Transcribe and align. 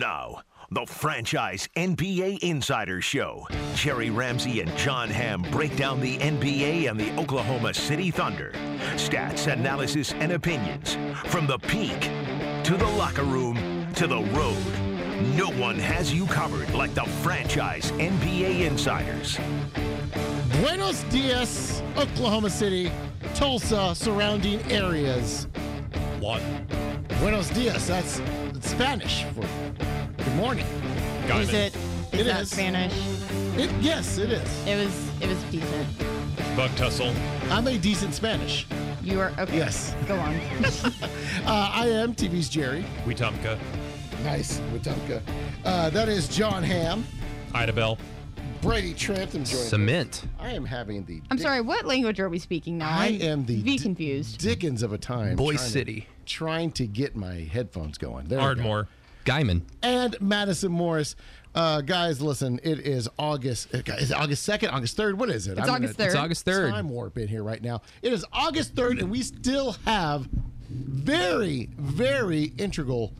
Now, 0.00 0.40
the 0.70 0.86
franchise 0.86 1.68
NBA 1.76 2.38
Insider 2.38 3.02
Show. 3.02 3.46
Jerry 3.74 4.08
Ramsey 4.08 4.62
and 4.62 4.74
John 4.78 5.10
Hamm 5.10 5.42
break 5.50 5.76
down 5.76 6.00
the 6.00 6.16
NBA 6.16 6.88
and 6.88 6.98
the 6.98 7.14
Oklahoma 7.20 7.74
City 7.74 8.10
Thunder. 8.10 8.50
Stats, 8.94 9.52
analysis, 9.52 10.14
and 10.14 10.32
opinions. 10.32 10.96
From 11.26 11.46
the 11.46 11.58
peak 11.58 12.00
to 12.64 12.78
the 12.78 12.86
locker 12.96 13.24
room 13.24 13.92
to 13.92 14.06
the 14.06 14.22
road. 14.32 14.56
No 15.36 15.50
one 15.60 15.78
has 15.78 16.14
you 16.14 16.24
covered 16.24 16.72
like 16.72 16.94
the 16.94 17.04
franchise 17.22 17.92
NBA 17.92 18.66
Insiders. 18.66 19.38
Buenos 20.62 21.02
dias, 21.10 21.82
Oklahoma 21.98 22.48
City, 22.48 22.90
Tulsa, 23.34 23.94
surrounding 23.94 24.62
areas. 24.72 25.46
What? 26.20 26.40
Buenos 27.20 27.50
dias, 27.50 27.86
that's, 27.86 28.20
that's 28.54 28.70
Spanish 28.70 29.24
for 29.34 29.89
good 30.24 30.34
morning. 30.36 30.66
Got 31.28 31.42
Is 31.42 31.52
it? 31.52 31.76
Is 32.12 32.20
It 32.20 32.24
that 32.24 32.42
is. 32.42 32.50
Spanish? 32.50 32.92
It, 33.56 33.70
yes, 33.80 34.18
it 34.18 34.30
is. 34.32 34.66
It 34.66 34.76
was. 34.84 35.22
It 35.22 35.28
was 35.28 35.42
decent. 35.44 35.86
Buck 36.56 36.74
tussle. 36.76 37.12
I'm 37.50 37.66
a 37.66 37.78
decent 37.78 38.14
Spanish. 38.14 38.66
You 39.02 39.20
are 39.20 39.32
okay. 39.38 39.56
Yes. 39.56 39.94
Go 40.06 40.16
on. 40.18 40.38
Uh, 41.46 41.70
I 41.72 41.86
am 41.88 42.14
TV's 42.14 42.48
Jerry. 42.48 42.84
Wetumpka. 43.06 43.58
Nice, 44.24 44.60
Wetumpka. 44.74 45.22
Uh, 45.64 45.88
that 45.90 46.08
is 46.08 46.28
John 46.28 46.62
Ham. 46.62 47.06
Idabel. 47.54 47.98
Brady 48.60 48.92
Trent. 48.92 49.34
I'm 49.34 49.44
joining. 49.44 49.64
Cement. 49.66 50.24
I 50.38 50.50
am 50.50 50.66
having 50.66 51.04
the. 51.06 51.22
I'm 51.30 51.38
dick- 51.38 51.46
sorry. 51.46 51.60
What 51.62 51.86
language 51.86 52.20
are 52.20 52.28
we 52.28 52.38
speaking 52.38 52.76
now? 52.78 52.90
I 52.90 53.18
I'm 53.22 53.46
the 53.46 53.62
Be 53.62 53.78
confused. 53.78 54.38
Dickens 54.38 54.82
of 54.82 54.92
a 54.92 54.98
time. 54.98 55.36
Boy 55.36 55.54
trying 55.54 55.64
to- 55.66 55.70
City. 55.72 56.06
trying 56.26 56.72
to 56.72 56.86
get 56.86 57.16
my 57.16 57.36
headphones 57.50 57.96
going. 57.96 58.26
There 58.26 58.38
we 58.38 58.42
go. 58.42 58.48
Ardmore. 58.48 58.88
Guymon. 59.24 59.62
and 59.82 60.16
Madison 60.20 60.72
Morris. 60.72 61.16
Uh, 61.54 61.80
guys, 61.80 62.20
listen, 62.22 62.60
it 62.62 62.78
is 62.78 63.08
August. 63.18 63.74
Is 63.74 64.10
it 64.12 64.16
August 64.16 64.48
2nd? 64.48 64.72
August 64.72 64.96
3rd? 64.96 65.14
What 65.14 65.30
is 65.30 65.48
it? 65.48 65.58
It's 65.58 65.68
August 65.68 65.96
gonna- 65.98 66.06
It's 66.06 66.16
August 66.16 66.46
3rd. 66.46 66.70
Time 66.70 66.88
warp 66.88 67.18
in 67.18 67.26
here 67.26 67.42
right 67.42 67.60
now. 67.60 67.82
It 68.02 68.12
is 68.12 68.24
August 68.32 68.74
3rd, 68.76 69.00
and 69.00 69.10
we 69.10 69.22
still 69.22 69.72
have 69.84 70.28
very, 70.68 71.68
very 71.76 72.52
integral 72.56 73.12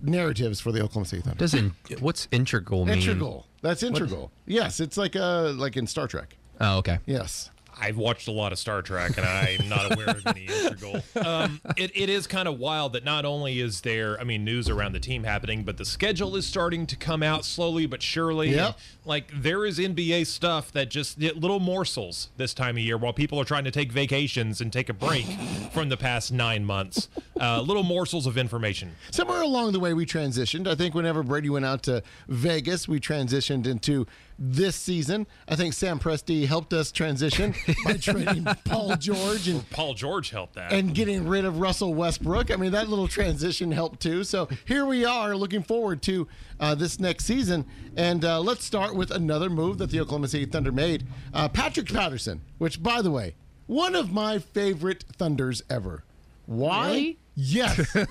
narratives 0.00 0.60
for 0.60 0.70
the 0.72 0.80
Oklahoma 0.80 1.06
City 1.06 1.22
Thunder. 1.22 1.38
Doesn't 1.38 1.72
what's 2.00 2.28
integral 2.30 2.84
mean? 2.86 2.98
Integral. 2.98 3.46
That's 3.62 3.82
integral. 3.82 4.30
Yes, 4.46 4.78
it's 4.80 4.96
like 4.96 5.16
uh 5.16 5.52
like 5.56 5.76
in 5.76 5.86
Star 5.88 6.06
Trek. 6.06 6.36
Oh, 6.60 6.78
okay. 6.78 6.98
Yes. 7.06 7.50
I've 7.80 7.96
watched 7.96 8.28
a 8.28 8.32
lot 8.32 8.52
of 8.52 8.58
Star 8.58 8.82
Trek, 8.82 9.16
and 9.16 9.26
I'm 9.26 9.68
not 9.68 9.92
aware 9.92 10.10
of 10.10 10.26
any 10.26 10.46
integral. 10.64 11.02
Um, 11.24 11.60
it, 11.76 11.92
it 11.94 12.08
is 12.08 12.26
kind 12.26 12.48
of 12.48 12.58
wild 12.58 12.94
that 12.94 13.04
not 13.04 13.24
only 13.24 13.60
is 13.60 13.80
there, 13.82 14.20
I 14.20 14.24
mean, 14.24 14.44
news 14.44 14.68
around 14.68 14.92
the 14.92 15.00
team 15.00 15.24
happening, 15.24 15.64
but 15.64 15.76
the 15.76 15.84
schedule 15.84 16.36
is 16.36 16.46
starting 16.46 16.86
to 16.86 16.96
come 16.96 17.22
out 17.22 17.44
slowly 17.44 17.86
but 17.86 18.02
surely. 18.02 18.50
Yep. 18.50 18.66
And, 18.66 18.74
like 19.04 19.30
there 19.34 19.64
is 19.64 19.78
NBA 19.78 20.26
stuff 20.26 20.72
that 20.72 20.90
just 20.90 21.18
little 21.18 21.60
morsels 21.60 22.28
this 22.36 22.52
time 22.52 22.76
of 22.76 22.82
year, 22.82 22.98
while 22.98 23.12
people 23.12 23.40
are 23.40 23.44
trying 23.44 23.64
to 23.64 23.70
take 23.70 23.90
vacations 23.92 24.60
and 24.60 24.72
take 24.72 24.88
a 24.88 24.94
break 24.94 25.26
from 25.72 25.88
the 25.88 25.96
past 25.96 26.32
nine 26.32 26.64
months. 26.64 27.08
Uh, 27.40 27.60
little 27.62 27.84
morsels 27.84 28.26
of 28.26 28.36
information. 28.36 28.94
Somewhere 29.10 29.42
along 29.42 29.72
the 29.72 29.80
way, 29.80 29.94
we 29.94 30.04
transitioned. 30.04 30.66
I 30.66 30.74
think 30.74 30.94
whenever 30.94 31.22
Brady 31.22 31.48
went 31.48 31.64
out 31.64 31.82
to 31.84 32.02
Vegas, 32.28 32.88
we 32.88 32.98
transitioned 32.98 33.66
into 33.66 34.06
this 34.38 34.76
season. 34.76 35.26
I 35.48 35.56
think 35.56 35.74
Sam 35.74 35.98
Presti 35.98 36.46
helped 36.46 36.72
us 36.72 36.92
transition 36.92 37.54
by 37.84 37.94
trading 37.94 38.44
Paul 38.64 38.96
George 38.96 39.48
and 39.48 39.68
Paul 39.70 39.94
George 39.94 40.30
helped 40.30 40.54
that. 40.54 40.72
and 40.72 40.94
getting 40.94 41.26
rid 41.26 41.44
of 41.44 41.58
Russell 41.58 41.94
Westbrook. 41.94 42.50
I 42.50 42.56
mean, 42.56 42.72
that 42.72 42.88
little 42.88 43.08
transition 43.08 43.72
helped 43.72 44.00
too. 44.00 44.22
So 44.24 44.48
here 44.66 44.86
we 44.86 45.04
are, 45.04 45.36
looking 45.36 45.62
forward 45.62 46.02
to 46.02 46.28
uh, 46.60 46.74
this 46.74 47.00
next 47.00 47.24
season. 47.24 47.66
And 47.96 48.24
uh, 48.24 48.40
let's 48.40 48.64
start 48.64 48.94
with 48.94 49.10
another 49.10 49.50
move 49.50 49.78
that 49.78 49.90
the 49.90 50.00
Oklahoma 50.00 50.28
City 50.28 50.46
Thunder 50.46 50.70
made. 50.72 51.06
Uh, 51.34 51.48
Patrick 51.48 51.88
Patterson, 51.92 52.40
which, 52.58 52.82
by 52.82 53.02
the 53.02 53.10
way, 53.10 53.34
one 53.66 53.94
of 53.94 54.12
my 54.12 54.38
favorite 54.38 55.04
Thunders 55.16 55.62
ever. 55.68 56.04
Why? 56.46 56.88
Really? 56.88 57.18
Yes. 57.40 57.94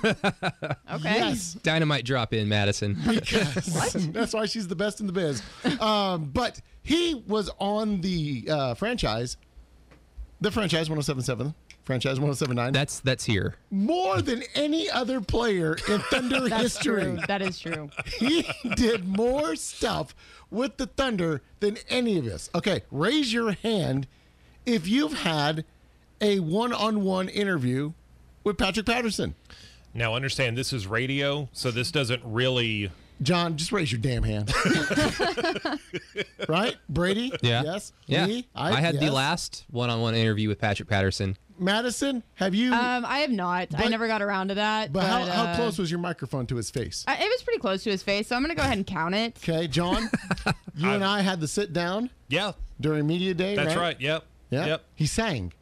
Okay. 0.90 1.16
yes. 1.16 1.54
Dynamite 1.64 2.06
drop 2.06 2.34
in 2.34 2.48
Madison. 2.48 2.98
Because 3.08 4.08
that's 4.14 4.34
why 4.34 4.46
she's 4.46 4.68
the 4.70 4.76
best 4.76 5.02
in 5.02 5.08
the 5.08 5.12
biz. 5.14 5.42
Um, 5.82 6.26
but 6.34 6.62
he 6.82 7.24
was 7.28 7.50
on 7.60 8.00
the 8.02 8.48
uh, 8.50 8.74
franchise, 8.76 9.36
the 10.40 10.50
franchise 10.50 10.90
1077, 10.90 11.54
franchise 11.84 12.20
1079, 12.22 12.72
That's 12.72 13.02
that's 13.02 13.26
here. 13.26 13.56
more 13.70 14.22
than 14.22 14.44
any 14.56 14.90
other 14.90 15.20
player 15.20 15.76
in 15.90 16.00
Thunder 16.00 16.40
That's 16.50 16.62
history. 16.64 17.04
true. 17.04 17.20
That 17.28 17.42
is 17.42 17.59
true. 17.59 17.90
He 18.20 18.48
did 18.76 19.06
more 19.08 19.56
stuff 19.58 20.16
with 20.50 20.78
the 20.78 20.86
Thunder 20.88 21.42
than 21.59 21.78
any 21.90 22.18
of 22.18 22.28
us. 22.28 22.50
Okay, 22.56 22.84
raise 22.92 23.34
your 23.34 23.52
hand 23.52 24.08
if 24.66 24.88
you've 24.88 25.20
had 25.20 25.66
a 26.22 26.40
one 26.40 26.72
on 26.72 27.04
one 27.04 27.28
interview 27.30 27.92
with 28.47 28.58
Patrick 28.58 28.85
Patterson. 28.85 29.35
now, 29.94 30.16
understand 30.16 30.58
this 30.58 30.74
is 30.74 30.88
radio, 30.88 31.50
so 31.52 31.69
this 31.72 31.91
doesn't 31.91 32.22
really. 32.25 32.90
John, 33.22 33.58
just 33.58 33.72
raise 33.72 33.91
your 33.91 34.00
damn 34.00 34.24
hand. 34.24 34.53
right? 36.47 36.75
Brady? 36.88 37.31
Yeah. 37.41 37.63
Yes. 37.63 37.91
Yeah. 38.06 38.28
Me? 38.28 38.47
I, 38.56 38.80
had 38.80 39.00
the 39.00 39.12
last 39.12 39.66
one-on-one 39.72 40.13
interview 40.13 40.50
with 40.50 40.59
Patrick 40.59 40.88
Patterson. 40.88 41.35
Madison, 41.59 42.22
have 42.35 42.53
you? 42.53 42.72
Um, 42.72 43.03
I 43.06 43.19
have 43.19 43.31
not. 43.31 43.69
I 43.75 43.88
never 43.88 44.08
got 44.08 44.22
around 44.22 44.50
to 44.50 44.56
that. 44.56 44.94
but 44.94 45.03
how, 45.03 45.25
how 45.25 45.44
uh, 45.46 45.56
close 45.56 45.79
was 45.79 45.90
your 45.90 46.00
microphone 46.00 46.46
to 46.47 46.56
his 46.56 46.69
face? 46.69 47.03
I, 47.08 47.16
it 47.16 47.28
was 47.28 47.41
pretty 47.41 47.59
close 47.59 47.84
to 47.84 47.90
his 47.90 48.03
face, 48.03 48.28
so 48.28 48.35
I'm 48.35 48.44
gonna 48.44 48.53
go 48.53 48.62
ahead 48.62 48.78
and 48.78 48.85
count 48.85 49.16
it. 49.16 49.38
Okay, 49.38 49.68
John, 49.68 50.09
you 50.75 50.90
and 50.91 51.03
I 51.03 51.22
had 51.22 51.40
the 51.40 51.47
sit 51.47 51.74
down 51.74 52.12
Yeah, 52.28 52.52
during 52.79 53.08
media 53.08 53.34
day. 53.34 53.56
that's 53.56 53.75
right. 53.75 53.81
right. 53.81 54.02
Yep. 54.02 54.24
Yeah. 54.52 54.66
Yep. 54.68 54.84
He 54.94 55.08
sang. 55.08 55.53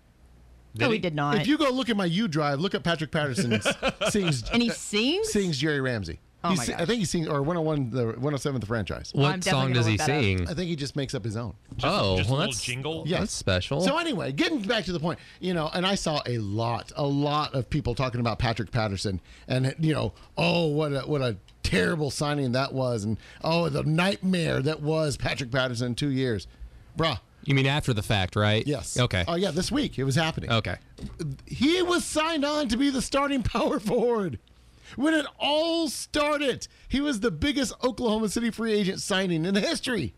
No, 0.77 0.89
he 0.91 0.99
did 0.99 1.15
not. 1.15 1.37
If 1.41 1.47
you 1.47 1.57
go 1.57 1.69
look 1.69 1.89
at 1.89 1.97
my 1.97 2.05
U 2.05 2.27
drive, 2.27 2.59
look 2.59 2.75
at 2.75 2.83
Patrick 2.83 3.11
Patterson 3.11 3.61
sings 4.09 4.49
and 4.51 4.61
he 4.61 4.69
sings. 4.69 5.31
sings 5.31 5.57
Jerry 5.57 5.81
Ramsey. 5.81 6.19
Oh 6.43 6.49
He 6.49 6.57
my 6.57 6.63
si- 6.63 6.71
gosh. 6.73 6.81
I 6.81 6.85
think 6.85 6.99
he 6.99 7.05
sings 7.05 7.27
or 7.27 7.41
101 7.41 7.89
the 7.89 8.05
107 8.19 8.61
the 8.61 8.67
franchise. 8.67 9.11
I'm 9.15 9.21
What 9.21 9.39
definitely 9.39 9.51
song 9.51 9.61
gonna 9.63 9.73
does 9.73 9.85
he 9.87 9.91
look 9.93 9.97
that 9.99 10.09
up. 10.11 10.21
sing? 10.21 10.47
I 10.47 10.53
think 10.53 10.69
he 10.69 10.75
just 10.75 10.95
makes 10.95 11.15
up 11.15 11.23
his 11.23 11.35
own. 11.35 11.55
oh, 11.83 12.17
Just 12.17 12.29
a 12.29 12.31
well, 12.31 12.39
little 12.41 12.51
that's, 12.53 12.61
jingle. 12.63 13.03
Yeah. 13.07 13.19
that's 13.21 13.33
special. 13.33 13.81
So 13.81 13.97
anyway, 13.97 14.31
getting 14.31 14.61
back 14.61 14.85
to 14.85 14.91
the 14.91 14.99
point, 14.99 15.17
you 15.39 15.55
know, 15.55 15.71
and 15.73 15.87
I 15.87 15.95
saw 15.95 16.21
a 16.27 16.37
lot, 16.37 16.91
a 16.95 17.05
lot 17.07 17.55
of 17.55 17.67
people 17.69 17.95
talking 17.95 18.19
about 18.21 18.37
Patrick 18.37 18.69
Patterson, 18.71 19.21
and 19.47 19.73
you 19.79 19.93
know, 19.93 20.13
oh, 20.37 20.67
what 20.67 20.91
a 20.93 20.99
what 21.01 21.21
a 21.21 21.37
terrible 21.63 22.11
signing 22.11 22.51
that 22.51 22.73
was, 22.73 23.05
and 23.05 23.17
oh, 23.43 23.67
the 23.69 23.81
nightmare 23.81 24.61
that 24.61 24.81
was 24.81 25.17
Patrick 25.17 25.49
Patterson 25.49 25.87
in 25.87 25.95
two 25.95 26.11
years, 26.11 26.45
bruh. 26.95 27.19
You 27.45 27.55
mean 27.55 27.67
after 27.67 27.93
the 27.93 28.03
fact, 28.03 28.35
right? 28.35 28.65
Yes. 28.65 28.99
Okay. 28.99 29.23
Oh 29.27 29.35
yeah, 29.35 29.51
this 29.51 29.71
week 29.71 29.97
it 29.99 30.03
was 30.03 30.15
happening. 30.15 30.51
okay. 30.51 30.77
He 31.45 31.81
was 31.81 32.03
signed 32.03 32.43
on 32.45 32.67
to 32.69 32.77
be 32.77 32.89
the 32.89 33.01
starting 33.01 33.43
power 33.55 33.79
forward. 33.79 34.39
When 34.95 35.13
it 35.13 35.25
all 35.39 35.87
started, 35.89 36.67
he 36.87 37.01
was 37.01 37.19
the 37.19 37.31
biggest 37.31 37.73
Oklahoma 37.83 38.29
City 38.29 38.51
free 38.51 38.73
agent 38.73 39.01
signing 39.01 39.45
in 39.45 39.53
the 39.53 39.59
history 39.61 40.13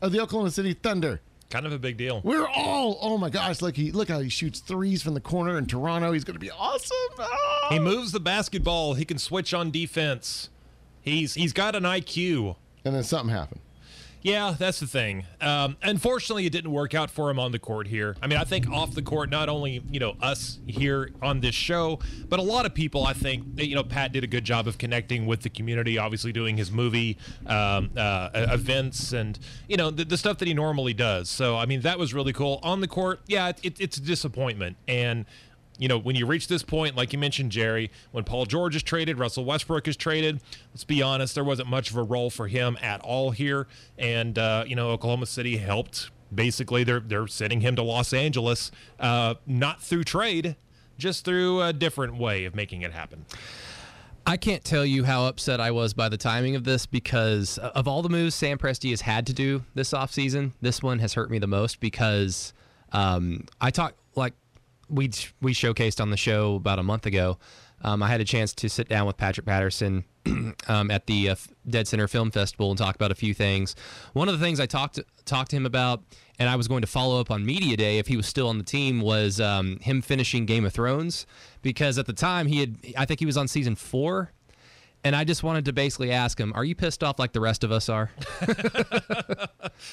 of 0.00 0.12
the 0.12 0.20
Oklahoma 0.20 0.50
City 0.50 0.74
Thunder. 0.74 1.20
Kind 1.50 1.66
of 1.66 1.72
a 1.72 1.78
big 1.78 1.98
deal. 1.98 2.22
We're 2.24 2.46
all, 2.48 2.98
oh 3.02 3.18
my 3.18 3.28
gosh, 3.28 3.60
look 3.60 3.76
he 3.76 3.92
look 3.92 4.08
how 4.08 4.20
he 4.20 4.30
shoots 4.30 4.60
threes 4.60 5.02
from 5.02 5.12
the 5.14 5.20
corner 5.20 5.58
in 5.58 5.66
Toronto. 5.66 6.12
He's 6.12 6.24
gonna 6.24 6.38
be 6.38 6.50
awesome. 6.50 6.96
Oh. 7.18 7.66
He 7.70 7.78
moves 7.78 8.12
the 8.12 8.20
basketball. 8.20 8.94
He 8.94 9.04
can 9.04 9.18
switch 9.18 9.52
on 9.52 9.70
defense. 9.70 10.48
He's 11.02 11.34
he's 11.34 11.52
got 11.52 11.74
an 11.74 11.82
IQ. 11.82 12.56
And 12.84 12.94
then 12.94 13.02
something 13.04 13.34
happened. 13.34 13.60
Yeah, 14.22 14.54
that's 14.56 14.78
the 14.78 14.86
thing. 14.86 15.24
Um, 15.40 15.76
unfortunately, 15.82 16.46
it 16.46 16.50
didn't 16.50 16.70
work 16.70 16.94
out 16.94 17.10
for 17.10 17.28
him 17.28 17.40
on 17.40 17.50
the 17.50 17.58
court 17.58 17.88
here. 17.88 18.16
I 18.22 18.28
mean, 18.28 18.38
I 18.38 18.44
think 18.44 18.70
off 18.70 18.94
the 18.94 19.02
court, 19.02 19.30
not 19.30 19.48
only 19.48 19.82
you 19.90 19.98
know 19.98 20.16
us 20.22 20.60
here 20.66 21.10
on 21.20 21.40
this 21.40 21.56
show, 21.56 21.98
but 22.28 22.38
a 22.38 22.42
lot 22.42 22.64
of 22.64 22.72
people. 22.72 23.04
I 23.04 23.14
think 23.14 23.44
you 23.60 23.74
know 23.74 23.82
Pat 23.82 24.12
did 24.12 24.22
a 24.22 24.28
good 24.28 24.44
job 24.44 24.68
of 24.68 24.78
connecting 24.78 25.26
with 25.26 25.42
the 25.42 25.50
community. 25.50 25.98
Obviously, 25.98 26.32
doing 26.32 26.56
his 26.56 26.70
movie 26.70 27.18
um, 27.46 27.90
uh, 27.96 28.30
events 28.34 29.12
and 29.12 29.38
you 29.66 29.76
know 29.76 29.90
the, 29.90 30.04
the 30.04 30.16
stuff 30.16 30.38
that 30.38 30.46
he 30.46 30.54
normally 30.54 30.94
does. 30.94 31.28
So 31.28 31.56
I 31.56 31.66
mean, 31.66 31.80
that 31.80 31.98
was 31.98 32.14
really 32.14 32.32
cool. 32.32 32.60
On 32.62 32.80
the 32.80 32.88
court, 32.88 33.20
yeah, 33.26 33.48
it, 33.48 33.58
it, 33.64 33.80
it's 33.80 33.96
a 33.96 34.02
disappointment 34.02 34.76
and 34.86 35.26
you 35.78 35.88
know, 35.88 35.98
when 35.98 36.16
you 36.16 36.26
reach 36.26 36.48
this 36.48 36.62
point, 36.62 36.96
like 36.96 37.12
you 37.12 37.18
mentioned, 37.18 37.50
Jerry, 37.50 37.90
when 38.12 38.24
Paul 38.24 38.46
George 38.46 38.76
is 38.76 38.82
traded, 38.82 39.18
Russell 39.18 39.44
Westbrook 39.44 39.88
is 39.88 39.96
traded. 39.96 40.40
Let's 40.72 40.84
be 40.84 41.02
honest, 41.02 41.34
there 41.34 41.44
wasn't 41.44 41.68
much 41.68 41.90
of 41.90 41.96
a 41.96 42.02
role 42.02 42.30
for 42.30 42.48
him 42.48 42.76
at 42.80 43.00
all 43.00 43.30
here, 43.30 43.66
and 43.98 44.38
uh, 44.38 44.64
you 44.66 44.76
know, 44.76 44.90
Oklahoma 44.90 45.26
City 45.26 45.56
helped. 45.56 46.10
Basically, 46.34 46.84
they're 46.84 47.00
they're 47.00 47.26
sending 47.26 47.60
him 47.60 47.76
to 47.76 47.82
Los 47.82 48.12
Angeles, 48.12 48.70
uh, 49.00 49.34
not 49.46 49.82
through 49.82 50.04
trade, 50.04 50.56
just 50.98 51.24
through 51.24 51.62
a 51.62 51.72
different 51.72 52.16
way 52.16 52.44
of 52.44 52.54
making 52.54 52.82
it 52.82 52.92
happen. 52.92 53.24
I 54.24 54.36
can't 54.36 54.62
tell 54.62 54.86
you 54.86 55.02
how 55.02 55.26
upset 55.26 55.60
I 55.60 55.72
was 55.72 55.94
by 55.94 56.08
the 56.08 56.16
timing 56.16 56.54
of 56.54 56.62
this 56.62 56.86
because 56.86 57.58
of 57.58 57.88
all 57.88 58.02
the 58.02 58.08
moves 58.08 58.36
Sam 58.36 58.56
Presti 58.56 58.90
has 58.90 59.00
had 59.00 59.26
to 59.26 59.32
do 59.32 59.64
this 59.74 59.92
offseason, 59.92 60.52
this 60.60 60.80
one 60.80 61.00
has 61.00 61.14
hurt 61.14 61.28
me 61.28 61.40
the 61.40 61.48
most 61.48 61.80
because 61.80 62.52
um, 62.92 63.46
I 63.60 63.70
talked 63.70 63.96
like 64.14 64.34
we 64.92 65.10
we 65.40 65.54
showcased 65.54 66.00
on 66.00 66.10
the 66.10 66.16
show 66.16 66.56
about 66.56 66.78
a 66.78 66.82
month 66.82 67.06
ago. 67.06 67.38
um, 67.82 68.02
I 68.02 68.08
had 68.08 68.20
a 68.20 68.24
chance 68.24 68.52
to 68.54 68.68
sit 68.68 68.88
down 68.88 69.06
with 69.06 69.16
Patrick 69.16 69.46
Patterson 69.46 70.04
um, 70.68 70.90
at 70.90 71.06
the 71.06 71.30
uh, 71.30 71.36
Dead 71.68 71.88
Center 71.88 72.06
Film 72.06 72.30
Festival 72.30 72.70
and 72.70 72.78
talk 72.78 72.94
about 72.94 73.10
a 73.10 73.14
few 73.14 73.34
things. 73.34 73.74
One 74.12 74.28
of 74.28 74.38
the 74.38 74.44
things 74.44 74.60
I 74.60 74.66
talked 74.66 75.00
talked 75.24 75.50
to 75.50 75.56
him 75.56 75.66
about, 75.66 76.02
and 76.38 76.48
I 76.48 76.56
was 76.56 76.68
going 76.68 76.82
to 76.82 76.86
follow 76.86 77.20
up 77.20 77.30
on 77.30 77.44
media 77.44 77.76
day 77.76 77.98
if 77.98 78.06
he 78.06 78.16
was 78.16 78.26
still 78.26 78.48
on 78.48 78.58
the 78.58 78.64
team, 78.64 79.00
was 79.00 79.40
um, 79.40 79.78
him 79.80 80.02
finishing 80.02 80.46
Game 80.46 80.64
of 80.64 80.72
Thrones 80.72 81.26
because 81.62 81.98
at 81.98 82.06
the 82.06 82.12
time 82.12 82.46
he 82.46 82.60
had, 82.60 82.76
I 82.96 83.04
think 83.04 83.20
he 83.20 83.26
was 83.26 83.36
on 83.36 83.48
season 83.48 83.74
four. 83.74 84.32
And 85.04 85.16
I 85.16 85.24
just 85.24 85.42
wanted 85.42 85.64
to 85.64 85.72
basically 85.72 86.12
ask 86.12 86.38
him, 86.38 86.52
"Are 86.54 86.64
you 86.64 86.74
pissed 86.76 87.02
off 87.02 87.18
like 87.18 87.32
the 87.32 87.40
rest 87.40 87.64
of 87.64 87.72
us 87.72 87.88
are?" 87.88 88.10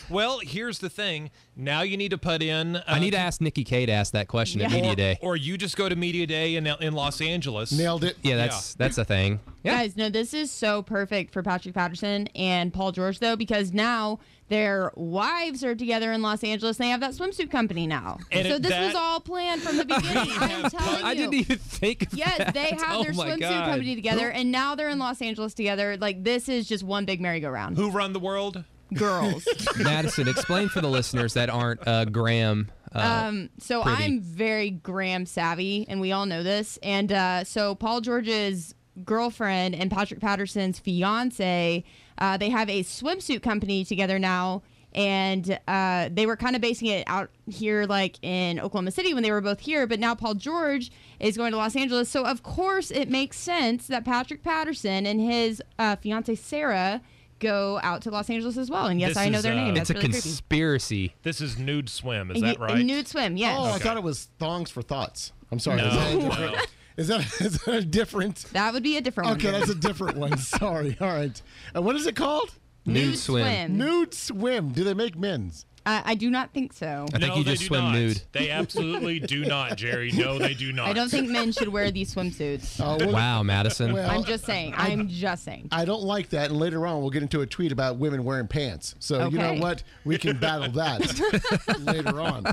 Well, 0.09 0.39
here's 0.39 0.79
the 0.79 0.89
thing. 0.89 1.31
Now 1.55 1.81
you 1.81 1.97
need 1.97 2.09
to 2.09 2.17
put 2.17 2.41
in. 2.43 2.75
Uh, 2.75 2.83
I 2.87 2.99
need 2.99 3.11
to 3.11 3.17
ask 3.17 3.41
Nikki 3.41 3.63
K 3.63 3.85
to 3.85 3.91
ask 3.91 4.13
that 4.13 4.27
question 4.27 4.61
at 4.61 4.71
media 4.71 4.95
day. 4.95 5.17
or 5.21 5.35
you 5.35 5.57
just 5.57 5.77
go 5.77 5.89
to 5.89 5.95
media 5.95 6.27
day 6.27 6.55
in 6.55 6.67
in 6.67 6.93
Los 6.93 7.21
Angeles. 7.21 7.71
Nailed 7.71 8.03
it. 8.03 8.17
Yeah, 8.21 8.35
that's 8.35 8.73
that's 8.75 8.97
a 8.97 9.05
thing. 9.05 9.39
Yeah. 9.63 9.77
Guys, 9.77 9.97
no, 9.97 10.09
this 10.09 10.33
is 10.33 10.51
so 10.51 10.81
perfect 10.81 11.33
for 11.33 11.43
Patrick 11.43 11.73
Patterson 11.73 12.27
and 12.35 12.73
Paul 12.73 12.91
George, 12.91 13.19
though, 13.19 13.35
because 13.35 13.73
now 13.73 14.19
their 14.49 14.91
wives 14.95 15.63
are 15.63 15.75
together 15.75 16.11
in 16.11 16.21
Los 16.21 16.43
Angeles. 16.43 16.77
And 16.79 16.85
they 16.85 16.89
have 16.91 16.99
that 17.01 17.11
swimsuit 17.13 17.49
company 17.49 17.87
now. 17.87 18.17
And 18.31 18.47
so 18.47 18.55
it- 18.55 18.61
this 18.63 18.71
that- 18.71 18.85
was 18.87 18.95
all 18.95 19.19
planned 19.19 19.61
from 19.61 19.77
the 19.77 19.85
beginning. 19.85 20.31
I'm 20.39 20.69
telling 20.69 20.99
you. 20.99 21.05
I 21.05 21.15
didn't 21.15 21.33
even 21.35 21.57
think 21.57 22.03
of 22.07 22.13
Yes, 22.13 22.37
that. 22.39 22.53
they 22.53 22.69
have 22.71 22.97
oh 22.97 23.03
their 23.03 23.13
swimsuit 23.13 23.39
God. 23.39 23.65
company 23.69 23.95
together, 23.95 24.29
and 24.29 24.51
now 24.51 24.75
they're 24.75 24.89
in 24.89 24.99
Los 24.99 25.21
Angeles 25.21 25.53
together. 25.53 25.97
Like 25.97 26.23
this 26.23 26.49
is 26.49 26.67
just 26.67 26.83
one 26.83 27.05
big 27.05 27.21
merry-go-round. 27.21 27.77
Who 27.77 27.89
run 27.91 28.13
the 28.13 28.19
world? 28.19 28.63
Girls. 28.93 29.47
Madison, 29.77 30.27
explain 30.27 30.67
for 30.67 30.81
the 30.81 30.89
listeners 30.89 31.35
that 31.35 31.49
aren't 31.51 31.87
uh, 31.87 32.05
Graham. 32.05 32.71
Uh, 32.91 33.25
Um, 33.27 33.49
so 33.59 33.83
pretty. 33.83 34.03
I'm 34.03 34.19
very 34.21 34.71
Graham 34.71 35.27
savvy, 35.27 35.85
and 35.87 36.01
we 36.01 36.11
all 36.11 36.25
know 36.25 36.41
this. 36.41 36.79
And 36.81 37.11
uh, 37.11 37.43
so 37.43 37.75
Paul 37.75 38.01
George's 38.01 38.73
girlfriend 39.05 39.75
and 39.75 39.89
Patrick 39.91 40.19
Patterson's 40.19 40.79
fiance, 40.79 41.83
uh, 42.17 42.37
they 42.37 42.49
have 42.49 42.69
a 42.69 42.83
swimsuit 42.83 43.41
company 43.41 43.83
together 43.85 44.19
now. 44.19 44.61
And 44.95 45.59
uh, 45.67 46.09
they 46.11 46.25
were 46.25 46.35
kind 46.35 46.55
of 46.55 46.63
basing 46.63 46.87
it 46.87 47.03
out 47.05 47.29
here, 47.45 47.85
like 47.85 48.17
in 48.23 48.59
Oklahoma 48.59 48.89
City 48.89 49.13
when 49.13 49.21
they 49.21 49.29
were 49.31 49.39
both 49.39 49.59
here. 49.59 49.85
But 49.85 49.99
now 49.99 50.15
Paul 50.15 50.33
George 50.33 50.91
is 51.19 51.37
going 51.37 51.51
to 51.51 51.57
Los 51.57 51.75
Angeles. 51.75 52.09
So, 52.09 52.25
of 52.25 52.41
course, 52.41 52.89
it 52.89 53.07
makes 53.07 53.37
sense 53.37 53.85
that 53.85 54.03
Patrick 54.03 54.41
Patterson 54.43 55.05
and 55.05 55.21
his 55.21 55.61
uh, 55.77 55.95
fiance, 55.97 56.33
Sarah, 56.33 57.01
go 57.37 57.79
out 57.83 58.01
to 58.01 58.09
Los 58.09 58.31
Angeles 58.31 58.57
as 58.57 58.71
well. 58.71 58.87
And 58.87 58.99
yes, 58.99 59.09
This 59.09 59.17
I 59.17 59.29
know 59.29 59.37
is, 59.37 59.43
their 59.43 59.53
uh, 59.53 59.57
name. 59.57 59.75
it's 59.77 59.89
That's 59.89 59.89
a 59.91 59.93
really 59.93 60.05
creepy. 60.07 60.21
conspiracy. 60.23 61.13
This 61.21 61.39
is 61.39 61.59
nude 61.59 61.87
swim. 61.87 62.31
Is 62.31 62.41
that 62.41 62.59
right? 62.59 62.83
Nude 62.83 63.07
swim, 63.07 63.37
yes. 63.37 63.55
Oh, 63.59 63.65
I 63.65 63.77
thought 63.77 63.95
it 63.95 64.01
was 64.03 64.29
thongs 64.39 64.71
for 64.71 64.81
thoughts. 64.81 65.33
I'm 65.51 65.59
sorry. 65.59 65.77
No, 65.77 65.87
is, 65.87 65.93
that 65.93 66.39
no. 66.39 66.59
Different, 67.07 67.31
is 67.31 67.39
that 67.39 67.41
is 67.45 67.61
that 67.63 67.75
a 67.75 67.81
different? 67.85 68.45
That 68.53 68.73
would 68.73 68.83
be 68.83 68.97
a 68.97 69.01
different 69.01 69.31
Okay, 69.31 69.47
one. 69.47 69.55
Okay, 69.55 69.59
that's 69.65 69.71
a 69.71 69.79
different 69.87 70.17
one. 70.17 70.37
Sorry. 70.37 70.97
All 70.99 71.07
right. 71.07 71.41
Uh, 71.75 71.81
what 71.81 71.95
is 71.95 72.05
it 72.07 72.15
called? 72.15 72.51
Nude 72.85 73.17
swim. 73.17 73.77
Nude 73.77 74.13
swim. 74.13 74.69
Do 74.69 74.83
they 74.83 74.93
make 74.93 75.17
men's? 75.17 75.65
I, 75.85 76.01
I 76.05 76.15
do 76.15 76.29
not 76.29 76.53
think 76.53 76.73
so. 76.73 77.05
I 77.13 77.19
think 77.19 77.31
no, 77.33 77.37
you 77.37 77.43
just 77.43 77.65
swim 77.65 77.81
not. 77.81 77.93
nude. 77.93 78.21
They 78.31 78.49
absolutely 78.51 79.19
do 79.19 79.45
not, 79.45 79.77
Jerry. 79.77 80.11
No, 80.11 80.37
they 80.37 80.53
do 80.53 80.71
not. 80.73 80.87
I 80.87 80.93
don't 80.93 81.09
think 81.09 81.29
men 81.29 81.51
should 81.51 81.69
wear 81.69 81.89
these 81.91 82.13
swimsuits. 82.13 82.79
Uh, 82.89 82.97
well, 82.99 83.11
Wow, 83.13 83.43
Madison. 83.43 83.93
Well, 83.93 84.09
I'm 84.09 84.23
just 84.23 84.45
saying. 84.45 84.73
I'm 84.75 85.07
just 85.09 85.43
saying. 85.43 85.67
I 85.71 85.85
don't 85.85 86.03
like 86.03 86.29
that. 86.29 86.49
And 86.49 86.59
later 86.59 86.87
on, 86.87 87.01
we'll 87.01 87.09
get 87.09 87.21
into 87.23 87.41
a 87.41 87.45
tweet 87.45 87.71
about 87.71 87.97
women 87.97 88.23
wearing 88.23 88.47
pants. 88.47 88.95
So 88.99 89.27
you 89.29 89.37
know 89.37 89.55
what? 89.55 89.83
We 90.05 90.17
can 90.17 90.37
battle 90.37 90.71
that 90.71 91.79
later 91.81 92.19
on. 92.21 92.45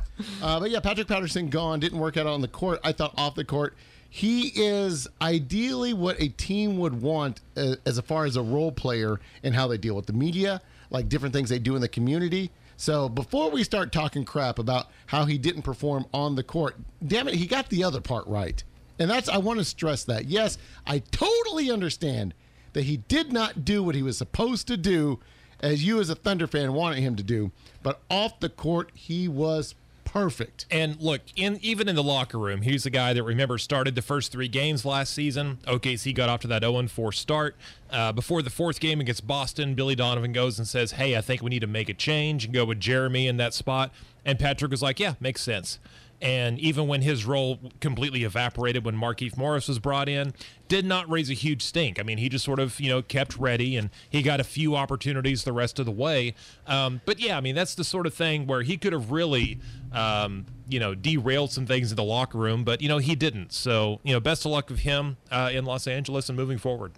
Uh, 0.42 0.60
but 0.60 0.70
yeah, 0.70 0.80
Patrick 0.80 1.06
Patterson 1.06 1.48
gone. 1.48 1.80
Didn't 1.80 1.98
work 1.98 2.16
out 2.16 2.26
on 2.26 2.40
the 2.40 2.48
court. 2.48 2.80
I 2.84 2.92
thought 2.92 3.14
off 3.16 3.34
the 3.34 3.44
court. 3.44 3.76
He 4.16 4.50
is 4.54 5.06
ideally 5.20 5.92
what 5.92 6.18
a 6.18 6.28
team 6.28 6.78
would 6.78 7.02
want 7.02 7.42
uh, 7.54 7.74
as 7.84 8.00
far 8.00 8.24
as 8.24 8.36
a 8.36 8.40
role 8.40 8.72
player 8.72 9.20
and 9.42 9.54
how 9.54 9.68
they 9.68 9.76
deal 9.76 9.94
with 9.94 10.06
the 10.06 10.14
media, 10.14 10.62
like 10.88 11.10
different 11.10 11.34
things 11.34 11.50
they 11.50 11.58
do 11.58 11.74
in 11.74 11.82
the 11.82 11.88
community. 11.88 12.50
So 12.78 13.10
before 13.10 13.50
we 13.50 13.62
start 13.62 13.92
talking 13.92 14.24
crap 14.24 14.58
about 14.58 14.86
how 15.04 15.26
he 15.26 15.36
didn't 15.36 15.64
perform 15.64 16.06
on 16.14 16.34
the 16.34 16.42
court, 16.42 16.76
damn 17.06 17.28
it, 17.28 17.34
he 17.34 17.46
got 17.46 17.68
the 17.68 17.84
other 17.84 18.00
part 18.00 18.26
right. 18.26 18.64
And 18.98 19.10
that's 19.10 19.28
I 19.28 19.36
want 19.36 19.58
to 19.58 19.66
stress 19.66 20.04
that. 20.04 20.24
Yes, 20.24 20.56
I 20.86 21.00
totally 21.00 21.70
understand 21.70 22.32
that 22.72 22.84
he 22.84 22.96
did 22.96 23.34
not 23.34 23.66
do 23.66 23.82
what 23.82 23.94
he 23.94 24.02
was 24.02 24.16
supposed 24.16 24.66
to 24.68 24.78
do 24.78 25.20
as 25.60 25.84
you 25.84 26.00
as 26.00 26.08
a 26.08 26.14
Thunder 26.14 26.46
fan 26.46 26.72
wanted 26.72 27.02
him 27.02 27.16
to 27.16 27.22
do, 27.22 27.52
but 27.82 28.00
off 28.08 28.40
the 28.40 28.48
court 28.48 28.92
he 28.94 29.28
was 29.28 29.74
perfect. 30.06 30.64
And 30.70 30.98
look, 31.00 31.20
in 31.36 31.58
even 31.60 31.88
in 31.88 31.96
the 31.96 32.02
locker 32.02 32.38
room, 32.38 32.62
he's 32.62 32.84
the 32.84 32.90
guy 32.90 33.12
that 33.12 33.22
remember 33.22 33.58
started 33.58 33.94
the 33.94 34.00
first 34.00 34.32
three 34.32 34.48
games 34.48 34.86
last 34.86 35.12
season. 35.12 35.58
OKC 35.66 36.14
got 36.14 36.30
off 36.30 36.40
to 36.40 36.48
that 36.48 36.62
0-4 36.62 37.12
start. 37.12 37.56
Uh, 37.90 38.12
before 38.12 38.40
the 38.40 38.48
fourth 38.48 38.80
game 38.80 39.00
against 39.00 39.26
Boston, 39.26 39.74
Billy 39.74 39.94
Donovan 39.94 40.32
goes 40.32 40.58
and 40.58 40.66
says, 40.66 40.92
"Hey, 40.92 41.16
I 41.16 41.20
think 41.20 41.42
we 41.42 41.50
need 41.50 41.60
to 41.60 41.66
make 41.66 41.90
a 41.90 41.94
change 41.94 42.46
and 42.46 42.54
go 42.54 42.64
with 42.64 42.80
Jeremy 42.80 43.26
in 43.26 43.36
that 43.36 43.52
spot." 43.52 43.92
And 44.24 44.38
Patrick 44.38 44.70
was 44.70 44.82
like, 44.82 44.98
"Yeah, 44.98 45.14
makes 45.20 45.42
sense." 45.42 45.78
And 46.22 46.58
even 46.58 46.88
when 46.88 47.02
his 47.02 47.24
role 47.24 47.58
completely 47.80 48.24
evaporated 48.24 48.84
when 48.84 48.96
Markieff 48.96 49.36
Morris 49.36 49.68
was 49.68 49.78
brought 49.78 50.08
in, 50.08 50.32
did 50.68 50.84
not 50.84 51.08
raise 51.10 51.30
a 51.30 51.34
huge 51.34 51.62
stink. 51.62 52.00
I 52.00 52.02
mean, 52.02 52.18
he 52.18 52.28
just 52.28 52.44
sort 52.44 52.58
of, 52.58 52.80
you 52.80 52.88
know, 52.88 53.02
kept 53.02 53.36
ready 53.36 53.76
and 53.76 53.90
he 54.08 54.22
got 54.22 54.40
a 54.40 54.44
few 54.44 54.74
opportunities 54.74 55.44
the 55.44 55.52
rest 55.52 55.78
of 55.78 55.86
the 55.86 55.92
way. 55.92 56.34
Um, 56.66 57.00
but 57.04 57.20
yeah, 57.20 57.36
I 57.36 57.40
mean, 57.40 57.54
that's 57.54 57.74
the 57.74 57.84
sort 57.84 58.06
of 58.06 58.14
thing 58.14 58.46
where 58.46 58.62
he 58.62 58.76
could 58.76 58.92
have 58.92 59.10
really, 59.10 59.60
um, 59.92 60.46
you 60.68 60.80
know, 60.80 60.94
derailed 60.94 61.52
some 61.52 61.66
things 61.66 61.92
in 61.92 61.96
the 61.96 62.02
locker 62.02 62.38
room, 62.38 62.64
but, 62.64 62.80
you 62.80 62.88
know, 62.88 62.98
he 62.98 63.14
didn't. 63.14 63.52
So, 63.52 64.00
you 64.02 64.12
know, 64.12 64.18
best 64.18 64.44
of 64.44 64.50
luck 64.50 64.68
with 64.68 64.80
him 64.80 65.18
uh, 65.30 65.50
in 65.52 65.64
Los 65.64 65.86
Angeles 65.86 66.28
and 66.28 66.36
moving 66.36 66.58
forward. 66.58 66.92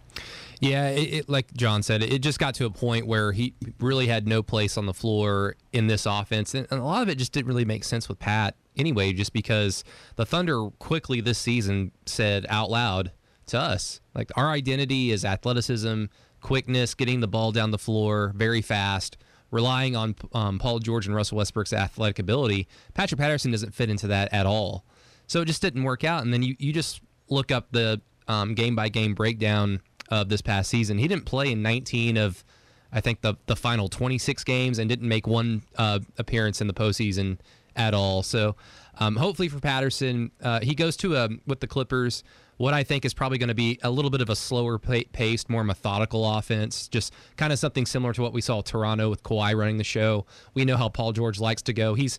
Yeah, 0.61 0.89
it, 0.89 1.15
it, 1.15 1.29
like 1.29 1.53
John 1.55 1.83
said, 1.83 2.03
it 2.03 2.21
just 2.21 2.39
got 2.39 2.55
to 2.55 2.67
a 2.67 2.71
point 2.71 3.07
where 3.07 3.33
he 3.33 3.55
really 3.79 4.07
had 4.07 4.27
no 4.27 4.43
place 4.43 4.77
on 4.77 4.87
the 4.87 4.95
floor 4.95 5.55
in 5.73 5.87
this 5.87 6.05
offense, 6.07 6.55
and, 6.55 6.67
and 6.71 6.81
a 6.81 6.85
lot 6.85 7.03
of 7.03 7.09
it 7.09 7.17
just 7.17 7.33
didn't 7.33 7.47
really 7.47 7.65
make 7.65 7.85
sense 7.85 8.09
with 8.09 8.19
Pat 8.19 8.57
anyway. 8.79 9.13
Just 9.13 9.33
because 9.33 9.85
the 10.17 10.25
Thunder 10.25 10.69
quickly 10.79 11.21
this 11.21 11.39
season 11.39 11.93
said 12.07 12.47
out 12.49 12.71
loud 12.71 13.13
to 13.47 13.59
us, 13.59 14.01
like 14.15 14.31
our 14.37 14.51
identity 14.51 15.11
is 15.11 15.25
athleticism, 15.25 16.05
quickness, 16.41 16.95
getting 16.95 17.21
the 17.21 17.29
ball 17.29 17.53
down 17.53 17.71
the 17.71 17.79
floor 17.79 18.33
very 18.37 18.63
fast, 18.63 19.17
relying 19.51 19.97
on 19.97 20.15
um, 20.33 20.59
Paul 20.59 20.79
George 20.79 21.07
and 21.07 21.15
Russell 21.15 21.39
Westbrook's 21.39 21.73
athletic 21.73 22.19
ability. 22.19 22.69
Patrick 22.95 23.21
Patterson 23.21 23.51
doesn't 23.51 23.75
fit 23.75 23.91
into 23.91 24.07
that 24.09 24.33
at 24.33 24.47
all, 24.47 24.85
so 25.27 25.43
it 25.43 25.47
just 25.47 25.63
didn't 25.63 25.85
work 25.85 26.05
out. 26.05 26.23
And 26.23 26.33
then 26.33 26.43
you 26.43 26.57
you 26.59 26.73
just 26.73 27.01
look 27.29 27.51
up 27.51 27.69
the 27.73 28.01
um, 28.27 28.55
game 28.55 28.77
by 28.77 28.89
game 28.89 29.15
breakdown 29.15 29.81
of 30.11 30.29
this 30.29 30.41
past 30.41 30.71
season. 30.71 30.99
He 30.99 31.09
didn't 31.09 31.27
play 31.27 31.53
in 31.53 31.63
19 31.63 32.17
of, 32.17 32.45
I 32.93 33.01
think 33.01 33.21
the 33.21 33.35
the 33.47 33.57
final 33.57 33.89
26 33.89 34.45
games, 34.45 34.79
and 34.79 34.89
didn't 34.89 35.09
make 35.09 35.27
one 35.27 35.63
uh, 35.77 36.01
appearance 36.19 36.61
in 36.61 36.67
the 36.67 36.75
postseason 36.75 37.39
at 37.79 37.95
all. 37.95 38.23
So, 38.23 38.57
um, 38.99 39.17
hopefully 39.17 39.49
for 39.49 39.61
Patterson, 39.61 40.33
uh, 40.43 40.61
he 40.61 40.75
goes 40.75 40.97
to 40.99 41.17
a 41.17 41.29
with 41.47 41.61
the 41.61 41.67
Clippers. 41.67 42.25
What 42.57 42.75
I 42.75 42.83
think 42.83 43.05
is 43.05 43.15
probably 43.15 43.39
going 43.39 43.51
to 43.51 43.55
be 43.55 43.79
a 43.85 43.91
little 43.91 44.11
bit 44.11 44.21
of 44.21 44.29
a 44.29 44.35
slower 44.35 44.79
pa- 44.79 45.05
paced, 45.13 45.49
more 45.49 45.63
methodical 45.63 46.29
offense, 46.29 46.89
just 46.89 47.15
kind 47.37 47.53
of 47.53 47.59
something 47.61 47.87
similar 47.87 48.13
to 48.15 48.21
what 48.21 48.33
we 48.33 48.41
saw 48.41 48.63
Toronto 48.63 49.09
with 49.09 49.23
Kawhi 49.23 49.57
running 49.57 49.79
the 49.79 49.85
show. 49.85 50.27
We 50.55 50.65
know 50.65 50.77
how 50.77 50.89
Paul 50.89 51.13
George 51.13 51.39
likes 51.39 51.63
to 51.63 51.73
go. 51.73 51.95
He's 51.95 52.19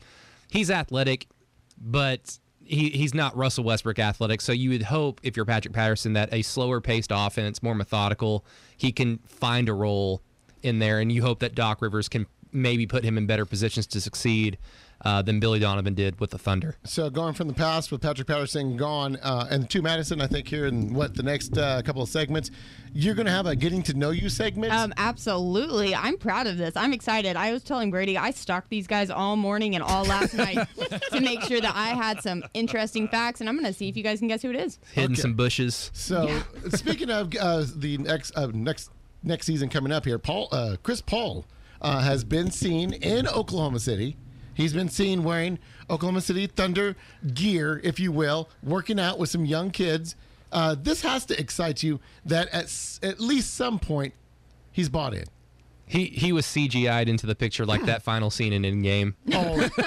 he's 0.50 0.72
athletic, 0.72 1.28
but 1.78 2.40
he, 2.64 2.90
he's 2.92 3.14
not 3.14 3.36
Russell 3.36 3.66
Westbrook 3.66 4.00
athletic. 4.00 4.40
So 4.40 4.54
you 4.54 4.70
would 4.70 4.84
hope 4.84 5.20
if 5.24 5.36
you're 5.36 5.46
Patrick 5.46 5.74
Patterson 5.74 6.14
that 6.14 6.34
a 6.34 6.42
slower 6.42 6.80
paced 6.80 7.12
offense, 7.14 7.62
more 7.62 7.76
methodical, 7.76 8.46
he 8.78 8.94
can 8.94 9.18
find 9.28 9.68
a 9.68 9.74
role 9.74 10.22
in 10.64 10.80
there, 10.80 11.00
and 11.00 11.12
you 11.12 11.22
hope 11.22 11.40
that 11.40 11.56
Doc 11.56 11.82
Rivers 11.82 12.08
can 12.08 12.28
maybe 12.52 12.86
put 12.86 13.04
him 13.04 13.18
in 13.18 13.26
better 13.26 13.46
positions 13.46 13.88
to 13.88 14.02
succeed 14.02 14.58
uh, 15.06 15.22
than 15.22 15.40
Billy 15.40 15.60
Donovan 15.60 15.94
did 15.94 16.20
with 16.20 16.32
the 16.32 16.38
Thunder. 16.38 16.76
So 16.84 17.10
going 17.10 17.34
from 17.34 17.48
the 17.48 17.54
past 17.54 17.92
with 17.92 18.02
Patrick 18.02 18.28
Patterson 18.28 18.76
gone, 18.78 19.18
uh, 19.18 19.48
and 19.50 19.70
to 19.70 19.82
Madison, 19.82 20.22
I 20.22 20.28
think 20.28 20.48
here 20.48 20.66
in 20.66 20.94
what 20.94 21.16
the 21.16 21.24
next 21.24 21.58
uh, 21.58 21.82
couple 21.84 22.02
of 22.02 22.10
segments, 22.10 22.52
you're 22.94 23.16
going 23.16 23.26
to 23.28 23.32
have 23.32 23.46
a 23.46 23.56
getting 23.56 23.84
to 23.84 23.94
know 23.94 24.10
you 24.10 24.30
segment. 24.30 24.74
Um, 24.74 24.94
absolutely. 24.98 25.94
I'm 25.96 26.18
proud 26.18 26.48
of 26.48 26.58
this. 26.58 26.76
I'm 26.76 26.92
excited. 26.94 27.36
I 27.36 27.52
was 27.52 27.64
telling 27.64 27.92
Brady 27.92 28.18
I 28.18 28.32
stalked 28.32 28.70
these 28.70 28.88
guys 28.88 29.10
all 29.10 29.36
morning 29.36 29.76
and 29.76 29.84
all 29.84 30.04
last 30.06 30.34
night 30.34 30.68
to 31.12 31.22
make 31.22 31.42
sure 31.44 31.62
that 31.62 31.76
I 31.76 31.90
had 31.90 32.22
some 32.22 32.44
interesting 32.54 33.08
facts, 33.08 33.40
and 33.42 33.50
I'm 33.50 33.56
going 33.56 33.66
to 33.72 33.74
see 33.74 33.88
if 33.90 33.96
you 33.96 34.04
guys 34.04 34.20
can 34.20 34.28
guess 34.28 34.42
who 34.42 34.50
it 34.50 34.56
is. 34.56 34.80
Hidden 34.94 35.14
Okay. 35.14 35.22
some 35.22 35.34
bushes. 35.36 35.92
So 35.94 36.42
speaking 36.70 37.10
of 37.10 37.34
uh, 37.40 37.66
the 37.76 37.98
next 38.00 38.36
uh, 38.36 38.48
next 38.54 38.90
next 39.24 39.46
season 39.46 39.70
coming 39.70 39.92
up 39.92 40.06
here, 40.06 40.18
Paul 40.20 40.48
uh, 40.52 40.76
Chris 40.84 41.02
Paul 41.02 41.46
uh, 41.82 42.02
has 42.02 42.24
been 42.24 42.52
seen 42.52 42.94
in 42.94 43.28
Oklahoma 43.28 43.80
City. 43.80 44.18
He's 44.60 44.74
been 44.74 44.90
seen 44.90 45.24
wearing 45.24 45.58
Oklahoma 45.90 46.20
City 46.20 46.46
Thunder 46.46 46.98
gear, 47.34 47.80
if 47.82 47.98
you 47.98 48.12
will, 48.12 48.50
working 48.62 49.00
out 49.00 49.18
with 49.18 49.30
some 49.30 49.46
young 49.46 49.72
kids. 49.72 50.18
Uh, 50.52 50.76
this 50.78 51.02
has 51.02 51.26
to 51.28 51.40
excite 51.40 51.82
you 51.82 52.02
that 52.26 52.50
at 52.50 52.66
s- 52.66 53.00
at 53.02 53.22
least 53.22 53.54
some 53.54 53.80
point 53.80 54.14
he's 54.72 54.90
bought 54.90 55.14
in. 55.14 55.24
He 55.86 56.06
he 56.08 56.34
was 56.34 56.46
CGI'd 56.46 57.08
into 57.08 57.26
the 57.26 57.36
picture 57.36 57.66
like 57.66 57.86
that 57.86 58.04
final 58.04 58.30
scene 58.30 58.52
in 58.52 58.64
Endgame. 58.64 59.14
Oh, 59.34 59.58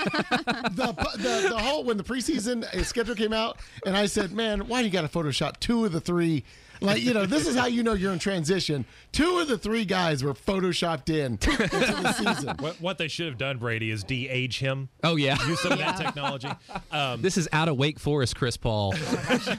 the, 0.71 0.95
the 1.17 1.49
the 1.51 1.59
whole 1.59 1.85
when 1.85 1.97
the 1.97 2.03
preseason 2.05 2.65
schedule 2.85 3.15
came 3.15 3.33
out, 3.35 3.59
and 3.85 3.95
I 3.97 4.07
said, 4.07 4.33
"Man, 4.33 4.69
why 4.69 4.81
do 4.81 4.87
you 4.87 4.93
got 4.93 5.03
to 5.03 5.09
Photoshop 5.09 5.61
two 5.61 5.85
of 5.85 5.93
the 5.93 6.01
three? 6.01 6.45
Like, 6.83 7.03
you 7.03 7.15
know, 7.15 7.27
this 7.27 7.47
is 7.47 7.57
how 7.57 7.67
you 7.67 7.83
know 7.83 7.95
you're 7.95 8.13
in 8.13 8.19
transition. 8.19 8.85
Two 9.13 9.39
of 9.39 9.49
the 9.49 9.59
three 9.59 9.85
guys 9.85 10.23
were 10.23 10.35
photoshopped 10.35 11.09
in 11.09 11.33
into 11.33 11.57
the 11.57 12.13
season. 12.13 12.57
What, 12.59 12.81
what 12.81 12.99
they 12.99 13.09
should 13.09 13.27
have 13.27 13.39
done, 13.39 13.59
Brady, 13.59 13.91
is 13.91 14.05
de-age 14.05 14.59
him. 14.59 14.89
Oh 15.03 15.17
yeah, 15.17 15.37
Use 15.47 15.61
some 15.61 15.73
of 15.73 15.79
that 15.79 15.97
technology. 15.97 16.49
Um, 16.91 17.23
this 17.23 17.37
is 17.37 17.49
out 17.53 17.69
of 17.69 17.77
Wake 17.77 17.99
Forest, 17.99 18.37
Chris 18.37 18.57
Paul. 18.57 18.95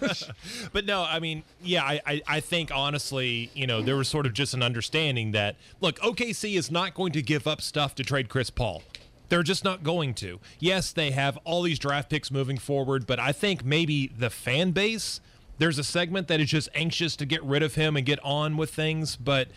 but 0.74 0.86
no, 0.86 1.04
I 1.04 1.20
mean, 1.20 1.44
yeah, 1.64 1.84
I, 1.84 2.02
I, 2.06 2.22
I 2.28 2.40
think 2.40 2.72
honestly, 2.74 3.50
you 3.54 3.68
know, 3.68 3.82
there 3.82 3.96
was 3.96 4.08
sort 4.08 4.26
of 4.26 4.34
just 4.34 4.54
an 4.54 4.62
understanding 4.64 5.32
that 5.32 5.56
look, 5.82 6.00
OKC 6.00 6.58
is 6.58 6.72
not 6.72 6.94
going 6.94 7.12
to 7.14 7.22
give 7.22 7.48
up 7.48 7.62
stuff 7.62 7.96
to 7.96 8.04
trade 8.04 8.30
Chris 8.30 8.50
Paul. 8.50 8.84
They're 9.30 9.44
just 9.44 9.64
not 9.64 9.84
going 9.84 10.14
to. 10.16 10.40
Yes, 10.60 10.92
they 10.92 11.12
have 11.12 11.38
all 11.44 11.64
these 11.64 11.80
draft 11.80 12.10
picks 12.10 12.30
moving 12.30 12.58
forward, 12.58 13.08
but 13.08 13.20
I 13.20 13.32
think 13.32 13.66
maybe 13.66 14.12
the 14.16 14.30
fan 14.30 14.72
base, 14.72 15.22
there's 15.58 15.78
a 15.78 15.84
segment 15.84 16.28
that 16.28 16.40
is 16.40 16.50
just 16.50 16.70
anxious 16.74 17.16
to 17.18 17.26
get 17.26 17.44
rid 17.44 17.64
of 17.64 17.76
him 17.76 17.96
and 17.96 18.06
get 18.06 18.20
on 18.24 18.58
with 18.58 18.74
things, 18.74 19.16
but 19.16 19.48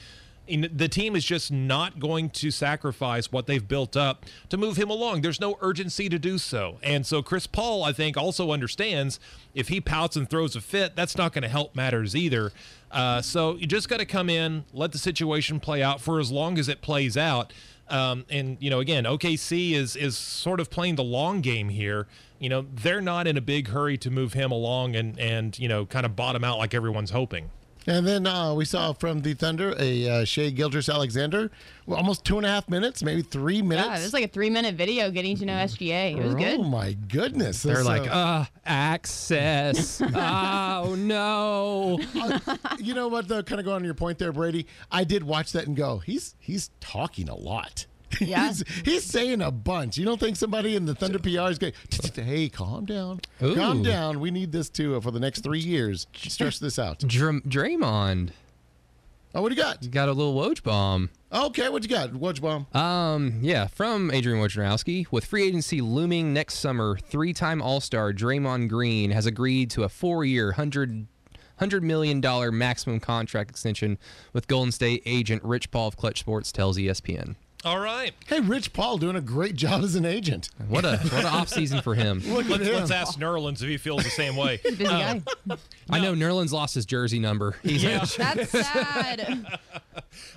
the 0.47 0.89
team 0.89 1.17
is 1.17 1.25
just 1.25 1.51
not 1.51 1.99
going 1.99 2.31
to 2.31 2.51
sacrifice 2.51 3.33
what 3.33 3.47
they've 3.47 3.67
built 3.67 3.97
up 3.97 4.25
to 4.49 4.57
move 4.57 4.77
him 4.77 4.89
along. 4.89 5.23
There's 5.23 5.41
no 5.41 5.59
urgency 5.61 6.09
to 6.09 6.19
do 6.19 6.39
so. 6.39 6.79
And 6.83 7.05
so 7.05 7.21
Chris 7.21 7.47
Paul, 7.49 7.83
I 7.83 7.93
think, 7.93 8.17
also 8.17 8.53
understands 8.53 9.19
if 9.55 9.69
he 9.69 9.81
pouts 9.81 10.15
and 10.15 10.31
throws 10.31 10.55
a 10.55 10.61
fit, 10.61 10.95
that's 10.95 11.17
not 11.17 11.33
going 11.33 11.43
to 11.43 11.49
help 11.49 11.75
matters 11.75 12.15
either. 12.15 12.53
Uh, 12.93 13.21
so 13.23 13.57
you 13.57 13.67
just 13.67 13.89
got 13.89 13.99
to 13.99 14.07
come 14.07 14.31
in, 14.31 14.65
let 14.73 14.93
the 14.93 14.99
situation 14.99 15.59
play 15.59 15.83
out 15.83 16.01
for 16.01 16.21
as 16.21 16.31
long 16.31 16.59
as 16.59 16.69
it 16.69 16.81
plays 16.81 17.17
out. 17.17 17.53
Um, 17.89 18.25
and 18.31 18.57
you 18.61 18.71
know, 18.71 18.81
again, 18.81 19.05
OKC 19.05 19.73
is 19.73 19.95
is 19.95 20.17
sort 20.17 20.59
of 20.61 20.71
playing 20.71 20.97
the 20.97 21.05
long 21.05 21.41
game 21.41 21.69
here. 21.69 22.07
You 22.39 22.49
know, 22.49 22.67
they're 22.75 23.01
not 23.01 23.27
in 23.27 23.37
a 23.37 23.41
big 23.41 23.69
hurry 23.69 23.97
to 23.99 24.11
move 24.11 24.33
him 24.35 24.51
along 24.53 24.97
and 24.97 25.19
and 25.19 25.59
you 25.59 25.69
know, 25.69 25.87
kind 25.87 26.05
of 26.07 26.15
bottom 26.17 26.45
out 26.45 26.59
like 26.59 26.75
everyone's 26.75 27.11
hoping. 27.11 27.51
And 27.89 28.05
then 28.05 28.27
uh, 28.27 28.53
we 28.53 28.65
saw 28.65 28.93
from 28.93 29.23
the 29.23 29.35
Thunder 29.35 29.73
a 29.79 30.09
uh, 30.09 30.25
Shai 30.25 30.51
Gilgeous-Alexander, 30.51 31.53
well, 31.87 31.97
almost 31.97 32.25
two 32.25 32.37
and 32.37 32.45
a 32.45 32.49
half 32.49 32.69
minutes, 32.69 33.01
maybe 33.01 33.23
three 33.23 33.63
minutes. 33.63 33.87
Yeah, 33.87 33.99
it 34.01 34.03
was 34.03 34.13
like 34.13 34.25
a 34.25 34.29
three 34.29 34.51
minute 34.51 34.75
video 34.75 35.09
getting 35.13 35.37
to 35.37 35.45
know 35.45 35.53
SGA. 35.53 36.17
It 36.17 36.25
was 36.25 36.35
good. 36.35 36.59
Oh 36.59 36.65
my 36.65 36.95
goodness! 36.95 37.63
They're 37.63 37.77
So, 37.77 37.85
like, 37.85 38.11
uh, 38.11 38.47
access. 38.65 40.03
oh 40.15 40.97
no. 40.99 42.01
uh, 42.17 42.57
you 42.79 42.93
know 42.93 43.07
what? 43.07 43.29
Though, 43.29 43.45
kind 43.45 43.61
of 43.61 43.65
going 43.65 43.77
on 43.77 43.85
your 43.85 43.95
point 43.95 44.19
there, 44.19 44.33
Brady. 44.33 44.67
I 44.91 45.05
did 45.05 45.23
watch 45.23 45.53
that 45.53 45.69
and 45.69 45.77
go, 45.77 45.99
he's 45.99 46.35
he's 46.41 46.71
talking 46.81 47.29
a 47.29 47.37
lot. 47.37 47.87
Yeah. 48.21 48.49
he's, 48.49 48.65
he's 48.85 49.05
saying 49.05 49.43
a 49.43 49.51
bunch. 49.51 49.99
You 49.99 50.05
don't 50.05 50.19
think 50.21 50.37
somebody 50.37 50.77
in 50.77 50.87
the 50.87 50.95
Thunder 50.95 51.19
PR 51.19 51.51
is 51.51 51.59
going, 51.59 51.73
hey, 52.15 52.49
calm 52.49 52.85
down, 52.85 53.21
calm 53.41 53.83
down. 53.83 54.21
We 54.21 54.31
need 54.31 54.53
this 54.53 54.69
too 54.69 55.01
for 55.01 55.11
the 55.11 55.21
next 55.21 55.41
three 55.41 55.61
years. 55.61 56.07
Stretch 56.15 56.61
this 56.61 56.79
out. 56.79 57.01
Dr- 57.01 57.43
Draymond 57.45 58.31
Oh, 59.37 59.43
what 59.43 59.51
do 59.51 59.55
you 59.55 59.63
got? 59.63 59.83
You 59.83 59.91
got 59.91 60.09
a 60.09 60.13
little 60.13 60.35
Woj 60.35 60.63
bomb. 60.63 61.11
Okay, 61.31 61.69
what 61.69 61.83
you 61.83 61.91
got? 61.91 62.11
Woj 62.13 62.41
bomb. 62.41 62.67
Um, 62.73 63.41
yeah, 63.43 63.67
from 63.67 64.11
Adrian 64.11 64.39
Wojnarowski. 64.41 65.07
With 65.11 65.27
free 65.27 65.47
agency 65.47 65.83
looming 65.83 66.33
next 66.33 66.55
summer, 66.55 66.97
three-time 66.97 67.61
All-Star 67.61 68.15
Draymond 68.15 68.71
Green 68.71 69.11
has 69.11 69.27
agreed 69.27 69.69
to 69.73 69.83
a 69.83 69.91
four-year, 69.91 70.53
hundred 70.53 71.07
hundred 71.59 71.83
million 71.83 72.23
dollar 72.23 72.51
maximum 72.51 72.99
contract 72.99 73.51
extension 73.51 73.99
with 74.33 74.49
Golden 74.49 74.73
State 74.73 75.03
agent 75.05 75.43
Rich 75.45 75.71
Paul 75.71 75.89
of 75.89 75.99
Clutch 75.99 76.21
Sports 76.21 76.51
tells 76.51 76.79
ESPN. 76.79 77.37
All 77.67 77.81
right. 77.81 78.15
Hey, 78.29 78.39
Rich 78.39 78.73
Paul 78.73 78.97
doing 78.97 79.17
a 79.17 79.21
great 79.21 79.57
job 79.57 79.83
as 79.83 79.97
an 79.97 80.05
agent. 80.05 80.51
What 80.69 80.85
a 80.85 80.99
what 80.99 81.13
an 81.15 81.27
off 81.27 81.49
season 81.49 81.83
for 81.83 81.97
him. 81.97 82.21
Look 82.25 82.49
Let's, 82.49 82.63
him. 82.63 82.75
let's 82.77 82.93
ask 82.93 83.19
Nerlens 83.19 83.61
if 83.61 83.69
he 83.69 83.77
feels 83.77 84.05
the 84.05 84.11
same 84.11 84.37
way. 84.37 84.61
Busy 84.63 84.85
guy. 84.85 85.21
I 85.91 85.99
know 85.99 86.15
Nerlens 86.15 86.53
lost 86.53 86.77
his 86.77 86.87
jersey 86.87 87.19
number. 87.19 87.57
He's 87.65 87.83
That's 87.83 88.51
sad. 88.51 89.59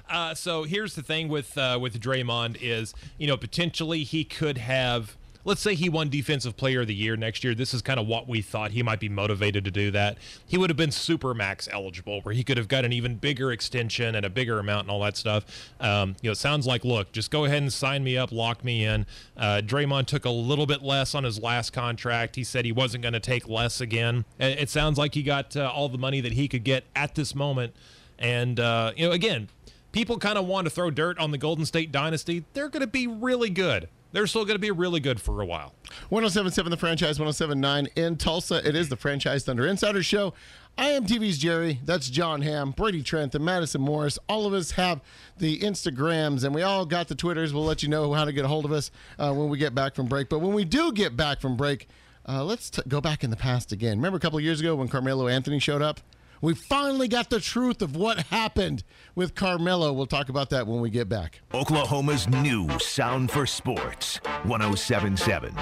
Uh, 0.09 0.33
so 0.33 0.63
here's 0.63 0.95
the 0.95 1.03
thing 1.03 1.27
with 1.29 1.55
uh, 1.55 1.77
with 1.79 2.01
Draymond 2.01 2.57
is 2.61 2.95
you 3.19 3.27
know 3.27 3.37
potentially 3.37 4.01
he 4.03 4.23
could 4.23 4.57
have 4.57 5.15
let's 5.45 5.61
say 5.61 5.75
he 5.75 5.89
won 5.89 6.09
defensive 6.09 6.57
player 6.57 6.81
of 6.81 6.87
the 6.87 6.95
year 6.95 7.15
next 7.15 7.43
year. 7.43 7.55
This 7.55 7.73
is 7.73 7.81
kind 7.81 7.99
of 7.99 8.07
what 8.07 8.27
we 8.27 8.41
thought. 8.41 8.71
He 8.71 8.83
might 8.83 8.99
be 8.99 9.09
motivated 9.09 9.65
to 9.65 9.71
do 9.71 9.91
that. 9.91 10.17
He 10.45 10.57
would 10.57 10.69
have 10.69 10.77
been 10.77 10.91
super 10.91 11.33
max 11.33 11.67
eligible 11.71 12.21
where 12.21 12.33
he 12.33 12.43
could 12.43 12.57
have 12.57 12.67
got 12.67 12.85
an 12.85 12.93
even 12.93 13.15
bigger 13.15 13.51
extension 13.51 14.15
and 14.15 14.25
a 14.25 14.29
bigger 14.29 14.59
amount 14.59 14.83
and 14.83 14.91
all 14.91 15.01
that 15.01 15.17
stuff. 15.17 15.45
Um, 15.79 16.15
you 16.21 16.29
know 16.29 16.33
it 16.33 16.37
sounds 16.37 16.67
like 16.67 16.83
look 16.83 17.11
just 17.11 17.31
go 17.31 17.45
ahead 17.45 17.61
and 17.61 17.71
sign 17.71 18.03
me 18.03 18.17
up 18.17 18.31
lock 18.31 18.63
me 18.63 18.85
in. 18.85 19.05
Uh, 19.37 19.61
Draymond 19.63 20.05
took 20.05 20.25
a 20.25 20.29
little 20.29 20.65
bit 20.65 20.81
less 20.81 21.15
on 21.15 21.23
his 21.23 21.39
last 21.41 21.71
contract. 21.71 22.35
He 22.35 22.43
said 22.43 22.65
he 22.65 22.71
wasn't 22.71 23.01
going 23.01 23.13
to 23.13 23.19
take 23.19 23.47
less 23.47 23.81
again. 23.81 24.25
It, 24.39 24.69
sounds 24.69 24.99
like 24.99 25.15
he 25.15 25.23
got 25.23 25.57
uh, 25.57 25.71
all 25.73 25.89
the 25.89 25.97
money 25.97 26.21
that 26.21 26.33
he 26.33 26.47
could 26.47 26.63
get 26.63 26.83
at 26.95 27.15
this 27.15 27.33
moment. 27.33 27.73
And 28.19 28.59
uh, 28.59 28.91
you 28.95 29.07
know 29.07 29.11
again 29.11 29.49
people 29.91 30.17
kind 30.17 30.37
of 30.37 30.45
want 30.45 30.65
to 30.65 30.69
throw 30.69 30.91
dirt 30.91 31.17
on 31.17 31.31
the 31.31 31.37
Golden 31.37 31.65
State 31.65 31.91
dynasty. 31.91 32.45
They're 32.53 32.69
going 32.69 32.81
to 32.81 32.87
be 32.87 33.07
really 33.07 33.49
good. 33.49 33.89
They're 34.11 34.27
still 34.27 34.43
going 34.45 34.55
to 34.55 34.59
be 34.59 34.71
really 34.71 34.99
good 34.99 35.21
for 35.21 35.41
a 35.41 35.45
while. 35.45 35.75
1077 36.09 36.71
The 36.71 36.77
Franchise, 36.77 37.19
1079 37.19 37.87
in 37.95 38.17
Tulsa. 38.17 38.67
It 38.67 38.75
is 38.75 38.89
the 38.89 38.95
Franchise 38.95 39.43
Thunder 39.43 39.67
Insider 39.67 40.01
Show. 40.01 40.33
I 40.77 40.89
am 40.91 41.05
TV's 41.05 41.37
Jerry. 41.37 41.79
That's 41.83 42.09
John 42.09 42.41
Ham, 42.41 42.71
Brady 42.71 43.03
Trent, 43.03 43.35
and 43.35 43.43
Madison 43.43 43.81
Morris. 43.81 44.17
All 44.27 44.47
of 44.47 44.53
us 44.53 44.71
have 44.71 45.01
the 45.37 45.59
Instagrams, 45.59 46.43
and 46.43 46.55
we 46.55 46.61
all 46.63 46.85
got 46.85 47.07
the 47.07 47.15
Twitters. 47.15 47.53
We'll 47.53 47.65
let 47.65 47.83
you 47.83 47.89
know 47.89 48.13
how 48.13 48.25
to 48.25 48.31
get 48.31 48.45
a 48.45 48.47
hold 48.47 48.65
of 48.65 48.71
us 48.71 48.89
uh, 49.19 49.33
when 49.33 49.49
we 49.49 49.57
get 49.57 49.75
back 49.75 49.93
from 49.93 50.07
break. 50.07 50.29
But 50.29 50.39
when 50.39 50.53
we 50.53 50.65
do 50.65 50.91
get 50.91 51.15
back 51.15 51.41
from 51.41 51.57
break, 51.57 51.87
uh, 52.27 52.43
let's 52.43 52.69
t- 52.69 52.81
go 52.87 53.01
back 53.01 53.23
in 53.23 53.29
the 53.29 53.35
past 53.35 53.71
again. 53.71 53.97
Remember 53.97 54.17
a 54.17 54.19
couple 54.21 54.39
years 54.39 54.59
ago 54.59 54.75
when 54.75 54.87
Carmelo 54.87 55.27
Anthony 55.27 55.59
showed 55.59 55.81
up? 55.81 55.99
We 56.41 56.53
finally 56.53 57.07
got 57.07 57.29
the 57.29 57.39
truth 57.39 57.81
of 57.81 57.95
what 57.95 58.19
happened 58.27 58.83
with 59.13 59.35
Carmelo. 59.35 59.91
We'll 59.91 60.05
talk 60.05 60.29
about 60.29 60.49
that 60.51 60.67
when 60.67 60.79
we 60.79 60.89
get 60.89 61.09
back. 61.09 61.41
Oklahoma's 61.53 62.27
new 62.29 62.69
sound 62.79 63.31
for 63.31 63.45
sports 63.45 64.21
1077 64.43 65.53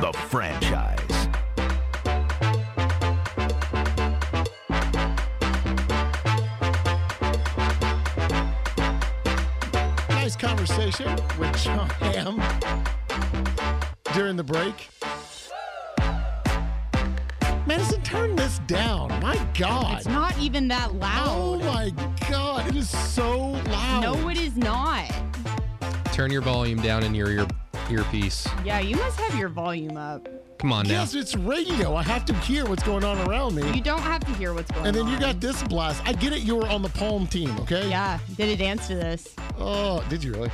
The 0.00 0.12
Franchise. 0.28 1.28
Nice 10.10 10.36
conversation 10.36 11.16
with 11.38 11.56
John 11.62 11.88
Ham 11.88 12.42
during 14.12 14.36
the 14.36 14.44
break. 14.44 14.88
Madison, 17.66 18.00
turn 18.02 18.36
this 18.36 18.60
down. 18.60 19.08
My 19.20 19.36
God. 19.58 19.98
It's 19.98 20.06
not 20.06 20.38
even 20.38 20.68
that 20.68 20.94
loud. 20.94 21.28
Oh 21.28 21.58
my 21.58 21.90
God. 22.30 22.68
It 22.68 22.76
is 22.76 22.88
so 22.88 23.38
loud. 23.38 24.02
No, 24.02 24.28
it 24.28 24.38
is 24.38 24.56
not. 24.56 25.12
Turn 26.12 26.30
your 26.30 26.42
volume 26.42 26.80
down 26.80 27.02
in 27.02 27.14
your 27.14 27.28
ear 27.30 27.46
earpiece. 27.90 28.46
Yeah, 28.64 28.78
you 28.80 28.96
must 28.96 29.18
have 29.20 29.38
your 29.38 29.48
volume 29.48 29.96
up. 29.96 30.28
Come 30.58 30.72
on 30.72 30.86
now. 30.86 31.00
Yes, 31.00 31.14
it's 31.14 31.36
radio. 31.36 31.94
I 31.94 32.02
have 32.04 32.24
to 32.26 32.34
hear 32.34 32.64
what's 32.66 32.82
going 32.82 33.04
on 33.04 33.18
around 33.28 33.54
me. 33.56 33.70
You 33.72 33.80
don't 33.82 34.00
have 34.00 34.24
to 34.24 34.32
hear 34.34 34.54
what's 34.54 34.70
going 34.70 34.82
on. 34.82 34.86
And 34.88 34.96
then 34.96 35.08
you 35.08 35.18
got 35.20 35.40
this 35.40 35.62
blast. 35.64 36.02
I 36.06 36.12
get 36.14 36.32
it. 36.32 36.40
You 36.42 36.56
were 36.56 36.66
on 36.68 36.82
the 36.82 36.88
Palm 36.88 37.26
team, 37.26 37.50
okay? 37.60 37.88
Yeah, 37.90 38.18
did 38.36 38.48
a 38.48 38.56
dance 38.56 38.86
to 38.86 38.94
this. 38.94 39.34
Oh, 39.58 40.04
did 40.08 40.24
you 40.24 40.32
really? 40.32 40.50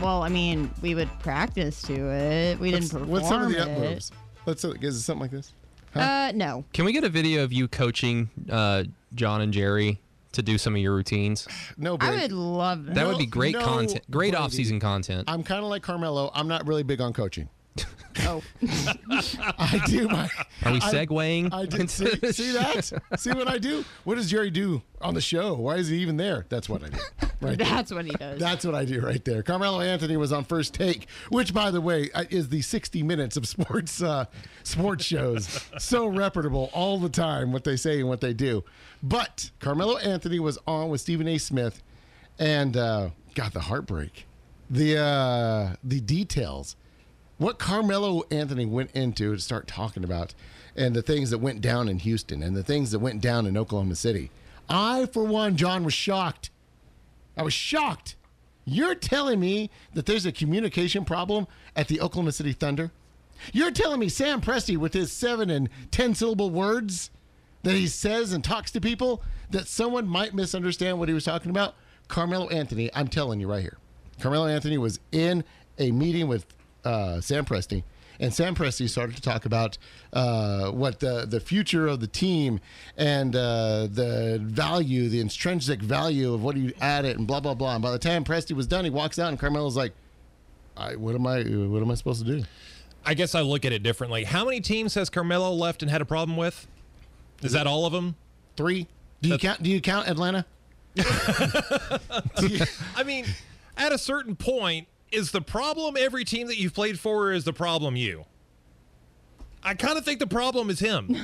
Well, 0.00 0.22
I 0.22 0.28
mean, 0.28 0.70
we 0.82 0.94
would 0.94 1.10
practice 1.18 1.82
to 1.82 1.94
it. 1.94 2.60
We 2.60 2.70
didn't 2.70 2.84
What's, 2.84 2.92
perform 2.92 3.10
what's 3.10 3.28
some 3.28 3.42
of 3.42 3.50
the 3.50 3.62
up 3.62 3.68
it. 3.68 3.78
moves? 3.80 4.12
Let's. 4.46 4.64
uh, 4.64 4.72
Is 4.80 4.96
it 4.96 5.00
something 5.00 5.22
like 5.22 5.30
this? 5.32 5.52
Uh, 5.98 6.32
no. 6.34 6.64
Can 6.72 6.84
we 6.84 6.92
get 6.92 7.04
a 7.04 7.08
video 7.08 7.44
of 7.44 7.52
you 7.52 7.68
coaching 7.68 8.30
uh, 8.50 8.84
John 9.14 9.40
and 9.40 9.52
Jerry 9.52 9.98
to 10.32 10.42
do 10.42 10.58
some 10.58 10.74
of 10.74 10.80
your 10.80 10.94
routines? 10.94 11.46
No, 11.76 11.96
but 11.96 12.08
I 12.08 12.22
would 12.22 12.32
love 12.32 12.86
that. 12.86 12.94
That 12.94 13.02
No, 13.02 13.08
would 13.08 13.18
be 13.18 13.26
great 13.26 13.54
no, 13.54 13.64
content. 13.64 14.04
Great 14.10 14.32
Brady. 14.32 14.36
off-season 14.36 14.80
content. 14.80 15.24
I'm 15.28 15.42
kind 15.42 15.62
of 15.64 15.70
like 15.70 15.82
Carmelo. 15.82 16.30
I'm 16.34 16.48
not 16.48 16.66
really 16.66 16.82
big 16.82 17.00
on 17.00 17.12
coaching. 17.12 17.48
Oh, 18.22 18.42
I 19.58 19.80
do 19.86 20.08
my. 20.08 20.28
Are 20.64 20.72
we 20.72 20.78
I- 20.80 20.92
segueing? 20.92 21.52
I 21.52 21.66
did 21.66 21.88
see, 21.88 22.06
see 22.32 22.52
that. 22.52 22.90
See 23.16 23.30
what 23.30 23.46
I 23.48 23.58
do? 23.58 23.84
What 24.04 24.16
does 24.16 24.28
Jerry 24.30 24.50
do 24.50 24.82
on 25.00 25.14
the 25.14 25.20
show? 25.20 25.54
Why 25.54 25.76
is 25.76 25.88
he 25.88 25.98
even 25.98 26.16
there? 26.16 26.44
That's 26.48 26.68
what 26.68 26.82
I 26.82 26.88
do. 26.88 26.98
Right. 27.40 27.56
there. 27.56 27.66
that's 27.68 27.92
what 27.92 28.04
he 28.04 28.10
does. 28.10 28.40
That's 28.40 28.64
what 28.66 28.74
I 28.74 28.84
do 28.84 29.00
right 29.00 29.24
there. 29.24 29.44
Carmelo 29.44 29.80
Anthony 29.80 30.16
was 30.16 30.32
on 30.32 30.42
First 30.44 30.74
Take, 30.74 31.06
which, 31.28 31.54
by 31.54 31.70
the 31.70 31.80
way, 31.80 32.10
uh, 32.12 32.24
is 32.30 32.48
the 32.48 32.60
60 32.62 33.04
minutes 33.04 33.36
of 33.36 33.46
sports 33.46 34.02
uh, 34.02 34.24
sports 34.64 35.04
shows. 35.04 35.64
so 35.78 36.08
reputable 36.08 36.70
all 36.72 36.98
the 36.98 37.08
time, 37.08 37.52
what 37.52 37.62
they 37.62 37.76
say 37.76 38.00
and 38.00 38.08
what 38.08 38.20
they 38.20 38.32
do. 38.34 38.64
But 39.02 39.50
Carmelo 39.60 39.96
Anthony 39.98 40.40
was 40.40 40.58
on 40.66 40.88
with 40.88 41.00
Stephen 41.00 41.28
A. 41.28 41.38
Smith, 41.38 41.80
and 42.40 42.76
uh, 42.76 43.10
got 43.36 43.52
the 43.52 43.60
heartbreak, 43.60 44.26
the 44.68 44.98
uh, 44.98 45.76
the 45.84 46.00
details, 46.00 46.74
what 47.38 47.58
Carmelo 47.58 48.24
Anthony 48.30 48.66
went 48.66 48.90
into 48.92 49.34
to 49.34 49.40
start 49.40 49.66
talking 49.66 50.04
about, 50.04 50.34
and 50.76 50.94
the 50.94 51.02
things 51.02 51.30
that 51.30 51.38
went 51.38 51.60
down 51.60 51.88
in 51.88 51.98
Houston 52.00 52.42
and 52.42 52.56
the 52.56 52.62
things 52.62 52.90
that 52.90 52.98
went 52.98 53.20
down 53.20 53.46
in 53.46 53.56
Oklahoma 53.56 53.94
City. 53.94 54.30
I, 54.68 55.06
for 55.06 55.24
one, 55.24 55.56
John, 55.56 55.84
was 55.84 55.94
shocked. 55.94 56.50
I 57.36 57.42
was 57.42 57.54
shocked. 57.54 58.16
You're 58.64 58.94
telling 58.94 59.40
me 59.40 59.70
that 59.94 60.04
there's 60.06 60.26
a 60.26 60.32
communication 60.32 61.04
problem 61.04 61.46
at 61.74 61.88
the 61.88 62.00
Oklahoma 62.00 62.32
City 62.32 62.52
Thunder? 62.52 62.90
You're 63.52 63.70
telling 63.70 64.00
me 64.00 64.08
Sam 64.08 64.40
Presti, 64.40 64.76
with 64.76 64.92
his 64.92 65.12
seven 65.12 65.48
and 65.48 65.70
10 65.90 66.14
syllable 66.14 66.50
words 66.50 67.10
that 67.62 67.74
he 67.74 67.86
says 67.86 68.32
and 68.32 68.44
talks 68.44 68.70
to 68.72 68.80
people, 68.80 69.22
that 69.50 69.68
someone 69.68 70.06
might 70.06 70.34
misunderstand 70.34 70.98
what 70.98 71.08
he 71.08 71.14
was 71.14 71.24
talking 71.24 71.50
about? 71.50 71.74
Carmelo 72.08 72.48
Anthony, 72.48 72.90
I'm 72.94 73.08
telling 73.08 73.40
you 73.40 73.48
right 73.48 73.62
here. 73.62 73.78
Carmelo 74.20 74.46
Anthony 74.46 74.76
was 74.76 75.00
in 75.12 75.44
a 75.78 75.90
meeting 75.92 76.28
with 76.28 76.44
uh, 76.84 77.20
Sam 77.20 77.44
Presti, 77.44 77.82
and 78.20 78.34
Sam 78.34 78.54
Presti 78.54 78.88
started 78.88 79.16
to 79.16 79.22
talk 79.22 79.44
about 79.44 79.78
uh, 80.12 80.70
what 80.70 81.00
the 81.00 81.26
the 81.26 81.40
future 81.40 81.86
of 81.86 82.00
the 82.00 82.06
team 82.06 82.60
and 82.96 83.34
uh, 83.36 83.88
the 83.90 84.40
value, 84.42 85.08
the 85.08 85.20
intrinsic 85.20 85.80
value 85.80 86.34
of 86.34 86.42
what 86.42 86.56
you 86.56 86.72
add 86.80 87.04
it, 87.04 87.16
and 87.16 87.26
blah 87.26 87.40
blah 87.40 87.54
blah. 87.54 87.74
And 87.74 87.82
by 87.82 87.90
the 87.90 87.98
time 87.98 88.24
Presti 88.24 88.54
was 88.54 88.66
done, 88.66 88.84
he 88.84 88.90
walks 88.90 89.18
out, 89.18 89.28
and 89.28 89.38
Carmelo's 89.38 89.76
like, 89.76 89.92
I, 90.76 90.96
"What 90.96 91.14
am 91.14 91.26
I? 91.26 91.42
What 91.42 91.82
am 91.82 91.90
I 91.90 91.94
supposed 91.94 92.24
to 92.26 92.38
do?" 92.38 92.44
I 93.04 93.14
guess 93.14 93.34
I 93.34 93.40
look 93.40 93.64
at 93.64 93.72
it 93.72 93.82
differently. 93.82 94.24
How 94.24 94.44
many 94.44 94.60
teams 94.60 94.94
has 94.94 95.08
Carmelo 95.08 95.52
left 95.52 95.82
and 95.82 95.90
had 95.90 96.02
a 96.02 96.04
problem 96.04 96.36
with? 96.36 96.66
Is 97.42 97.52
that 97.52 97.66
all 97.66 97.86
of 97.86 97.92
them? 97.92 98.16
Three? 98.56 98.88
Do 99.22 99.30
you 99.30 99.38
count? 99.38 99.62
Do 99.62 99.70
you 99.70 99.80
count 99.80 100.08
Atlanta? 100.08 100.44
I 100.98 102.00
mean, 103.06 103.24
at 103.76 103.92
a 103.92 103.98
certain 103.98 104.34
point, 104.34 104.88
is 105.12 105.30
the 105.30 105.40
problem 105.40 105.96
every 105.98 106.24
team 106.24 106.46
that 106.48 106.58
you've 106.58 106.74
played 106.74 106.98
for, 106.98 107.28
or 107.28 107.32
is 107.32 107.44
the 107.44 107.52
problem 107.52 107.96
you? 107.96 108.24
I 109.62 109.74
kind 109.74 109.98
of 109.98 110.04
think 110.04 110.18
the 110.20 110.26
problem 110.26 110.70
is 110.70 110.80
him 110.80 111.16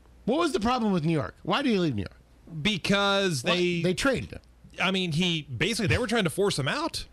What 0.26 0.38
was 0.38 0.52
the 0.52 0.60
problem 0.60 0.92
with 0.92 1.04
New 1.04 1.12
York? 1.12 1.34
Why 1.42 1.62
did 1.62 1.70
he 1.70 1.78
leave 1.78 1.94
New 1.94 2.02
York? 2.02 2.16
because 2.62 3.42
they, 3.42 3.82
they 3.82 3.94
traded 3.94 4.32
him. 4.32 4.40
I 4.82 4.90
mean, 4.90 5.12
he 5.12 5.42
basically 5.42 5.86
they 5.88 5.98
were 5.98 6.06
trying 6.06 6.24
to 6.24 6.30
force 6.30 6.58
him 6.58 6.68
out. 6.68 7.06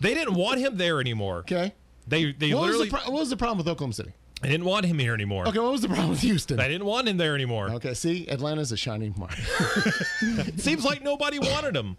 They 0.00 0.14
didn't 0.14 0.34
want 0.34 0.60
him 0.60 0.76
there 0.76 1.00
anymore. 1.00 1.38
Okay. 1.38 1.74
They 2.06 2.32
they 2.32 2.52
What 2.52 2.62
was, 2.62 2.70
literally 2.70 2.88
the 2.88 2.96
pro- 2.96 3.12
what 3.12 3.20
was 3.20 3.30
the 3.30 3.36
problem 3.36 3.58
with 3.58 3.68
Oklahoma 3.68 3.94
City? 3.94 4.12
I 4.42 4.48
didn't 4.48 4.66
want 4.66 4.84
him 4.84 4.98
here 4.98 5.14
anymore. 5.14 5.48
Okay, 5.48 5.58
what 5.58 5.72
was 5.72 5.80
the 5.80 5.88
problem 5.88 6.10
with 6.10 6.20
Houston? 6.20 6.60
I 6.60 6.68
didn't 6.68 6.84
want 6.84 7.08
him 7.08 7.16
there 7.16 7.34
anymore. 7.34 7.70
Okay, 7.70 7.94
see, 7.94 8.28
Atlanta's 8.28 8.70
a 8.70 8.76
shining 8.76 9.14
mark. 9.16 9.32
Seems 10.56 10.84
like 10.84 11.02
nobody 11.02 11.38
wanted 11.38 11.74
him. 11.74 11.96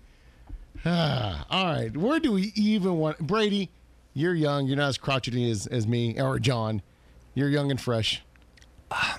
Ah, 0.86 1.46
all 1.50 1.66
right, 1.66 1.96
where 1.96 2.20
do 2.20 2.34
we 2.34 2.52
even 2.56 2.98
want 2.98 3.20
Brady? 3.20 3.70
You're 4.14 4.34
young. 4.34 4.66
You're 4.66 4.78
not 4.78 4.90
as 4.90 4.98
crotchety 4.98 5.50
as, 5.52 5.68
as 5.68 5.86
me 5.88 6.20
or 6.20 6.40
John. 6.40 6.82
You're 7.36 7.50
young 7.50 7.70
and 7.70 7.80
fresh. 7.80 8.24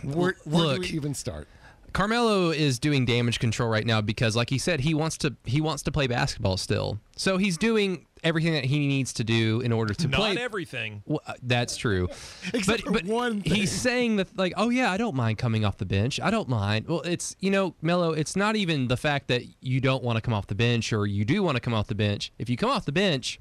Where, 0.03 0.35
where 0.45 0.63
do 0.63 0.69
look. 0.69 0.81
we 0.81 0.89
even 0.89 1.15
start? 1.15 1.47
Carmelo 1.93 2.51
is 2.51 2.79
doing 2.79 3.05
damage 3.05 3.39
control 3.39 3.69
right 3.69 3.87
now 3.87 4.01
because, 4.01 4.35
like 4.37 4.51
he 4.51 4.59
said, 4.59 4.81
he 4.81 4.95
wants 4.95 5.17
to 5.19 5.37
he 5.45 5.61
wants 5.61 5.83
to 5.85 5.93
play 5.93 6.07
basketball 6.07 6.57
still. 6.57 6.99
So 7.17 7.39
he's 7.39 7.57
doing 7.57 8.07
everything 8.25 8.53
that 8.55 8.65
he 8.65 8.87
needs 8.87 9.13
to 9.15 9.25
do 9.25 9.61
in 9.61 9.73
order 9.73 9.95
to 9.95 10.09
Not 10.09 10.17
play. 10.19 10.37
everything. 10.39 11.03
Well, 11.07 11.21
uh, 11.27 11.35
that's 11.43 11.77
true. 11.77 12.09
Except 12.55 12.67
but 12.67 12.81
for 12.83 12.91
but 12.93 13.05
one 13.05 13.41
thing. 13.43 13.55
he's 13.55 13.73
saying 13.73 14.17
that 14.17 14.37
like, 14.37 14.53
oh 14.57 14.69
yeah, 14.71 14.91
I 14.91 14.97
don't 14.97 15.15
mind 15.15 15.39
coming 15.39 15.65
off 15.65 15.77
the 15.79 15.87
bench. 15.87 16.21
I 16.21 16.31
don't 16.31 16.49
mind. 16.49 16.87
Well, 16.89 17.01
it's 17.03 17.37
you 17.41 17.51
know, 17.51 17.75
Melo. 17.83 18.13
It's 18.13 18.37
not 18.37 18.57
even 18.57 18.89
the 18.89 18.97
fact 18.97 19.29
that 19.29 19.43
you 19.61 19.81
don't 19.81 20.03
want 20.03 20.17
to 20.17 20.21
come 20.23 20.35
off 20.35 20.47
the 20.47 20.55
bench 20.55 20.93
or 20.93 21.07
you 21.07 21.25
do 21.25 21.43
want 21.43 21.57
to 21.57 21.61
come 21.61 21.75
off 21.75 21.87
the 21.87 21.95
bench. 21.95 22.33
If 22.39 22.49
you 22.51 22.57
come 22.57 22.71
off 22.71 22.85
the 22.85 22.93
bench, 22.93 23.41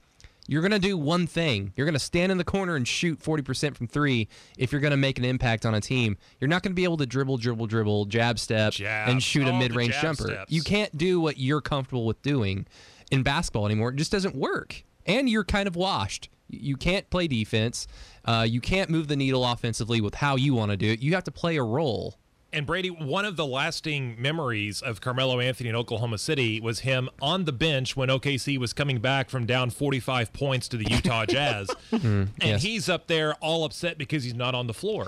you're 0.50 0.62
gonna 0.62 0.80
do 0.80 0.98
one 0.98 1.28
thing. 1.28 1.74
You're 1.76 1.86
gonna 1.86 2.00
stand 2.00 2.32
in 2.32 2.38
the 2.38 2.44
corner 2.46 2.78
and 2.78 2.88
shoot 2.88 3.20
40% 3.22 3.76
from 3.76 3.86
three. 3.88 4.30
If 4.58 4.72
you're 4.72 4.80
gonna 4.80 4.96
make 4.96 5.20
an 5.20 5.26
impact 5.26 5.66
on 5.66 5.76
a 5.76 5.82
team, 5.82 6.16
you're 6.40 6.48
not 6.48 6.64
gonna 6.64 6.74
be 6.74 6.86
able 6.86 6.96
to 6.98 7.06
dribble, 7.06 7.36
dribble, 7.40 7.68
dribble, 7.68 8.06
jab 8.06 8.40
step, 8.40 8.72
Jab. 8.72 9.10
and 9.10 9.22
shoot 9.22 9.46
Oh, 9.46 9.50
a 9.54 9.60
mid-range 9.60 9.96
jumper. 10.00 10.24
steps. 10.28 10.50
You 10.52 10.62
can't 10.62 10.98
do 10.98 11.20
what 11.20 11.38
you're 11.38 11.60
comfortable 11.60 12.06
with 12.06 12.22
doing 12.22 12.66
in 13.12 13.24
basketball 13.24 13.66
anymore. 13.66 13.90
It 13.90 13.96
just 13.96 14.12
doesn't 14.12 14.36
work. 14.36 14.84
And 15.06 15.30
you're 15.30 15.44
kind 15.46 15.68
of 15.68 15.76
washed. 15.76 16.30
You 16.50 16.76
can't 16.78 17.10
play 17.10 17.28
defense. 17.28 17.88
Uh, 18.26 18.46
you 18.48 18.62
can't 18.62 18.90
move 18.90 19.08
the 19.08 19.16
needle 19.16 19.46
offensively 19.46 20.02
with 20.02 20.16
how 20.16 20.36
you 20.36 20.54
want 20.54 20.72
to 20.72 20.78
do 20.78 20.92
it. 20.92 21.00
You 21.02 21.14
have 21.16 21.24
to 21.26 21.32
play 21.32 21.58
a 21.58 21.64
role. 21.64 22.16
And 22.54 22.66
Brady, 22.66 22.90
one 22.90 23.26
of 23.26 23.36
the 23.36 23.46
lasting 23.46 24.16
memories 24.22 24.82
of 24.82 25.02
Carmelo 25.02 25.42
Anthony 25.42 25.68
in 25.70 25.76
Oklahoma 25.76 26.18
City 26.18 26.62
was 26.62 26.80
him 26.80 27.10
on 27.22 27.44
the 27.44 27.52
bench 27.52 27.98
when 27.98 28.08
OKC 28.08 28.58
was 28.58 28.72
coming 28.72 29.00
back 29.00 29.30
from 29.30 29.46
down 29.46 29.70
45 29.70 30.32
points 30.32 30.70
to 30.70 30.78
the 30.78 30.90
Utah 30.90 31.26
Jazz. 31.30 31.70
and 31.92 32.02
Mm-hmm. 32.02 32.24
yes. 32.48 32.64
he's 32.64 32.88
up 32.88 33.08
there 33.08 33.34
all 33.36 33.66
upset 33.66 33.98
because 33.98 34.24
he's 34.24 34.34
not 34.34 34.56
on 34.56 34.68
the 34.68 34.74
floor. 34.74 35.08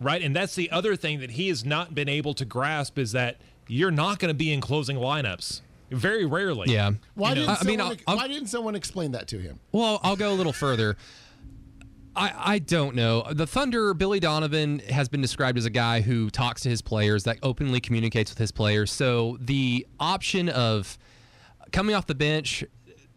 Right? 0.00 0.22
And 0.22 0.36
that's 0.36 0.54
the 0.54 0.70
other 0.70 0.94
thing 0.94 1.18
that 1.20 1.32
he 1.32 1.48
has 1.48 1.64
not 1.64 1.94
been 1.94 2.08
able 2.08 2.34
to 2.34 2.44
grasp 2.44 2.98
is 2.98 3.12
that 3.12 3.38
you're 3.66 3.90
not 3.90 4.20
going 4.20 4.28
to 4.28 4.34
be 4.34 4.52
in 4.52 4.60
closing 4.60 4.96
lineups. 4.96 5.62
Very 5.90 6.26
rarely. 6.26 6.72
Yeah. 6.72 6.92
Why 7.14 7.30
You 7.30 7.34
know, 7.36 7.40
didn't 7.42 7.48
I 7.48 7.64
mean, 7.64 7.78
someone, 7.78 7.80
I'll- 8.06 8.12
I'll- 8.12 8.16
why 8.16 8.28
didn't 8.28 8.48
someone 8.48 8.74
explain 8.74 9.12
that 9.12 9.28
to 9.28 9.38
him? 9.38 9.60
Well, 9.72 10.00
I'll 10.02 10.16
go 10.16 10.32
a 10.32 10.34
little 10.34 10.52
further. 10.52 10.96
I, 12.14 12.54
I 12.54 12.58
don't 12.60 12.94
know. 12.94 13.26
The 13.30 13.46
Thunder, 13.46 13.92
Billy 13.92 14.20
Donovan 14.20 14.78
has 14.88 15.08
been 15.08 15.20
described 15.20 15.58
as 15.58 15.66
a 15.66 15.70
guy 15.70 16.00
who 16.00 16.30
talks 16.30 16.62
to 16.62 16.70
his 16.70 16.80
players, 16.80 17.24
that 17.24 17.38
openly 17.42 17.78
communicates 17.78 18.30
with 18.30 18.38
his 18.38 18.50
players. 18.50 18.90
So 18.90 19.36
the 19.40 19.86
option 20.00 20.48
of 20.48 20.96
coming 21.72 21.94
off 21.94 22.06
the 22.06 22.14
bench, 22.14 22.64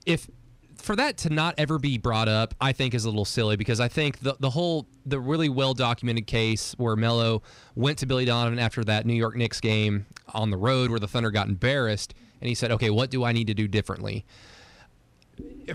if 0.05 0.27
for 0.75 0.95
that 0.97 1.17
to 1.19 1.29
not 1.29 1.55
ever 1.57 1.79
be 1.79 1.97
brought 1.97 2.27
up, 2.27 2.53
I 2.59 2.73
think 2.73 2.93
is 2.93 3.05
a 3.05 3.09
little 3.09 3.25
silly 3.25 3.55
because 3.55 3.79
I 3.79 3.87
think 3.87 4.19
the 4.19 4.35
the 4.39 4.49
whole 4.49 4.85
the 5.05 5.19
really 5.19 5.49
well 5.49 5.73
documented 5.73 6.27
case 6.27 6.73
where 6.77 6.95
Melo 6.97 7.41
went 7.75 7.99
to 7.99 8.05
Billy 8.05 8.25
Donovan 8.25 8.59
after 8.59 8.83
that 8.83 9.05
New 9.05 9.13
York 9.13 9.35
Knicks 9.37 9.61
game 9.61 10.05
on 10.33 10.49
the 10.51 10.57
road 10.57 10.89
where 10.89 10.99
the 10.99 11.07
Thunder 11.07 11.31
got 11.31 11.47
embarrassed, 11.47 12.13
and 12.41 12.47
he 12.47 12.55
said, 12.55 12.71
"Okay, 12.71 12.89
what 12.89 13.09
do 13.09 13.23
I 13.23 13.31
need 13.31 13.47
to 13.47 13.53
do 13.53 13.67
differently?" 13.67 14.25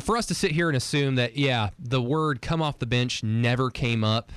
for 0.00 0.16
us 0.16 0.26
to 0.26 0.34
sit 0.34 0.50
here 0.52 0.68
and 0.68 0.76
assume 0.76 1.14
that 1.14 1.36
yeah 1.36 1.70
the 1.78 2.02
word 2.02 2.42
come 2.42 2.60
off 2.60 2.78
the 2.78 2.86
bench 2.86 3.22
never 3.22 3.70
came 3.70 4.04
up 4.04 4.32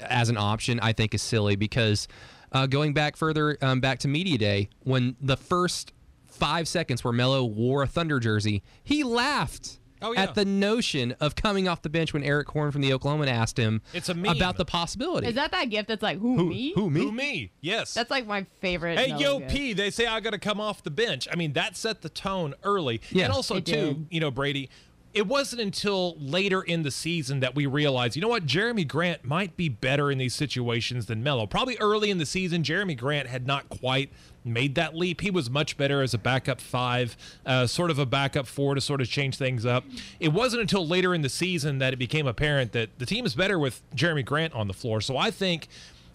as 0.00 0.28
an 0.28 0.36
option 0.36 0.78
i 0.80 0.92
think 0.92 1.14
is 1.14 1.22
silly 1.22 1.56
because 1.56 2.08
uh, 2.52 2.66
going 2.66 2.92
back 2.92 3.16
further 3.16 3.56
um, 3.62 3.80
back 3.80 3.98
to 3.98 4.08
media 4.08 4.38
day 4.38 4.68
when 4.84 5.16
the 5.20 5.36
first 5.36 5.92
five 6.26 6.68
seconds 6.68 7.02
where 7.02 7.12
melo 7.12 7.44
wore 7.44 7.82
a 7.82 7.86
thunder 7.86 8.20
jersey 8.20 8.62
he 8.82 9.02
laughed 9.02 9.78
Oh, 10.02 10.12
yeah. 10.12 10.22
at 10.24 10.34
the 10.34 10.44
notion 10.44 11.14
of 11.20 11.34
coming 11.36 11.68
off 11.68 11.82
the 11.82 11.88
bench 11.88 12.12
when 12.12 12.22
Erik 12.22 12.48
Horne 12.48 12.70
from 12.70 12.82
the 12.82 12.92
oklahoma 12.92 13.26
asked 13.26 13.58
him 13.58 13.80
It's 13.94 14.08
a 14.08 14.14
meme. 14.14 14.36
about 14.36 14.56
the 14.56 14.64
possibility 14.66 15.26
Is 15.26 15.34
that 15.36 15.52
that 15.52 15.70
gift 15.70 15.88
that's 15.88 16.02
like 16.02 16.18
who, 16.18 16.44
me? 16.44 16.72
who 16.74 16.90
me 16.90 17.00
Who 17.00 17.12
me? 17.12 17.50
Yes. 17.60 17.94
That's 17.94 18.10
like 18.10 18.26
my 18.26 18.44
favorite. 18.60 18.98
Hey, 18.98 19.08
Melo 19.08 19.20
yo, 19.20 19.38
gift. 19.40 19.50
P, 19.52 19.72
they 19.72 19.90
say 19.90 20.06
I 20.06 20.20
got 20.20 20.30
to 20.30 20.38
come 20.38 20.60
off 20.60 20.82
the 20.82 20.90
bench. 20.90 21.26
I 21.32 21.36
mean, 21.36 21.54
that 21.54 21.76
set 21.76 22.02
the 22.02 22.08
tone 22.08 22.54
early. 22.62 23.00
Yeah. 23.10 23.24
And 23.24 23.32
also, 23.32 23.54
too, 23.60 23.62
did. 23.62 24.06
you 24.10 24.20
know, 24.20 24.30
Brady, 24.30 24.68
it 25.14 25.26
wasn't 25.26 25.62
until 25.62 26.14
later 26.18 26.60
in 26.62 26.82
the 26.82 26.90
season 26.90 27.40
that 27.40 27.54
we 27.54 27.64
realized, 27.64 28.16
you 28.16 28.22
know 28.22 28.28
what, 28.28 28.44
Jerami 28.44 28.86
Grant 28.86 29.24
might 29.24 29.56
be 29.56 29.68
better 29.70 30.10
in 30.10 30.18
these 30.18 30.34
situations 30.34 31.06
than 31.06 31.22
Melo. 31.22 31.46
Probably 31.46 31.76
early 31.78 32.10
in 32.10 32.18
the 32.18 32.26
season, 32.26 32.62
Jerami 32.62 32.96
Grant 32.96 33.28
had 33.28 33.46
not 33.46 33.68
quite 33.70 34.10
made 34.46 34.74
that 34.76 34.96
leap. 34.96 35.20
He 35.20 35.30
was 35.30 35.50
much 35.50 35.76
better 35.76 36.02
as 36.02 36.14
a 36.14 36.18
backup 36.18 36.60
five, 36.60 37.16
uh, 37.44 37.66
sort 37.66 37.90
of 37.90 37.98
a 37.98 38.06
backup 38.06 38.46
four 38.46 38.74
to 38.74 38.80
sort 38.80 39.00
of 39.00 39.08
change 39.08 39.36
things 39.36 39.66
up. 39.66 39.84
It 40.20 40.32
wasn't 40.32 40.62
until 40.62 40.86
later 40.86 41.14
in 41.14 41.22
the 41.22 41.28
season 41.28 41.78
that 41.78 41.92
it 41.92 41.96
became 41.96 42.26
apparent 42.26 42.72
that 42.72 42.98
the 42.98 43.06
team 43.06 43.26
is 43.26 43.34
better 43.34 43.58
with 43.58 43.82
Jerami 43.94 44.24
Grant 44.24 44.52
on 44.54 44.68
the 44.68 44.74
floor. 44.74 45.00
So 45.00 45.16
I 45.16 45.30
think 45.30 45.68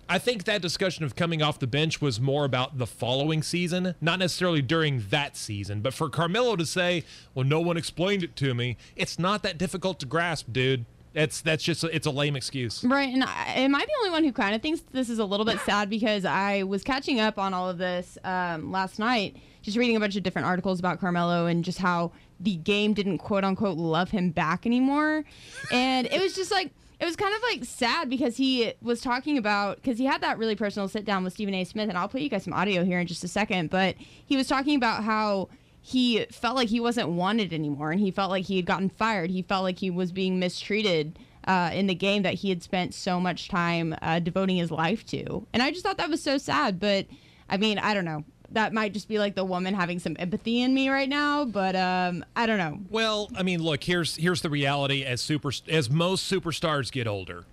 I 0.09 0.19
think 0.19 0.43
that 0.43 0.61
discussion 0.61 1.05
of 1.05 1.15
coming 1.15 1.41
off 1.41 1.57
the 1.59 1.67
bench 1.67 2.01
was 2.01 2.19
more 2.19 2.43
about 2.43 2.77
the 2.77 2.85
following 2.85 3.41
season, 3.41 3.95
not 4.01 4.19
necessarily 4.19 4.61
during 4.61 5.05
that 5.09 5.37
season. 5.37 5.79
But 5.79 5.93
for 5.93 6.09
Carmelo 6.09 6.57
to 6.57 6.65
say, 6.65 7.05
"Well, 7.33 7.45
no 7.45 7.61
one 7.61 7.77
explained 7.77 8.21
it 8.21 8.35
to 8.37 8.53
me," 8.53 8.75
it's 8.97 9.17
not 9.17 9.41
that 9.43 9.57
difficult 9.57 10.01
to 10.01 10.05
grasp, 10.05 10.47
dude. 10.51 10.85
It's 11.13 11.41
that's 11.41 11.63
just 11.63 11.83
it's 11.83 12.07
a 12.07 12.11
lame 12.11 12.35
excuse. 12.35 12.83
Right, 12.83 13.13
and 13.13 13.23
I, 13.23 13.53
am 13.55 13.75
I 13.75 13.79
the 13.79 13.91
only 13.99 14.11
one 14.11 14.23
who 14.23 14.31
kind 14.31 14.55
of 14.55 14.61
thinks 14.61 14.81
this 14.91 15.09
is 15.09 15.19
a 15.19 15.25
little 15.25 15.45
bit 15.45 15.59
sad 15.59 15.89
because 15.89 16.23
I 16.23 16.63
was 16.63 16.83
catching 16.83 17.19
up 17.19 17.37
on 17.37 17.53
all 17.53 17.69
of 17.69 17.77
this 17.77 18.17
um, 18.23 18.71
last 18.71 18.97
night, 18.97 19.35
just 19.61 19.77
reading 19.77 19.97
a 19.97 19.99
bunch 19.99 20.15
of 20.15 20.23
different 20.23 20.47
articles 20.47 20.79
about 20.79 21.01
Carmelo 21.01 21.47
and 21.47 21.65
just 21.65 21.79
how 21.79 22.13
the 22.39 22.55
game 22.55 22.93
didn't 22.93 23.17
quote 23.17 23.43
unquote 23.43 23.77
love 23.77 24.11
him 24.11 24.31
back 24.31 24.65
anymore, 24.65 25.25
and 25.71 26.07
it 26.07 26.21
was 26.21 26.33
just 26.33 26.49
like 26.49 26.71
it 27.01 27.05
was 27.05 27.17
kind 27.17 27.35
of 27.35 27.41
like 27.41 27.65
sad 27.65 28.09
because 28.09 28.37
he 28.37 28.71
was 28.81 29.01
talking 29.01 29.37
about 29.37 29.77
because 29.77 29.97
he 29.97 30.05
had 30.05 30.21
that 30.21 30.37
really 30.37 30.55
personal 30.55 30.87
sit 30.87 31.03
down 31.03 31.25
with 31.25 31.33
Stephen 31.33 31.53
A. 31.55 31.65
Smith, 31.65 31.89
and 31.89 31.97
I'll 31.97 32.07
play 32.07 32.21
you 32.21 32.29
guys 32.29 32.43
some 32.43 32.53
audio 32.53 32.85
here 32.85 32.99
in 32.99 33.07
just 33.07 33.23
a 33.25 33.27
second, 33.27 33.69
but 33.69 33.95
he 34.25 34.37
was 34.37 34.47
talking 34.47 34.75
about 34.75 35.03
how 35.03 35.49
he 35.81 36.25
felt 36.31 36.55
like 36.55 36.69
he 36.69 36.79
wasn't 36.79 37.09
wanted 37.09 37.51
anymore 37.51 37.91
and 37.91 37.99
he 37.99 38.11
felt 38.11 38.29
like 38.29 38.45
he 38.45 38.55
had 38.55 38.65
gotten 38.65 38.89
fired. 38.89 39.31
He 39.31 39.41
felt 39.41 39.63
like 39.63 39.79
he 39.79 39.89
was 39.89 40.11
being 40.11 40.39
mistreated 40.39 41.17
uh, 41.45 41.71
in 41.73 41.87
the 41.87 41.95
game 41.95 42.21
that 42.23 42.35
he 42.35 42.49
had 42.49 42.61
spent 42.61 42.93
so 42.93 43.19
much 43.19 43.49
time 43.49 43.95
uh, 44.01 44.19
devoting 44.19 44.57
his 44.57 44.69
life 44.69 45.05
to. 45.07 45.45
And 45.53 45.63
I 45.63 45.71
just 45.71 45.83
thought 45.83 45.97
that 45.97 46.09
was 46.09 46.21
so 46.21 46.37
sad. 46.37 46.79
But 46.79 47.07
I 47.49 47.57
mean, 47.57 47.79
I 47.79 47.95
don't 47.95 48.05
know. 48.05 48.23
That 48.51 48.73
might 48.73 48.93
just 48.93 49.07
be 49.07 49.17
like 49.17 49.35
the 49.35 49.45
woman 49.45 49.73
having 49.73 49.97
some 49.97 50.15
empathy 50.19 50.61
in 50.61 50.73
me 50.73 50.89
right 50.89 51.09
now. 51.09 51.45
But 51.45 51.75
um, 51.75 52.23
I 52.35 52.45
don't 52.45 52.57
know. 52.57 52.79
Well, 52.89 53.29
I 53.35 53.43
mean, 53.43 53.63
look 53.63 53.83
here's 53.83 54.17
here's 54.17 54.41
the 54.41 54.49
reality. 54.49 55.03
As 55.03 55.21
super 55.21 55.51
as 55.67 55.89
most 55.89 56.31
superstars 56.31 56.91
get 56.91 57.07
older, 57.07 57.45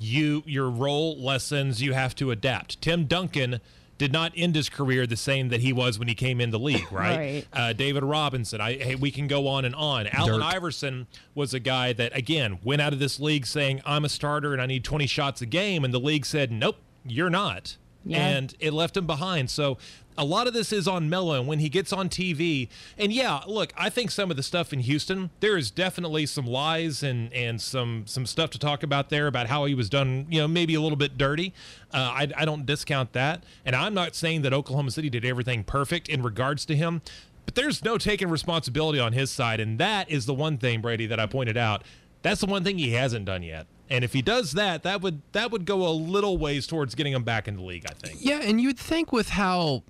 you 0.00 0.42
your 0.46 0.70
role 0.70 1.16
lessens. 1.20 1.82
You 1.82 1.92
have 1.92 2.16
to 2.16 2.32
adapt. 2.32 2.80
Tim 2.80 3.04
Duncan 3.04 3.60
did 3.98 4.12
not 4.12 4.32
end 4.36 4.54
his 4.54 4.68
career 4.68 5.06
the 5.06 5.16
same 5.16 5.48
that 5.48 5.60
he 5.60 5.72
was 5.72 5.98
when 5.98 6.08
he 6.08 6.14
came 6.14 6.40
in 6.40 6.50
the 6.50 6.58
league, 6.58 6.86
right? 6.92 7.16
Right. 7.16 7.46
Uh, 7.52 7.72
David 7.72 8.02
Robinson, 8.04 8.60
I 8.60 8.74
hey, 8.74 8.94
we 8.94 9.10
can 9.10 9.26
go 9.26 9.48
on 9.48 9.64
and 9.64 9.74
on. 9.74 10.06
Allen 10.08 10.42
Iverson 10.42 11.06
was 11.34 11.54
a 11.54 11.60
guy 11.60 11.92
that 11.94 12.16
again 12.16 12.58
went 12.62 12.82
out 12.82 12.92
of 12.92 12.98
this 12.98 13.18
league 13.20 13.46
saying 13.46 13.80
I'm 13.84 14.04
a 14.04 14.08
starter 14.08 14.52
and 14.52 14.60
I 14.60 14.66
need 14.66 14.84
20 14.84 15.06
shots 15.06 15.40
a 15.42 15.46
game, 15.46 15.84
and 15.84 15.92
the 15.94 16.00
league 16.00 16.26
said 16.26 16.50
nope, 16.52 16.76
you're 17.04 17.30
not, 17.30 17.76
Yeah. 18.06 18.26
and 18.26 18.54
it 18.60 18.72
left 18.72 18.96
him 18.96 19.06
behind. 19.06 19.50
So. 19.50 19.78
A 20.18 20.24
lot 20.24 20.46
of 20.46 20.54
this 20.54 20.72
is 20.72 20.88
on 20.88 21.10
Melo 21.10 21.42
when 21.42 21.58
he 21.58 21.68
gets 21.68 21.92
on 21.92 22.08
TV. 22.08 22.70
And 22.96 23.12
yeah, 23.12 23.40
look, 23.46 23.74
I 23.76 23.90
think 23.90 24.10
some 24.10 24.30
of 24.30 24.38
the 24.38 24.42
stuff 24.42 24.72
in 24.72 24.78
Houston, 24.80 25.28
there 25.40 25.58
is 25.58 25.70
definitely 25.70 26.24
some 26.24 26.46
lies 26.46 27.02
and 27.02 27.30
and 27.34 27.60
some 27.60 28.04
some 28.06 28.24
stuff 28.24 28.48
to 28.52 28.58
talk 28.58 28.82
about 28.82 29.10
there 29.10 29.26
about 29.26 29.48
how 29.48 29.66
he 29.66 29.74
was 29.74 29.90
done, 29.90 30.24
you 30.30 30.40
know, 30.40 30.48
maybe 30.48 30.74
a 30.74 30.80
little 30.80 30.96
bit 30.96 31.18
dirty. 31.18 31.52
Uh, 31.92 31.98
I, 31.98 32.28
I 32.34 32.44
don't 32.46 32.64
discount 32.64 33.12
that. 33.12 33.44
And 33.66 33.76
I'm 33.76 33.92
not 33.92 34.14
saying 34.14 34.40
that 34.40 34.54
Oklahoma 34.54 34.90
City 34.90 35.10
did 35.10 35.26
everything 35.26 35.62
perfect 35.64 36.08
in 36.08 36.22
regards 36.22 36.64
to 36.64 36.74
him, 36.74 37.02
but 37.44 37.54
there's 37.54 37.84
no 37.84 37.98
taking 37.98 38.30
responsibility 38.30 38.98
on 38.98 39.12
his 39.12 39.30
side. 39.30 39.60
And 39.60 39.78
that 39.80 40.10
is 40.10 40.24
the 40.24 40.32
one 40.32 40.56
thing, 40.56 40.80
Brady, 40.80 41.04
that 41.08 41.20
I 41.20 41.26
pointed 41.26 41.58
out. 41.58 41.84
That's 42.22 42.40
the 42.40 42.46
one 42.46 42.64
thing 42.64 42.78
he 42.78 42.92
hasn't 42.92 43.26
done 43.26 43.42
yet. 43.42 43.66
And 43.88 44.02
if 44.04 44.12
he 44.12 44.22
does 44.22 44.52
that, 44.52 44.82
that 44.82 45.00
would 45.00 45.22
that 45.32 45.50
would 45.50 45.64
go 45.64 45.86
a 45.86 45.90
little 45.90 46.38
ways 46.38 46.66
towards 46.66 46.94
getting 46.94 47.12
him 47.12 47.22
back 47.22 47.46
in 47.46 47.56
the 47.56 47.62
league, 47.62 47.86
I 47.88 47.94
think. 47.94 48.18
Yeah, 48.20 48.40
and 48.42 48.60
you'd 48.60 48.78
think 48.78 49.12
with 49.12 49.28
how, 49.28 49.84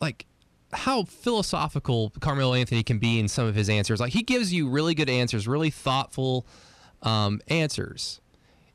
like, 0.00 0.26
how 0.72 1.04
philosophical 1.04 2.12
Carmelo 2.20 2.54
Anthony 2.54 2.82
can 2.82 2.98
be 2.98 3.18
in 3.18 3.28
some 3.28 3.46
of 3.46 3.54
his 3.54 3.68
answers. 3.68 4.00
Like, 4.00 4.12
he 4.12 4.22
gives 4.22 4.52
you 4.52 4.68
really 4.68 4.94
good 4.94 5.10
answers, 5.10 5.46
really 5.46 5.70
thoughtful 5.70 6.46
um, 7.02 7.40
answers. 7.48 8.20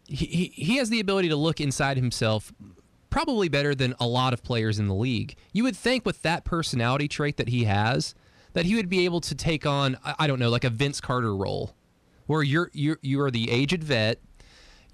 He, 0.05 0.25
he, 0.25 0.45
he 0.53 0.77
has 0.77 0.89
the 0.89 0.99
ability 0.99 1.29
to 1.29 1.35
look 1.35 1.59
inside 1.59 1.97
himself 1.97 2.53
probably 3.09 3.49
better 3.49 3.73
than 3.73 3.95
a 3.99 4.05
lot 4.05 4.33
of 4.33 4.43
players 4.43 4.79
in 4.79 4.87
the 4.87 4.93
league. 4.93 5.35
You 5.53 5.63
would 5.63 5.75
think 5.75 6.05
with 6.05 6.21
that 6.21 6.45
personality 6.45 7.07
trait 7.07 7.37
that 7.37 7.49
he 7.49 7.63
has, 7.63 8.13
that 8.53 8.65
he 8.65 8.75
would 8.75 8.89
be 8.89 9.05
able 9.05 9.21
to 9.21 9.35
take 9.35 9.65
on, 9.65 9.97
I, 10.03 10.27
don't 10.27 10.39
know, 10.39 10.49
like 10.49 10.63
a 10.63 10.69
Vince 10.69 11.01
Carter 11.01 11.35
role, 11.35 11.75
where 12.25 12.43
you're 12.43 12.69
you're 12.73 12.99
you 13.01 13.21
are 13.21 13.31
the 13.31 13.49
aged 13.49 13.83
vet. 13.83 14.19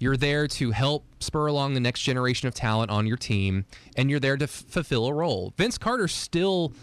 You're 0.04 0.18
there 0.18 0.46
to 0.46 0.70
help 0.70 1.06
spur 1.18 1.46
along 1.46 1.72
the 1.72 1.80
next 1.80 2.02
generation 2.02 2.46
of 2.46 2.52
talent 2.52 2.90
on 2.90 3.06
your 3.06 3.16
team, 3.16 3.64
and 3.96 4.10
you're 4.10 4.20
there 4.20 4.36
to 4.36 4.44
f- 4.44 4.64
fulfill 4.68 5.06
a 5.06 5.14
role. 5.14 5.54
Vince 5.56 5.78
Carter 5.78 6.08
still, 6.08 6.74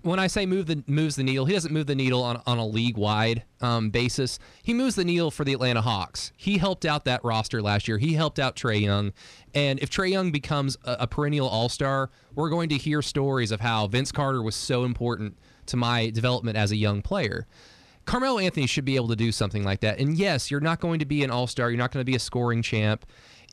when 0.00 0.18
I 0.18 0.26
say 0.26 0.44
move 0.44 0.66
the 0.66 0.82
moves 0.88 1.14
the 1.14 1.22
needle, 1.22 1.44
he 1.46 1.52
doesn't 1.52 1.72
move 1.72 1.86
the 1.86 1.94
needle 1.94 2.20
on, 2.20 2.42
on 2.44 2.58
a 2.58 2.66
league 2.66 2.96
wide 2.96 3.44
um, 3.60 3.90
basis. 3.90 4.40
He 4.60 4.74
moves 4.74 4.96
the 4.96 5.04
needle 5.04 5.30
for 5.30 5.44
the 5.44 5.52
Atlanta 5.52 5.82
Hawks. 5.82 6.32
He 6.36 6.58
helped 6.58 6.84
out 6.84 7.04
that 7.04 7.22
roster 7.22 7.62
last 7.62 7.86
year. 7.86 7.98
He 7.98 8.14
helped 8.14 8.40
out 8.40 8.56
Trae 8.56 8.80
Young, 8.80 9.12
and 9.54 9.78
if 9.78 9.88
Trae 9.88 10.10
Young 10.10 10.32
becomes 10.32 10.76
a, 10.82 10.96
a 10.98 11.06
perennial 11.06 11.46
All 11.46 11.68
Star, 11.68 12.10
we're 12.34 12.50
going 12.50 12.70
to 12.70 12.76
hear 12.76 13.02
stories 13.02 13.52
of 13.52 13.60
how 13.60 13.86
Vince 13.86 14.10
Carter 14.10 14.42
was 14.42 14.56
so 14.56 14.82
important 14.82 15.38
to 15.66 15.76
my 15.76 16.10
development 16.10 16.56
as 16.56 16.72
a 16.72 16.76
young 16.76 17.02
player. 17.02 17.46
Carmelo 18.04 18.38
Anthony 18.38 18.66
should 18.66 18.84
be 18.84 18.96
able 18.96 19.08
to 19.08 19.16
do 19.16 19.32
something 19.32 19.64
like 19.64 19.80
that. 19.80 19.98
And 19.98 20.16
yes, 20.16 20.50
you're 20.50 20.60
not 20.60 20.80
going 20.80 20.98
to 20.98 21.04
be 21.04 21.22
an 21.22 21.30
all 21.30 21.46
star. 21.46 21.70
You're 21.70 21.78
not 21.78 21.92
going 21.92 22.00
to 22.00 22.10
be 22.10 22.16
a 22.16 22.20
scoring 22.20 22.62
champ. 22.62 23.06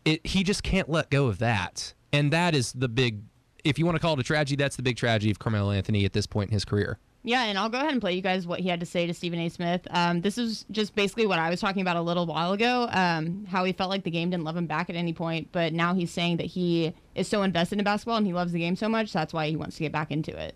It, 0.06 0.26
he 0.26 0.44
just 0.44 0.64
can't 0.64 0.90
let 0.90 1.10
go 1.10 1.28
of 1.28 1.40
that. 1.40 1.94
And 2.12 2.32
that 2.34 2.56
is 2.56 2.74
the 2.74 2.90
big, 2.90 3.22
if 3.64 3.78
you 3.78 3.86
want 3.86 3.96
to 3.96 4.00
call 4.00 4.14
it 4.14 4.20
a 4.20 4.24
tragedy, 4.24 4.56
that's 4.56 4.76
the 4.76 4.84
big 4.84 4.98
tragedy 4.98 5.30
of 5.30 5.40
Carmelo 5.40 5.72
Anthony 5.72 6.06
at 6.06 6.14
this 6.14 6.26
point 6.26 6.50
in 6.50 6.54
his 6.54 6.66
career. 6.66 6.98
Yeah, 7.22 7.44
and 7.44 7.58
I'll 7.58 7.70
go 7.70 7.78
ahead 7.78 7.92
and 7.92 8.00
play 8.00 8.14
you 8.14 8.22
guys 8.22 8.48
what 8.48 8.62
he 8.62 8.70
had 8.70 8.80
to 8.80 8.86
say 8.86 9.06
to 9.06 9.14
Stephen 9.14 9.40
A. 9.40 9.50
Smith. 9.50 9.86
Um, 9.90 10.22
this 10.22 10.38
is 10.38 10.66
just 10.72 10.96
basically 10.96 11.28
what 11.28 11.38
I 11.38 11.50
was 11.50 11.60
talking 11.60 11.82
about 11.82 11.98
a 11.98 12.02
little 12.02 12.26
while 12.26 12.54
ago. 12.54 12.88
Um, 12.92 13.46
how 13.46 13.66
he 13.66 13.74
felt 13.74 13.90
like 13.90 14.04
the 14.06 14.12
game 14.12 14.30
didn't 14.30 14.46
love 14.46 14.56
him 14.56 14.68
back 14.68 14.90
at 14.90 14.96
any 14.96 15.12
point, 15.12 15.50
but 15.52 15.74
now 15.74 15.94
he's 15.94 16.12
saying 16.12 16.38
that 16.38 16.46
he 16.46 16.94
is 17.16 17.28
so 17.28 17.44
invested 17.44 17.78
in 17.78 17.84
basketball 17.84 18.16
and 18.16 18.26
he 18.26 18.32
loves 18.32 18.54
the 18.54 18.60
game 18.60 18.78
so 18.78 18.88
much 18.88 19.12
that's 19.12 19.34
why 19.34 19.50
he 19.50 19.58
wants 19.58 19.76
to 19.76 19.84
get 19.84 19.92
back 19.92 20.12
into 20.12 20.36
it. 20.36 20.56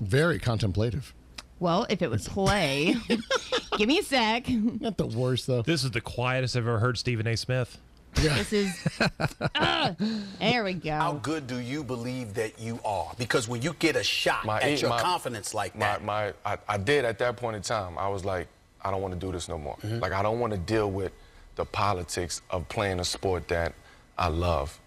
Very 0.00 0.38
contemplative. 0.38 1.14
Well, 1.62 1.86
if 1.88 2.02
it 2.02 2.10
was 2.10 2.26
play, 2.28 2.96
give 3.78 3.86
me 3.86 3.98
a 4.00 4.02
sec. 4.02 4.48
Not 4.48 4.96
the 4.96 5.06
worst 5.06 5.46
though. 5.46 5.62
This 5.62 5.84
is 5.84 5.92
the 5.92 6.00
quietest 6.00 6.56
I've 6.56 6.66
ever 6.66 6.80
heard 6.80 6.98
Stephen 6.98 7.24
A. 7.28 7.36
Smith. 7.36 7.78
This 8.14 8.52
is. 8.52 8.88
Ah, 9.54 9.94
there 10.40 10.64
we 10.64 10.74
go. 10.74 10.90
How 10.90 11.12
good 11.12 11.46
do 11.46 11.58
you 11.60 11.84
believe 11.84 12.34
that 12.34 12.58
you 12.58 12.80
are? 12.84 13.12
Because 13.16 13.46
when 13.46 13.62
you 13.62 13.74
get 13.78 13.94
a 13.94 14.02
shot 14.02 14.44
My- 14.44 14.60
at 14.60 14.80
your 14.80 14.90
my- 14.90 15.00
confidence 15.00 15.54
like 15.54 15.76
my, 15.76 15.80
that, 15.86 16.02
my 16.02 16.32
I, 16.44 16.58
I 16.66 16.78
did 16.78 17.04
at 17.04 17.20
that 17.20 17.36
point 17.36 17.54
in 17.54 17.62
time. 17.62 17.96
I 17.96 18.08
was 18.08 18.24
like, 18.24 18.48
I 18.82 18.90
don't 18.90 19.00
want 19.00 19.14
to 19.14 19.20
do 19.20 19.30
this 19.30 19.48
no 19.48 19.56
more. 19.56 19.76
Mm-hmm. 19.76 20.00
Like 20.00 20.10
I 20.10 20.20
don't 20.20 20.40
want 20.40 20.52
to 20.54 20.58
deal 20.58 20.90
with 20.90 21.12
the 21.54 21.64
politics 21.64 22.42
of 22.50 22.68
playing 22.68 22.98
a 22.98 23.04
sport 23.04 23.46
that 23.48 23.72
I 24.18 24.26
love, 24.26 24.80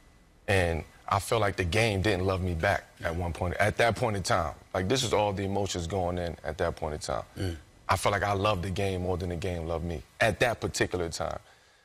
and 0.49 0.83
I 1.07 1.19
felt 1.19 1.41
like 1.41 1.55
the 1.55 1.63
game 1.63 2.01
didn't 2.01 2.25
love 2.25 2.41
me 2.41 2.53
back 2.53 2.83
at 3.03 3.15
one 3.15 3.31
point. 3.33 3.55
At 3.57 3.77
that 3.77 3.95
point 3.95 4.15
in 4.17 4.23
time, 4.23 4.53
like 4.73 4.87
this 4.87 5.03
is 5.03 5.13
all 5.13 5.33
the 5.33 5.43
emotions 5.43 5.87
going 5.87 6.17
in 6.17 6.35
at 6.43 6.57
that 6.57 6.75
point 6.75 6.93
in 6.95 6.99
time. 6.99 7.23
Mm. 7.37 7.55
I 7.87 7.97
felt 7.97 8.13
like 8.13 8.23
I 8.23 8.33
loved 8.33 8.63
the 8.63 8.71
game 8.71 9.03
more 9.03 9.15
than 9.17 9.29
the 9.29 9.35
game 9.35 9.67
loved 9.67 9.85
me 9.85 10.01
at 10.19 10.39
that 10.39 10.59
particular 10.59 11.09
time. 11.09 11.37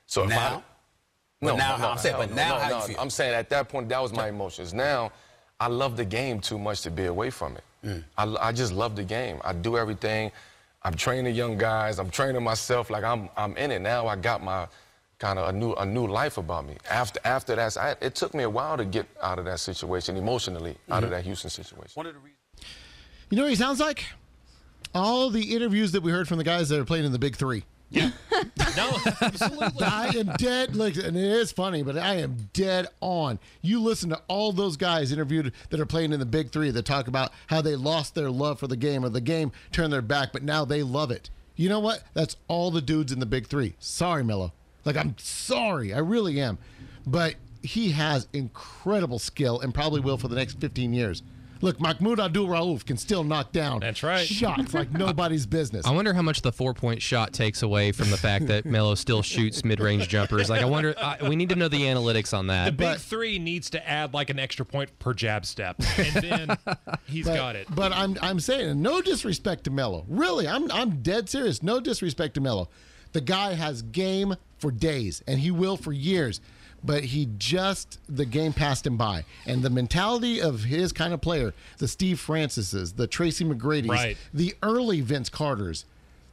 So 0.07 0.25
if 0.25 0.31
Now? 0.31 0.57
I, 0.57 0.63
But 1.47 1.57
now 1.57 1.77
how- 1.77 1.91
I'm 1.91 1.99
saying, 1.99 2.17
but 2.19 2.33
now 2.35 2.69
no, 2.69 2.87
no. 2.87 2.95
I'm 2.99 3.11
saying 3.11 3.35
at 3.35 3.51
that 3.51 3.69
point 3.69 3.89
that 3.91 4.01
was 4.03 4.13
my 4.13 4.29
emotions. 4.29 4.73
Now, 4.75 5.13
I 5.59 5.67
love 5.69 5.97
the 5.97 6.05
game 6.07 6.41
too 6.41 6.59
much 6.59 6.81
to 6.83 6.91
be 6.91 7.05
away 7.05 7.29
from 7.31 7.57
it. 7.57 7.65
Mm. 7.85 8.05
I, 8.17 8.49
I 8.49 8.53
just 8.53 8.73
love 8.73 8.97
the 8.97 9.05
game. 9.05 9.41
I 9.45 9.53
do 9.53 9.77
everything. 9.77 10.33
I'm 10.83 10.95
training 10.95 11.35
young 11.35 11.59
guys. 11.59 11.99
I'm 11.99 12.11
training 12.11 12.43
myself. 12.43 12.89
Like 12.89 13.05
I'm 13.05 13.29
I'm 13.37 13.55
in 13.59 13.71
it 13.71 13.81
now. 13.83 14.07
I 14.07 14.17
got 14.17 14.43
my 14.43 14.67
kind 15.21 15.39
of 15.39 15.49
a 15.49 15.53
new 15.53 15.73
a 15.75 15.87
new 15.87 16.07
life 16.09 16.37
about 16.39 16.67
me. 16.67 16.75
After 16.91 17.21
after 17.25 17.55
that, 17.55 17.77
I, 17.77 17.95
it 18.01 18.17
took 18.17 18.35
me 18.35 18.43
a 18.43 18.51
while 18.51 18.77
to 18.77 18.85
get 18.85 19.07
out 19.23 19.39
of 19.39 19.45
that 19.45 19.61
situation 19.61 20.17
emotionally, 20.17 20.77
out 20.91 20.97
Mm-hmm. 20.97 21.05
of 21.05 21.11
that 21.11 21.25
Houston 21.25 21.51
situation. 21.51 21.93
one 21.95 22.07
of 22.07 22.15
the 22.15 22.19
reasons. 22.21 22.37
You 23.31 23.37
know 23.37 23.45
what 23.45 23.51
he 23.51 23.57
sounds 23.57 23.79
like? 23.79 24.05
All 24.93 25.31
the 25.31 25.55
interviews 25.55 25.93
that 25.93 26.03
we 26.03 26.11
heard 26.11 26.27
from 26.27 26.39
the 26.39 26.45
guys 26.45 26.69
that 26.71 26.81
are 26.81 26.85
playing 26.85 27.05
in 27.05 27.13
the 27.13 27.19
Big 27.19 27.37
Three. 27.37 27.63
Yeah. 27.91 28.11
No, 28.77 28.89
absolutely. 29.21 29.85
I 29.85 30.07
am 30.17 30.29
dead. 30.39 30.77
Like, 30.77 30.95
and 30.97 31.17
it 31.17 31.25
is 31.25 31.51
funny, 31.51 31.83
but 31.83 31.99
I 31.99 32.15
am 32.17 32.37
dead 32.53 32.87
on. 33.01 33.41
You 33.63 33.81
listen 33.83 34.11
to 34.11 34.23
all 34.29 34.53
those 34.53 34.77
guys 34.77 35.11
interviewed 35.11 35.53
that 35.71 35.81
are 35.81 35.87
playing 35.87 36.13
in 36.13 36.21
the 36.21 36.25
Big 36.27 36.51
Three 36.53 36.71
that 36.71 36.85
talk 36.85 37.09
about 37.09 37.33
how 37.49 37.61
they 37.63 37.75
lost 37.75 38.15
their 38.15 38.31
love 38.31 38.61
for 38.61 38.69
the 38.69 38.77
game 38.77 39.05
or 39.05 39.09
the 39.09 39.21
game 39.21 39.51
turned 39.73 39.93
their 39.93 40.03
back, 40.03 40.33
but 40.33 40.45
now 40.45 40.65
they 40.65 40.85
love 40.85 41.11
it. 41.11 41.31
You 41.57 41.69
know 41.69 41.81
what? 41.81 42.05
That's 42.15 42.37
all 42.47 42.71
the 42.71 42.81
dudes 42.81 43.11
in 43.11 43.19
the 43.19 43.27
Big 43.27 43.49
Three. 43.49 43.75
Sorry, 43.81 44.23
Melo. 44.23 44.53
Like, 44.85 44.97
I'm 44.97 45.15
sorry. 45.19 45.93
I 45.93 45.99
really 45.99 46.41
am. 46.41 46.59
But 47.07 47.35
he 47.63 47.91
has 47.93 48.27
incredible 48.33 49.19
skill 49.19 49.61
and 49.61 49.75
probably 49.75 50.01
will 50.01 50.17
for 50.17 50.29
the 50.29 50.37
next 50.37 50.61
15 50.61 50.93
years. 50.93 51.23
Look, 51.63 51.79
Mahmoud 51.79 52.19
Abdul 52.19 52.49
Rauf 52.49 52.87
can 52.87 52.97
still 52.97 53.23
knock 53.23 53.53
down 53.53 53.81
That's 53.81 54.03
right. 54.03 54.27
shots 54.27 54.73
like 54.73 54.91
nobody's 54.99 55.45
business. 55.45 55.85
I 55.85 55.91
wonder 55.91 56.15
how 56.15 56.23
much 56.23 56.41
the 56.41 56.53
four 56.53 56.73
point 56.73 57.03
shot 57.03 57.35
takes 57.35 57.63
away 57.63 57.93
from 57.93 58.11
the 58.11 58.17
fact 58.17 58.47
that 58.47 58.65
Melo 58.65 58.95
still 58.95 59.21
shoots 59.21 59.63
mid 59.63 59.79
range 59.79 60.09
jumpers. 60.09 60.49
Like, 60.49 60.63
I 60.63 60.65
wonder, 60.65 60.95
I, 60.99 61.19
we 61.29 61.37
need 61.37 61.51
to 61.51 61.57
know 61.57 61.69
the 61.69 61.83
analytics 61.83 62.33
on 62.37 62.47
that. 62.47 62.65
The 62.65 62.73
big 62.73 62.79
But- 62.79 63.01
three 63.03 63.39
needs 63.39 63.69
to 63.71 63.87
add 63.89 64.15
like 64.15 64.31
an 64.31 64.39
extra 64.39 64.65
point 64.65 64.99
per 64.99 65.13
jab 65.13 65.45
step, 65.45 65.77
and 65.99 66.15
then 66.25 66.57
he's 67.07 67.27
but, 67.27 67.35
got 67.37 67.57
it. 67.57 67.67
But 67.75 67.93
I'm 67.93 68.17
I'm 68.23 68.41
saying 68.41 68.81
no 68.81 69.03
disrespect 69.03 69.65
to 69.65 69.71
Melo. 69.71 70.07
Really, 70.09 70.49
I'm 70.49 70.71
I'm 70.73 71.03
dead 71.03 71.29
serious. 71.29 71.63
No 71.63 71.79
disrespect 71.79 72.35
to 72.35 72.41
Melo. 72.41 72.71
The 73.13 73.21
guy 73.21 73.53
has 73.53 73.83
game 73.83 74.35
for 74.61 74.71
days, 74.71 75.23
and 75.27 75.41
he 75.41 75.51
will 75.51 75.77
for 75.77 75.93
years. 75.93 76.41
But 76.83 77.05
he 77.05 77.29
just 77.37 77.99
the 78.09 78.25
game 78.25 78.55
passed 78.55 78.87
him 78.87 78.97
by, 78.97 79.25
and 79.47 79.63
the 79.63 79.69
mentality 79.69 80.41
of 80.41 80.65
his 80.65 80.93
kind 80.93 81.13
of 81.13 81.21
player, 81.21 81.53
the 81.77 81.87
Steve 81.89 82.19
Francis's, 82.19 82.95
the 82.95 83.07
Tracy 83.07 83.45
McGrady's, 83.45 83.89
Right. 83.91 84.17
the 84.33 84.55
early 84.63 85.03
Vince 85.03 85.29
Carter's, 85.29 85.85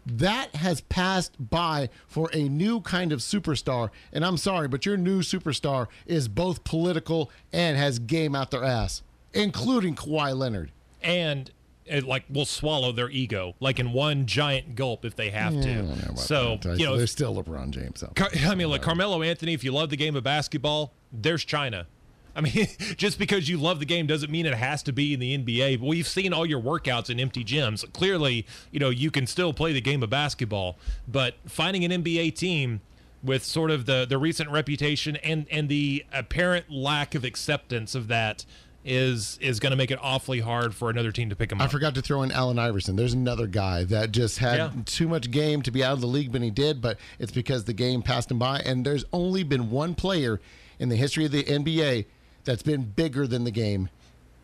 that 0.06 0.56
has 0.56 0.80
passed 0.82 1.34
by 1.50 1.90
for 2.08 2.30
a 2.32 2.48
new 2.48 2.80
kind 2.80 3.12
of 3.12 3.20
superstar. 3.20 3.90
And 4.14 4.24
I'm 4.24 4.38
sorry, 4.38 4.70
but 4.70 4.86
your 4.86 4.96
new 4.96 5.20
superstar 5.22 5.88
is 6.06 6.30
both 6.30 6.64
political 6.64 7.30
and 7.52 7.76
has 7.78 8.00
game 8.00 8.34
out 8.34 8.52
their 8.52 8.64
ass, 8.64 9.02
including 9.34 9.96
Kawhi 9.96 10.34
Leonard. 10.38 10.72
and 11.04 11.52
it 11.90 12.06
like 12.06 12.24
will 12.30 12.46
swallow 12.46 12.92
their 12.92 13.10
ego 13.10 13.56
like 13.60 13.80
in 13.80 13.94
one 13.94 14.26
giant 14.26 14.76
gulp 14.76 15.06
if 15.06 15.16
they 15.16 15.30
have 15.30 15.54
to. 15.54 16.16
So 16.18 16.60
you 16.78 16.86
know, 16.86 16.98
there's 16.98 17.12
still 17.12 17.36
LeBron 17.36 17.72
James. 17.72 18.00
So. 18.00 18.12
Car- 18.16 18.30
I 18.46 18.56
mean, 18.56 18.70
like 18.70 18.82
Carmelo 18.82 19.22
Anthony, 19.22 19.54
if 19.54 19.64
you 19.64 19.72
love 19.72 19.90
the 19.90 19.98
game 19.98 20.16
of 20.16 20.24
basketball, 20.24 20.94
there's 21.12 21.44
China. 21.46 21.88
I 22.36 22.42
mean, 22.42 22.68
just 22.98 23.18
because 23.18 23.50
you 23.50 23.58
love 23.58 23.80
the 23.80 23.86
game 23.86 24.06
doesn't 24.06 24.32
mean 24.32 24.46
it 24.46 24.54
has 24.54 24.84
to 24.84 24.94
be 24.94 25.14
in 25.14 25.20
the 25.20 25.38
NBA. 25.38 25.80
But 25.80 25.88
we've 25.88 26.08
seen 26.08 26.34
all 26.34 26.46
your 26.46 26.62
workouts 26.62 27.10
in 27.10 27.20
empty 27.20 27.44
gyms. 27.44 27.92
Clearly, 27.94 28.46
you 28.72 28.80
know, 28.80 28.90
you 28.90 29.10
can 29.10 29.26
still 29.26 29.54
play 29.54 29.74
the 29.74 29.82
game 29.82 30.04
of 30.04 30.10
basketball, 30.10 30.78
but 31.08 31.36
finding 31.48 31.84
an 31.84 32.04
NBA 32.04 32.36
team 32.36 32.82
with 33.24 33.44
sort 33.44 33.72
of 33.72 33.88
the 33.88 34.06
the 34.08 34.18
recent 34.18 34.50
reputation 34.52 35.16
and 35.18 35.48
and 35.50 35.70
the 35.70 36.06
apparent 36.14 36.70
lack 36.70 37.16
of 37.16 37.24
acceptance 37.24 37.96
of 37.96 38.08
that 38.08 38.46
is 38.88 39.38
is 39.42 39.60
going 39.60 39.72
to 39.72 39.76
make 39.76 39.92
it 39.92 40.00
awfully 40.02 40.40
hard 40.40 40.74
for 40.74 40.90
another 40.90 41.12
team 41.12 41.30
to 41.30 41.36
pick 41.36 41.52
him 41.52 41.60
I 41.62 41.66
up. 41.66 41.70
I 41.70 41.72
forgot 41.72 41.94
to 41.96 42.02
throw 42.02 42.24
in 42.24 42.32
Allen 42.32 42.58
Iverson. 42.58 42.96
There's 42.96 43.14
another 43.14 43.46
guy 43.46 43.84
that 43.86 44.12
just 44.12 44.40
had 44.40 44.58
Yeah. 44.58 44.72
too 44.86 45.08
much 45.08 45.30
game 45.30 45.62
to 45.64 45.72
be 45.72 45.84
out 45.84 45.94
of 45.94 46.02
the 46.02 46.08
league 46.08 46.32
when 46.34 46.42
he 46.42 46.50
did, 46.50 46.82
but 46.82 46.98
it's 47.20 47.32
because 47.32 47.66
the 47.66 47.74
game 47.74 48.02
passed 48.02 48.32
him 48.32 48.40
by. 48.40 48.60
And 48.60 48.86
there's 48.86 49.06
only 49.14 49.44
been 49.44 49.70
one 49.70 49.94
player 49.94 50.40
in 50.80 50.90
the 50.90 50.96
history 50.96 51.26
of 51.26 51.32
the 51.32 51.44
NBA 51.44 52.06
that's 52.46 52.64
been 52.64 52.84
bigger 52.84 53.28
than 53.28 53.44
the 53.44 53.52
game, 53.52 53.90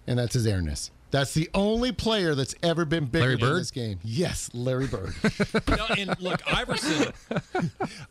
and 0.05 0.19
that's 0.19 0.33
his 0.33 0.45
airness. 0.45 0.91
That's 1.11 1.35
the 1.35 1.47
only 1.53 1.91
player 1.91 2.33
that's 2.33 2.55
ever 2.63 2.85
been 2.85 3.05
bigger 3.05 3.25
Larry 3.25 3.37
than 3.37 3.53
this 3.57 3.69
game. 3.71 3.99
Yes, 4.03 4.49
Larry 4.53 4.87
Bird. 4.87 5.13
No, 5.67 5.85
and 5.95 6.19
look, 6.19 6.41
Iverson. 6.51 7.13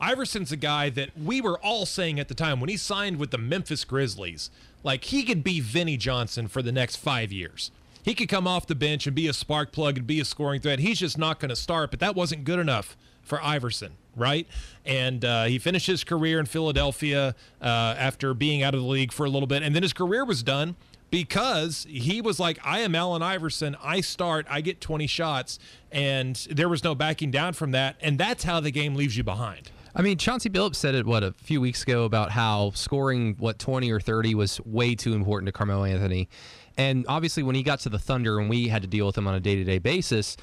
Iverson's 0.01 0.53
a 0.53 0.57
guy 0.57 0.89
that 0.91 1.11
we 1.19 1.41
were 1.41 1.59
all 1.59 1.85
saying 1.87 2.21
at 2.21 2.29
the 2.29 2.35
time 2.35 2.61
when 2.61 2.71
he 2.71 2.77
signed 2.77 3.17
with 3.19 3.31
the 3.33 3.39
Memphis 3.39 3.85
Grizzlies, 3.85 4.51
like 4.83 5.05
he 5.05 5.23
could 5.23 5.45
be 5.45 5.61
Vinnie 5.61 5.97
Johnson 5.97 6.49
for 6.49 6.63
the 6.63 6.73
next 6.73 6.97
five 6.97 7.33
years. 7.33 7.71
He 8.05 8.15
could 8.15 8.29
come 8.29 8.49
off 8.49 8.67
the 8.67 8.75
bench 8.75 9.07
and 9.07 9.15
be 9.15 9.29
a 9.29 9.33
spark 9.33 9.71
plug 9.71 9.97
and 9.97 10.07
be 10.07 10.19
a 10.19 10.25
scoring 10.25 10.61
threat. 10.61 10.81
He's 10.81 10.99
just 10.99 11.19
not 11.19 11.39
going 11.39 11.51
to 11.51 11.57
start, 11.57 11.91
but 11.91 12.01
that 12.01 12.17
wasn't 12.17 12.45
good 12.45 12.59
enough 12.59 12.97
for 13.23 13.43
Iverson, 13.43 13.93
right? 14.17 14.47
And 14.85 15.25
uh, 15.25 15.45
he 15.45 15.59
finished 15.59 15.87
his 15.87 16.03
career 16.03 16.41
in 16.41 16.47
Philadelphia 16.47 17.37
uh, 17.61 17.65
after 17.65 18.35
being 18.35 18.63
out 18.63 18.75
of 18.75 18.81
the 18.81 18.87
league 18.87 19.13
for 19.13 19.25
a 19.25 19.31
little 19.31 19.47
bit, 19.47 19.63
and 19.63 19.75
then 19.75 19.85
his 19.85 19.93
career 19.93 20.25
was 20.25 20.43
done 20.43 20.75
because 21.11 21.87
he 21.89 22.21
was 22.21 22.41
like, 22.41 22.59
I 22.65 22.81
am 22.81 22.95
Allen 22.95 23.23
Iverson. 23.23 23.77
I 23.83 24.01
start, 24.01 24.47
I 24.49 24.63
get 24.63 24.81
20 24.81 25.07
shots, 25.07 25.59
and 25.93 26.35
there 26.51 26.69
was 26.69 26.83
no 26.83 26.95
backing 26.95 27.31
down 27.31 27.53
from 27.53 27.71
that. 27.73 27.97
And 28.01 28.19
that's 28.19 28.45
how 28.45 28.61
the 28.61 28.71
game 28.71 28.95
leaves 28.97 29.17
you 29.17 29.23
behind. 29.23 29.71
I 29.95 30.01
mean, 30.01 30.17
Chauncey 30.17 30.49
Billups 30.49 30.77
said 30.77 30.95
it 30.95 31.05
what 31.05 31.23
a 31.23 31.33
few 31.33 31.61
weeks 31.61 31.83
ago 31.83 32.05
about 32.05 32.31
how 32.31 32.71
scoring 32.75 33.37
what 33.39 33.59
20 33.59 33.91
or 33.91 34.01
30 34.01 34.35
was 34.35 34.61
way 34.65 34.95
too 34.95 35.13
important 35.13 35.47
to 35.47 35.53
Carmelo 35.53 35.85
Anthony. 35.85 36.31
And 36.79 37.05
obviously, 37.09 37.43
when 37.43 37.55
he 37.55 37.63
got 37.63 37.81
to 37.81 37.91
the 37.91 37.99
Thunder 37.99 38.39
and 38.39 38.49
we 38.49 38.69
had 38.69 38.83
to 38.83 38.89
deal 38.89 39.05
with 39.05 39.19
him 39.19 39.27
on 39.27 39.35
a 39.35 39.41
day 39.41 39.57
to 39.57 39.65
day 39.65 39.79
basis, 39.79 40.39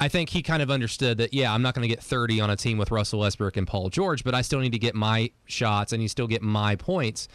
I 0.00 0.08
think 0.08 0.30
he 0.30 0.42
kind 0.42 0.62
of 0.62 0.70
understood 0.70 1.18
that, 1.18 1.32
yeah, 1.32 1.52
I'm 1.52 1.62
not 1.62 1.74
going 1.74 1.88
to 1.88 1.94
get 1.94 2.02
30 2.02 2.40
on 2.40 2.50
a 2.50 2.56
team 2.56 2.78
with 2.78 2.90
Russell 2.90 3.20
Westbrook 3.20 3.56
and 3.56 3.66
Paul 3.66 3.88
George, 3.88 4.24
but 4.24 4.34
I 4.34 4.42
still 4.42 4.60
need 4.60 4.72
to 4.72 4.78
get 4.78 4.94
my 4.94 5.30
shots 5.46 5.92
and 5.92 6.02
you 6.02 6.08
still 6.08 6.26
get 6.26 6.42
my 6.42 6.76
points. 6.76 7.28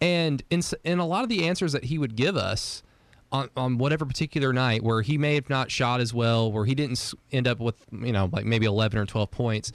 And 0.00 0.42
in, 0.50 0.62
in 0.84 0.98
a 0.98 1.06
lot 1.06 1.22
of 1.22 1.28
the 1.28 1.46
answers 1.46 1.72
that 1.72 1.84
he 1.84 1.98
would 1.98 2.16
give 2.16 2.36
us 2.36 2.82
on, 3.32 3.48
on 3.56 3.78
whatever 3.78 4.04
particular 4.04 4.52
night 4.52 4.82
where 4.82 5.02
he 5.02 5.16
may 5.16 5.34
have 5.34 5.48
not 5.48 5.70
shot 5.70 6.00
as 6.00 6.12
well, 6.12 6.52
where 6.52 6.64
he 6.64 6.74
didn't 6.74 7.14
end 7.32 7.48
up 7.48 7.58
with, 7.58 7.76
you 7.90 8.12
know, 8.12 8.28
like 8.32 8.44
maybe 8.44 8.66
11 8.66 8.98
or 8.98 9.06
12 9.06 9.30
points, 9.30 9.72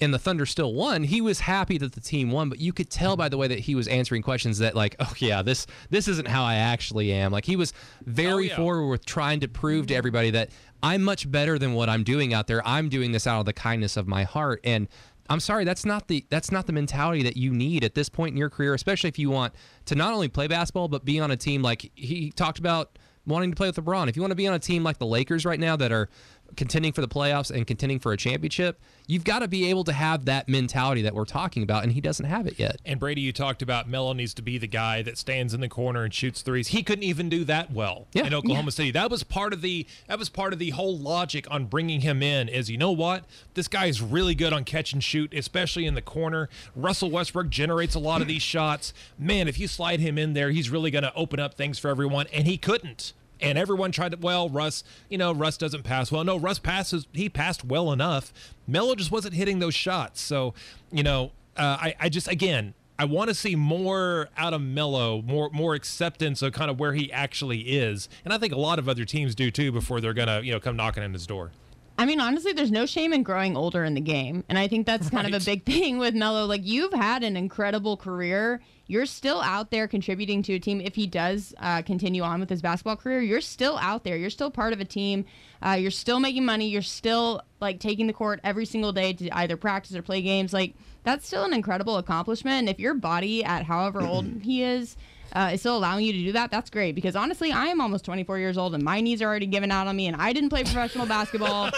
and 0.00 0.14
the 0.14 0.18
Thunder 0.18 0.46
still 0.46 0.72
won, 0.74 1.02
he 1.02 1.20
was 1.20 1.40
happy 1.40 1.78
that 1.78 1.92
the 1.92 2.00
team 2.00 2.30
won. 2.30 2.48
But 2.48 2.60
you 2.60 2.72
could 2.72 2.90
tell 2.90 3.16
by 3.16 3.28
the 3.28 3.36
way 3.36 3.48
that 3.48 3.58
he 3.60 3.74
was 3.74 3.88
answering 3.88 4.22
questions 4.22 4.58
that, 4.58 4.74
like, 4.74 4.96
oh 5.00 5.12
yeah, 5.18 5.42
this 5.42 5.66
this 5.90 6.08
isn't 6.08 6.28
how 6.28 6.44
I 6.44 6.56
actually 6.56 7.12
am. 7.12 7.32
Like 7.32 7.44
he 7.44 7.56
was 7.56 7.72
very 8.04 8.32
Oh, 8.32 8.38
yeah. 8.38 8.56
forward 8.56 8.88
with 8.88 9.04
trying 9.06 9.40
to 9.40 9.48
prove 9.48 9.86
to 9.88 9.94
everybody 9.94 10.30
that 10.30 10.50
I'm 10.82 11.02
much 11.02 11.30
better 11.30 11.58
than 11.58 11.74
what 11.74 11.88
I'm 11.88 12.04
doing 12.04 12.32
out 12.34 12.46
there. 12.46 12.66
I'm 12.66 12.88
doing 12.88 13.12
this 13.12 13.26
out 13.26 13.40
of 13.40 13.46
the 13.46 13.52
kindness 13.52 13.96
of 13.96 14.06
my 14.06 14.24
heart. 14.24 14.60
And 14.64 14.88
I'm 15.30 15.40
sorry, 15.40 15.64
that's 15.64 15.84
not 15.84 16.08
the 16.08 16.24
that's 16.30 16.50
not 16.50 16.66
the 16.66 16.72
mentality 16.72 17.22
that 17.24 17.36
you 17.36 17.50
need 17.52 17.84
at 17.84 17.94
this 17.94 18.08
point 18.08 18.32
in 18.32 18.38
your 18.38 18.48
career, 18.48 18.74
especially 18.74 19.08
if 19.08 19.18
you 19.18 19.28
want 19.28 19.54
to 19.86 19.94
not 19.94 20.12
only 20.14 20.28
play 20.28 20.46
basketball 20.46 20.88
but 20.88 21.04
be 21.04 21.20
on 21.20 21.30
a 21.30 21.36
team 21.36 21.60
like 21.62 21.90
he 21.94 22.30
talked 22.30 22.58
about 22.58 22.98
wanting 23.26 23.50
to 23.50 23.56
play 23.56 23.68
with 23.68 23.76
LeBron. 23.76 24.08
If 24.08 24.16
you 24.16 24.22
want 24.22 24.30
to 24.30 24.36
be 24.36 24.46
on 24.46 24.54
a 24.54 24.58
team 24.58 24.82
like 24.82 24.96
the 24.96 25.04
Lakers 25.04 25.44
right 25.44 25.60
now 25.60 25.76
that 25.76 25.92
are 25.92 26.08
contending 26.56 26.92
for 26.92 27.00
the 27.00 27.08
playoffs 27.08 27.50
and 27.54 27.66
contending 27.66 27.98
for 27.98 28.12
a 28.12 28.16
championship, 28.16 28.80
you've 29.06 29.24
got 29.24 29.40
to 29.40 29.48
be 29.48 29.68
able 29.70 29.84
to 29.84 29.92
have 29.92 30.24
that 30.24 30.48
mentality 30.48 31.02
that 31.02 31.14
we're 31.14 31.24
talking 31.24 31.62
about, 31.62 31.82
and 31.84 31.92
he 31.92 32.00
doesn't 32.00 32.26
have 32.26 32.46
it 32.46 32.58
yet. 32.58 32.76
And 32.84 32.98
Brady, 32.98 33.20
you 33.20 33.32
talked 33.32 33.62
about 33.62 33.88
Melo 33.88 34.12
needs 34.12 34.34
to 34.34 34.42
be 34.42 34.58
the 34.58 34.66
guy 34.66 35.02
that 35.02 35.16
stands 35.18 35.54
in 35.54 35.60
the 35.60 35.68
corner 35.68 36.04
and 36.04 36.12
shoots 36.12 36.42
threes. 36.42 36.68
He 36.68 36.82
couldn't 36.82 37.04
even 37.04 37.28
do 37.28 37.44
that 37.44 37.70
well 37.72 38.06
Yeah. 38.12 38.26
in 38.26 38.34
Oklahoma 38.34 38.72
City. 38.72 38.90
That 38.90 39.10
was 39.10 39.22
part 39.22 39.52
of 39.52 39.62
the 39.62 39.86
that 40.06 40.18
was 40.18 40.28
part 40.28 40.52
of 40.52 40.58
the 40.58 40.70
whole 40.70 40.96
logic 40.96 41.46
on 41.50 41.66
bringing 41.66 42.00
him 42.00 42.22
in. 42.22 42.48
Is 42.48 42.70
you 42.70 42.78
know 42.78 42.92
what 42.92 43.24
this 43.54 43.68
guy 43.68 43.86
is 43.86 44.00
really 44.02 44.34
good 44.34 44.52
on 44.52 44.64
catch 44.64 44.92
and 44.92 45.02
shoot, 45.02 45.32
especially 45.34 45.86
in 45.86 45.94
the 45.94 46.02
corner. 46.02 46.48
Russell 46.74 47.10
Westbrook 47.10 47.50
generates 47.50 47.94
a 47.94 47.98
lot 48.00 48.20
of 48.20 48.28
these 48.28 48.42
shots. 48.42 48.92
Man, 49.18 49.48
if 49.48 49.58
you 49.58 49.68
slide 49.68 50.00
him 50.00 50.18
in 50.18 50.32
there, 50.34 50.50
he's 50.50 50.70
really 50.70 50.90
going 50.90 51.04
to 51.04 51.14
open 51.14 51.38
up 51.40 51.54
things 51.54 51.78
for 51.78 51.88
everyone, 51.88 52.26
and 52.32 52.46
he 52.46 52.56
couldn't. 52.56 53.12
And 53.40 53.56
everyone 53.56 53.92
tried 53.92 54.12
to, 54.12 54.18
well, 54.18 54.48
Russ, 54.48 54.84
you 55.08 55.18
know, 55.18 55.32
Russ 55.32 55.56
doesn't 55.56 55.84
pass 55.84 56.10
well. 56.10 56.24
No, 56.24 56.36
Russ 56.36 56.58
passes, 56.58 57.06
he 57.12 57.28
passed 57.28 57.64
well 57.64 57.92
enough. 57.92 58.32
Melo 58.66 58.94
just 58.94 59.10
wasn't 59.10 59.34
hitting 59.34 59.58
those 59.58 59.74
shots. 59.74 60.20
So, 60.20 60.54
you 60.90 61.02
know, 61.02 61.32
uh, 61.56 61.76
I, 61.80 61.94
I 62.00 62.08
just, 62.08 62.28
again, 62.28 62.74
I 62.98 63.04
want 63.04 63.28
to 63.28 63.34
see 63.34 63.54
more 63.54 64.28
out 64.36 64.54
of 64.54 64.60
Melo, 64.60 65.22
more 65.22 65.50
more 65.50 65.74
acceptance 65.74 66.42
of 66.42 66.52
kind 66.52 66.68
of 66.68 66.80
where 66.80 66.94
he 66.94 67.12
actually 67.12 67.60
is. 67.60 68.08
And 68.24 68.34
I 68.34 68.38
think 68.38 68.52
a 68.52 68.58
lot 68.58 68.80
of 68.80 68.88
other 68.88 69.04
teams 69.04 69.36
do 69.36 69.52
too 69.52 69.70
before 69.70 70.00
they're 70.00 70.12
to, 70.14 70.40
you 70.42 70.52
know, 70.52 70.58
come 70.58 70.74
knocking 70.74 71.04
on 71.04 71.12
his 71.12 71.26
door. 71.26 71.52
I 72.00 72.06
mean, 72.06 72.20
honestly, 72.20 72.52
there's 72.52 72.70
no 72.70 72.86
shame 72.86 73.12
in 73.12 73.24
growing 73.24 73.56
older 73.56 73.82
in 73.82 73.94
the 73.94 74.00
game. 74.00 74.44
And 74.48 74.56
I 74.56 74.68
think 74.68 74.86
that's 74.86 75.10
kind 75.10 75.26
of 75.26 75.42
a 75.42 75.44
big 75.44 75.64
thing 75.66 75.98
with 75.98 76.14
Melo. 76.14 76.46
Like, 76.46 76.64
you've 76.64 76.92
had 76.92 77.24
an 77.24 77.36
incredible 77.36 77.96
career. 77.96 78.60
You're 78.86 79.04
still 79.04 79.40
out 79.40 79.72
there 79.72 79.88
contributing 79.88 80.44
to 80.44 80.54
a 80.54 80.58
team. 80.60 80.80
If 80.80 80.94
he 80.94 81.08
does 81.08 81.54
uh, 81.58 81.82
continue 81.82 82.22
on 82.22 82.38
with 82.38 82.50
his 82.50 82.62
basketball 82.62 82.94
career, 82.94 83.20
you're 83.20 83.40
still 83.40 83.76
out 83.78 84.04
there. 84.04 84.16
You're 84.16 84.30
still 84.30 84.50
part 84.50 84.72
of 84.72 84.80
a 84.80 84.84
team. 84.84 85.24
Uh, 85.60 85.72
you're 85.72 85.90
still 85.90 86.20
making 86.20 86.44
money. 86.44 86.68
You're 86.68 86.82
still, 86.82 87.42
like, 87.60 87.80
taking 87.80 88.06
the 88.06 88.12
court 88.12 88.38
every 88.44 88.64
single 88.64 88.92
day 88.92 89.12
to 89.14 89.36
either 89.36 89.56
practice 89.56 89.96
or 89.96 90.02
play 90.02 90.22
games. 90.22 90.52
Like, 90.52 90.74
that's 91.02 91.26
still 91.26 91.42
an 91.42 91.52
incredible 91.52 91.96
accomplishment. 91.96 92.60
And 92.60 92.68
if 92.68 92.78
your 92.78 92.94
body, 92.94 93.42
at 93.42 93.64
however 93.64 94.02
old 94.02 94.24
he 94.42 94.62
is, 94.62 94.96
uh, 95.32 95.50
is 95.54 95.60
still 95.60 95.76
allowing 95.76 96.04
you 96.04 96.12
to 96.12 96.18
do 96.18 96.32
that, 96.32 96.50
that's 96.50 96.70
great. 96.70 96.94
Because 96.94 97.16
honestly, 97.16 97.52
I 97.52 97.66
am 97.66 97.80
almost 97.80 98.04
24 98.04 98.38
years 98.38 98.58
old 98.58 98.74
and 98.74 98.82
my 98.82 99.00
knees 99.00 99.22
are 99.22 99.26
already 99.26 99.46
giving 99.46 99.70
out 99.70 99.86
on 99.86 99.96
me, 99.96 100.06
and 100.06 100.16
I 100.16 100.32
didn't 100.32 100.50
play 100.50 100.64
professional 100.64 101.06
basketball. 101.18 101.70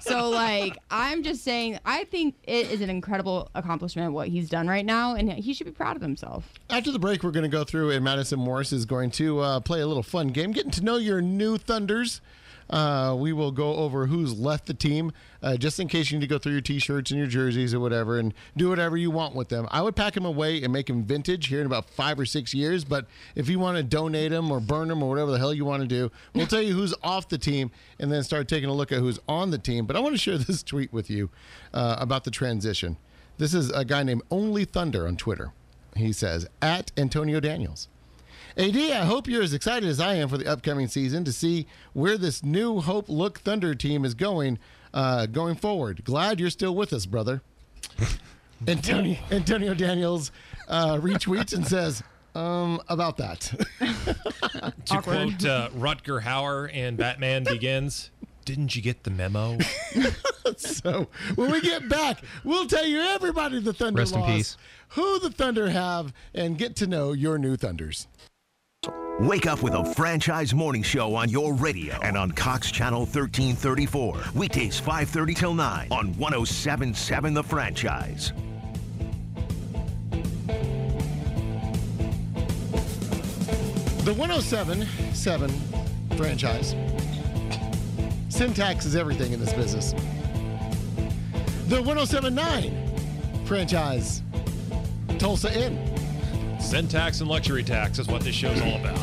so, 0.00 0.30
like, 0.30 0.76
I'm 0.90 1.22
just 1.22 1.42
saying, 1.42 1.78
I 1.84 2.04
think 2.04 2.36
it 2.44 2.70
is 2.70 2.80
an 2.80 2.90
incredible 2.90 3.50
accomplishment 3.54 4.12
what 4.12 4.28
he's 4.28 4.48
done 4.48 4.68
right 4.68 4.84
now, 4.84 5.14
and 5.14 5.30
he 5.32 5.52
should 5.54 5.66
be 5.66 5.72
proud 5.72 5.96
of 5.96 6.02
himself. 6.02 6.52
After 6.70 6.90
the 6.90 6.98
break, 6.98 7.22
we're 7.22 7.30
going 7.30 7.42
to 7.42 7.48
go 7.48 7.64
through, 7.64 7.90
and 7.90 8.04
Madison 8.04 8.38
Morris 8.38 8.72
is 8.72 8.84
going 8.86 9.10
to 9.12 9.40
uh, 9.40 9.60
play 9.60 9.80
a 9.80 9.86
little 9.86 10.02
fun 10.02 10.28
game, 10.28 10.52
getting 10.52 10.70
to 10.72 10.82
know 10.84 10.96
your 10.96 11.20
new 11.20 11.58
Thunders. 11.58 12.20
Uh, 12.70 13.14
we 13.18 13.32
will 13.32 13.50
go 13.50 13.76
over 13.76 14.06
who's 14.06 14.38
left 14.38 14.66
the 14.66 14.74
team, 14.74 15.12
uh, 15.42 15.56
just 15.56 15.78
in 15.78 15.88
case 15.88 16.10
you 16.10 16.18
need 16.18 16.24
to 16.24 16.28
go 16.28 16.38
through 16.38 16.52
your 16.52 16.60
T-shirts 16.60 17.10
and 17.10 17.18
your 17.18 17.26
jerseys 17.26 17.74
or 17.74 17.80
whatever, 17.80 18.18
and 18.18 18.32
do 18.56 18.68
whatever 18.68 18.96
you 18.96 19.10
want 19.10 19.34
with 19.34 19.48
them. 19.48 19.68
I 19.70 19.82
would 19.82 19.96
pack 19.96 20.14
them 20.14 20.24
away 20.24 20.62
and 20.62 20.72
make 20.72 20.86
them 20.86 21.04
vintage 21.04 21.48
here 21.48 21.60
in 21.60 21.66
about 21.66 21.90
five 21.90 22.18
or 22.18 22.26
six 22.26 22.54
years. 22.54 22.84
But 22.84 23.06
if 23.34 23.48
you 23.48 23.58
want 23.58 23.76
to 23.76 23.82
donate 23.82 24.30
them 24.30 24.50
or 24.50 24.60
burn 24.60 24.88
them 24.88 25.02
or 25.02 25.08
whatever 25.08 25.30
the 25.30 25.38
hell 25.38 25.54
you 25.54 25.64
want 25.64 25.82
to 25.82 25.88
do, 25.88 26.10
we'll 26.34 26.46
tell 26.46 26.62
you 26.62 26.74
who's 26.74 26.94
off 27.02 27.28
the 27.28 27.38
team, 27.38 27.70
and 27.98 28.10
then 28.10 28.22
start 28.22 28.48
taking 28.48 28.68
a 28.68 28.74
look 28.74 28.92
at 28.92 28.98
who's 28.98 29.18
on 29.28 29.50
the 29.50 29.58
team. 29.58 29.86
But 29.86 29.96
I 29.96 30.00
want 30.00 30.14
to 30.14 30.20
share 30.20 30.38
this 30.38 30.62
tweet 30.62 30.92
with 30.92 31.10
you 31.10 31.30
uh, 31.72 31.96
about 31.98 32.24
the 32.24 32.30
transition. 32.30 32.96
This 33.36 33.52
is 33.52 33.70
a 33.70 33.84
guy 33.84 34.02
named 34.04 34.22
Only 34.30 34.64
Thunder 34.64 35.06
on 35.06 35.16
Twitter. 35.16 35.52
He 35.96 36.12
says 36.12 36.46
at 36.62 36.92
Antonio 36.96 37.40
Daniels. 37.40 37.88
AD, 38.56 38.76
I 38.76 39.04
hope 39.04 39.26
you're 39.26 39.42
as 39.42 39.52
excited 39.52 39.88
as 39.88 39.98
I 39.98 40.14
am 40.14 40.28
for 40.28 40.38
the 40.38 40.46
upcoming 40.46 40.86
season 40.86 41.24
to 41.24 41.32
see 41.32 41.66
where 41.92 42.16
this 42.16 42.44
new 42.44 42.80
Hope 42.80 43.08
Look 43.08 43.40
Thunder 43.40 43.74
team 43.74 44.04
is 44.04 44.14
going 44.14 44.58
uh, 44.92 45.26
going 45.26 45.56
forward. 45.56 46.04
Glad 46.04 46.38
you're 46.38 46.50
still 46.50 46.74
with 46.74 46.92
us, 46.92 47.04
brother. 47.04 47.42
Antonio, 48.68 49.18
Antonio 49.32 49.74
Daniels 49.74 50.30
uh, 50.68 50.94
retweets 50.98 51.52
and 51.52 51.66
says, 51.66 52.04
um, 52.34 52.80
about 52.88 53.16
that. 53.18 53.52
To 54.86 55.00
quote 55.00 55.44
uh, 55.44 55.70
Rutger 55.70 56.22
Hauer 56.22 56.70
in 56.70 56.96
Batman 56.96 57.44
Begins, 57.44 58.10
didn't 58.44 58.76
you 58.76 58.82
get 58.82 59.02
the 59.02 59.10
memo? 59.10 59.58
so 60.56 61.08
when 61.36 61.50
we 61.50 61.60
get 61.62 61.88
back, 61.88 62.22
we'll 62.44 62.66
tell 62.66 62.84
you 62.84 63.00
everybody 63.00 63.60
the 63.60 63.72
Thunder 63.72 64.00
Rest 64.00 64.14
in 64.14 64.20
lost, 64.20 64.32
peace. 64.32 64.56
who 64.88 65.18
the 65.20 65.30
Thunder 65.30 65.70
have, 65.70 66.12
and 66.34 66.58
get 66.58 66.76
to 66.76 66.86
know 66.86 67.12
your 67.12 67.38
new 67.38 67.56
Thunders. 67.56 68.08
Wake 69.20 69.46
up 69.46 69.62
with 69.62 69.74
a 69.74 69.84
franchise 69.94 70.52
morning 70.52 70.82
show 70.82 71.14
on 71.14 71.28
your 71.28 71.54
radio 71.54 71.94
and 72.02 72.16
on 72.16 72.32
Cox 72.32 72.72
Channel 72.72 73.02
1334. 73.02 74.20
Weekdays 74.34 74.80
5:30 74.80 75.34
till 75.36 75.54
9 75.54 75.86
on 75.92 76.12
1077 76.18 77.32
The 77.32 77.42
Franchise. 77.44 78.32
The 84.04 84.12
1077 84.14 85.48
franchise. 86.16 86.74
Syntax 88.30 88.84
is 88.84 88.96
everything 88.96 89.32
in 89.32 89.38
this 89.38 89.52
business. 89.52 89.92
The 91.68 91.80
1079 91.80 93.44
franchise. 93.46 94.22
Tulsa 95.18 95.56
Inn. 95.56 95.93
Syntax 96.74 97.20
and 97.20 97.28
luxury 97.30 97.62
tax 97.62 98.00
is 98.00 98.08
what 98.08 98.22
this 98.22 98.34
show's 98.34 98.60
all 98.60 98.74
about. 98.74 98.98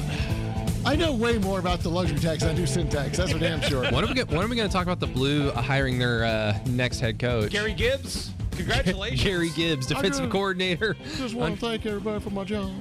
I 0.86 0.94
know 0.98 1.14
way 1.14 1.38
more 1.38 1.58
about 1.58 1.80
the 1.80 1.88
luxury 1.88 2.20
tax 2.20 2.42
than 2.42 2.50
I 2.50 2.54
do 2.54 2.66
syntax. 2.68 3.16
That's 3.16 3.32
for 3.32 3.40
damn 3.40 3.62
sure. 3.62 3.90
When 3.94 4.04
are 4.04 4.08
we, 4.08 4.14
go- 4.14 4.26
when 4.26 4.44
are 4.44 4.48
we 4.50 4.58
going 4.58 4.68
to 4.68 4.74
talk 4.74 4.84
about 4.84 5.00
the 5.00 5.08
Blue 5.08 5.52
hiring 5.52 5.98
their 5.98 6.26
uh, 6.26 6.60
next 6.66 7.00
head 7.00 7.18
coach? 7.18 7.50
Gary 7.50 7.72
Gibbs, 7.74 8.32
congratulations. 8.52 9.24
Gary 9.24 9.52
Gibbs, 9.56 9.88
defensive 9.88 10.26
do- 10.26 10.32
coordinator. 10.32 10.98
Just 11.16 11.34
want 11.34 11.56
to 11.58 11.62
thank 11.66 11.86
everybody 11.86 12.20
for 12.22 12.32
my 12.32 12.44
job. 12.44 12.74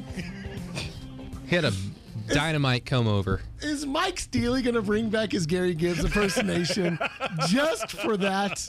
He 1.47 1.55
had 1.55 1.65
a 1.67 1.73
dynamite 2.33 2.87
come 2.87 3.07
over. 3.07 3.41
Is 3.61 3.87
Mike 3.87 4.19
Steely 4.19 4.63
going 4.63 4.75
to 4.75 4.83
bring 4.83 5.11
back 5.11 5.33
his 5.33 5.47
Gary 5.47 5.75
Gibbs 5.75 6.05
impersonation 6.05 6.99
just 7.49 7.93
for 7.93 8.17
that? 8.17 8.69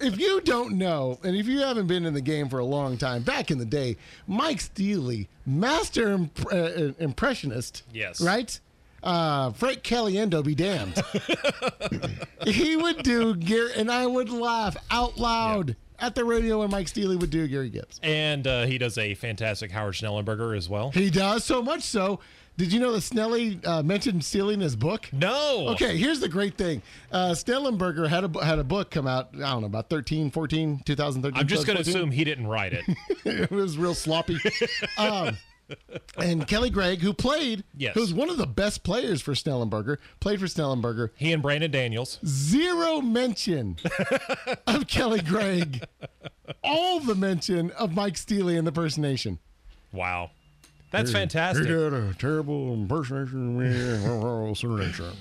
if 0.00 0.18
you 0.18 0.40
don't 0.40 0.76
know, 0.76 1.18
and 1.22 1.36
if 1.36 1.46
you 1.46 1.60
haven't 1.60 1.86
been 1.86 2.04
in 2.04 2.14
the 2.14 2.20
game 2.20 2.48
for 2.48 2.58
a 2.58 2.64
long 2.64 2.96
time, 2.96 3.22
back 3.22 3.50
in 3.50 3.58
the 3.58 3.64
day, 3.64 3.96
Mike 4.26 4.60
Steely, 4.60 5.28
master 5.46 6.12
imp- 6.12 6.52
uh, 6.52 6.92
impressionist. 6.98 7.82
Yes. 7.92 8.20
Right? 8.20 8.58
Uh, 9.02 9.52
Frank 9.52 9.82
Caliendo 9.82 10.42
be 10.42 10.54
damned. 10.54 11.00
he 12.46 12.74
would 12.74 13.02
do 13.02 13.36
Gary, 13.36 13.72
and 13.76 13.90
I 13.90 14.06
would 14.06 14.30
laugh 14.30 14.76
out 14.90 15.18
loud 15.18 15.76
at 15.98 16.14
the 16.14 16.24
radio 16.24 16.60
when 16.60 16.70
Mike 16.70 16.88
Steely 16.88 17.16
would 17.16 17.30
do 17.30 17.46
Gary 17.46 17.68
Gibbs. 17.68 18.00
And 18.02 18.46
uh, 18.46 18.64
he 18.64 18.78
does 18.78 18.96
a 18.96 19.14
fantastic 19.14 19.70
Howard 19.70 19.94
Schnellenberger 19.94 20.56
as 20.56 20.68
well. 20.68 20.90
He 20.90 21.10
does 21.10 21.44
so 21.44 21.62
much 21.62 21.82
so. 21.82 22.20
Did 22.56 22.72
you 22.72 22.78
know 22.78 22.92
that 22.92 23.00
Snelly 23.02 23.64
uh, 23.66 23.82
mentioned 23.82 24.24
stealing 24.24 24.60
his 24.60 24.76
book? 24.76 25.08
No. 25.12 25.68
Okay, 25.70 25.96
here's 25.96 26.20
the 26.20 26.28
great 26.28 26.56
thing. 26.56 26.82
Uh, 27.10 27.30
Snellenberger 27.32 28.08
had 28.08 28.24
a 28.24 28.44
had 28.44 28.58
a 28.60 28.64
book 28.64 28.90
come 28.92 29.06
out. 29.08 29.30
I 29.34 29.38
don't 29.50 29.62
know 29.62 29.66
about 29.66 29.90
13, 29.90 30.30
14, 30.30 30.82
2013. 30.84 31.40
I'm 31.40 31.48
just 31.48 31.66
going 31.66 31.76
to 31.76 31.82
assume 31.82 32.12
he 32.12 32.22
didn't 32.22 32.46
write 32.46 32.72
it. 32.72 32.84
it 33.24 33.50
was 33.50 33.76
real 33.76 33.94
sloppy. 33.94 34.38
um, 34.98 35.36
and 36.18 36.46
Kelly 36.46 36.70
Gregg, 36.70 37.00
who 37.00 37.12
played, 37.12 37.64
Yes. 37.76 37.94
who's 37.94 38.14
one 38.14 38.30
of 38.30 38.36
the 38.36 38.46
best 38.46 38.84
players 38.84 39.20
for 39.20 39.32
Snellenberger, 39.32 39.96
played 40.20 40.38
for 40.38 40.46
Snellenberger. 40.46 41.10
He 41.16 41.32
and 41.32 41.42
Brandon 41.42 41.70
Daniels. 41.70 42.20
Zero 42.24 43.00
mention 43.00 43.78
of 44.66 44.86
Kelly 44.86 45.22
Gregg. 45.22 45.84
All 46.62 47.00
the 47.00 47.14
mention 47.14 47.70
of 47.72 47.94
Mike 47.96 48.16
Steely 48.16 48.56
in 48.56 48.64
the 48.64 48.70
impersonation. 48.70 49.38
Wow. 49.92 50.30
That's 50.94 51.12
fantastic. 51.12 51.66
He 51.66 51.72
did 51.72 51.92
a 51.92 52.14
terrible 52.14 52.72
impersonation. 52.72 53.54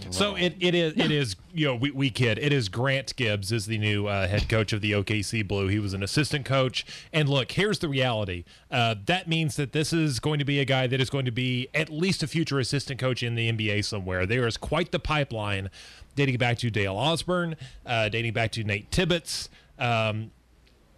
So 0.12 0.36
it, 0.36 0.56
it 0.60 0.76
is 0.76 0.94
it 0.96 1.12
is 1.12 1.36
you 1.54 1.66
know 1.66 1.76
we, 1.76 1.92
we 1.92 2.10
kid 2.10 2.38
it 2.38 2.54
is 2.54 2.70
Grant 2.70 3.16
Gibbs 3.16 3.52
is 3.52 3.66
the 3.66 3.78
new 3.78 4.08
uh, 4.08 4.28
head 4.28 4.48
coach 4.50 4.74
of 4.74 4.82
the 4.82 4.92
OKC 4.92 5.48
Blue. 5.48 5.68
He 5.68 5.80
was 5.80 5.94
an 5.94 6.04
assistant 6.04 6.46
coach, 6.46 6.86
and 7.12 7.28
look, 7.28 7.52
here's 7.52 7.80
the 7.80 7.90
reality. 7.90 8.44
Uh, 8.70 8.96
that 9.06 9.28
means 9.28 9.56
that 9.56 9.72
this 9.72 9.94
is 9.94 10.20
going 10.20 10.40
to 10.40 10.46
be 10.46 10.60
a 10.60 10.66
guy 10.66 10.88
that 10.88 11.02
is 11.02 11.10
going 11.10 11.26
to 11.26 11.32
be 11.32 11.68
at 11.74 11.90
least 11.90 12.24
a 12.24 12.28
future 12.28 12.60
assistant 12.60 13.00
coach 13.00 13.24
in 13.24 13.36
the 13.36 13.52
NBA 13.52 13.86
somewhere. 13.86 14.26
There 14.26 14.48
is 14.48 14.58
quite 14.58 14.92
the 14.92 15.00
pipeline 15.00 15.70
dating 16.16 16.38
back 16.38 16.58
to 16.60 16.70
Dale 16.70 16.96
Osborne, 16.96 17.56
uh, 17.86 18.10
dating 18.10 18.34
back 18.34 18.52
to 18.54 18.64
Nate 18.64 18.92
Tibbetts. 18.92 19.50
Um, 19.80 20.32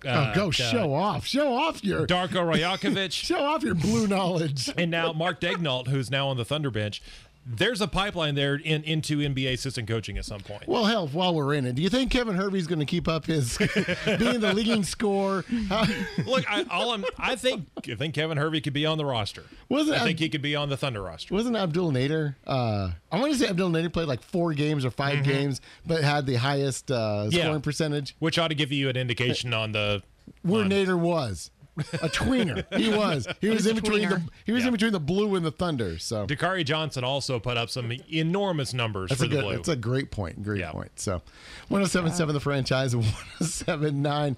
oh, 0.06 0.32
go 0.36 0.48
uh, 0.48 0.52
show 0.52 0.94
off. 0.94 1.26
Show 1.26 1.54
off 1.54 1.84
your 1.84 2.06
Darko 2.08 2.54
Rajakovic. 2.54 3.12
show 3.26 3.44
off 3.44 3.64
your 3.64 3.76
blue 3.76 4.08
knowledge. 4.08 4.70
and 4.78 4.92
now 4.92 5.14
Mark 5.14 5.40
Daigneault, 5.40 5.88
who's 5.88 6.10
now 6.12 6.28
on 6.28 6.38
the 6.38 6.46
Thunder 6.46 6.72
bench. 6.72 7.02
There's 7.48 7.80
a 7.80 7.88
pipeline 7.88 8.34
there 8.34 8.56
in, 8.56 8.84
into 8.84 9.18
NBA 9.20 9.54
assistant 9.54 9.88
coaching 9.88 10.18
at 10.18 10.26
some 10.26 10.42
point. 10.42 10.68
Well, 10.68 10.86
hell, 10.86 11.08
while 11.08 11.36
we're 11.36 11.54
in 11.54 11.66
it, 11.68 11.76
do 11.76 11.84
you 11.84 11.90
think 11.90 12.10
Kevin 12.10 12.36
Hervey's 12.36 12.66
going 12.66 12.80
to 12.80 12.86
keep 12.86 13.08
up 13.08 13.28
his 13.28 13.58
being 14.06 14.40
the 14.40 14.52
leading 14.56 14.84
scorer? 14.84 15.46
Look, 16.26 16.50
I, 16.52 16.66
all 16.72 16.92
I'm, 16.92 17.06
I 17.20 17.36
think 17.36 17.68
I 17.88 17.94
think 17.96 18.16
Kevin 18.16 18.38
Hervey 18.38 18.62
could 18.62 18.74
be 18.74 18.86
on 18.86 18.98
the 18.98 19.06
roster. 19.06 19.44
Wasn't 19.70 19.96
I 19.96 20.00
think 20.04 20.18
Ab- 20.18 20.20
he 20.22 20.30
could 20.30 20.42
be 20.42 20.56
on 20.56 20.70
the 20.70 20.78
Thunder 20.78 21.02
roster. 21.04 21.34
wasn't 21.34 21.56
Abdul 21.56 21.92
Nader? 21.92 22.36
Uh, 22.48 22.92
I 23.12 23.20
want 23.20 23.32
to 23.34 23.38
say 23.38 23.48
Abdul 23.48 23.70
Nader 23.70 23.94
played 23.94 24.08
like 24.08 24.24
four 24.24 24.54
games 24.54 24.84
or 24.84 24.90
5 24.92 25.24
games, 25.24 25.62
but 25.86 26.04
had 26.04 26.26
the 26.26 26.36
highest 26.36 26.90
uh, 26.92 26.96
Mm-hmm. 27.26 27.36
Yeah. 27.38 27.44
scoring 27.44 27.62
percentage. 27.62 28.16
Which 28.20 28.40
ought 28.40 28.48
to 28.50 28.56
give 28.56 28.72
you 28.72 28.90
an 28.90 28.98
indication 28.98 29.54
on 29.54 29.72
the. 29.72 30.02
Where 30.42 30.64
on- 30.64 30.70
Nader 30.72 30.98
was 30.98 31.52
a 31.78 32.10
tweener. 32.10 32.64
He 32.78 32.90
was. 32.90 33.28
He 33.42 33.50
was, 33.50 33.58
was 33.58 33.68
in 33.68 33.76
between 33.76 34.08
the 34.10 34.22
he 34.46 34.52
was 34.52 34.62
Yeah. 34.64 34.68
in 34.68 34.74
between 34.74 34.92
the 34.94 35.00
blue 35.00 35.36
and 35.36 35.46
the 35.46 35.52
thunder. 35.52 36.00
So 36.00 36.26
Dakari 36.26 36.64
Johnson 36.66 37.04
also 37.04 37.40
put 37.40 37.58
up 37.58 37.70
some 37.70 37.92
enormous 38.12 38.74
numbers 38.74 39.10
That's 39.10 39.20
for 39.22 39.26
a 39.26 39.30
the 39.30 39.36
good. 39.36 39.44
Blue. 39.44 39.56
That's 39.56 39.70
a 39.70 39.76
great 39.76 40.12
point. 40.12 40.44
Great 40.44 40.60
Yeah. 40.62 40.72
point. 40.72 40.92
So, 41.00 41.22
107.7 41.70 42.34
the 42.34 42.40
franchise, 42.40 42.94
107.9 43.40 44.36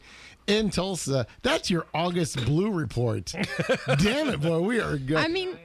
in 0.48 0.70
Tulsa. 0.70 1.28
That's 1.42 1.70
your 1.70 1.86
August 1.94 2.44
Blue 2.46 2.72
report. 2.72 3.26
Damn 4.00 4.30
it, 4.30 4.42
boy, 4.42 4.60
we 4.62 4.80
are 4.80 4.98
good. 4.98 5.18
I 5.18 5.28
mean, 5.28 5.58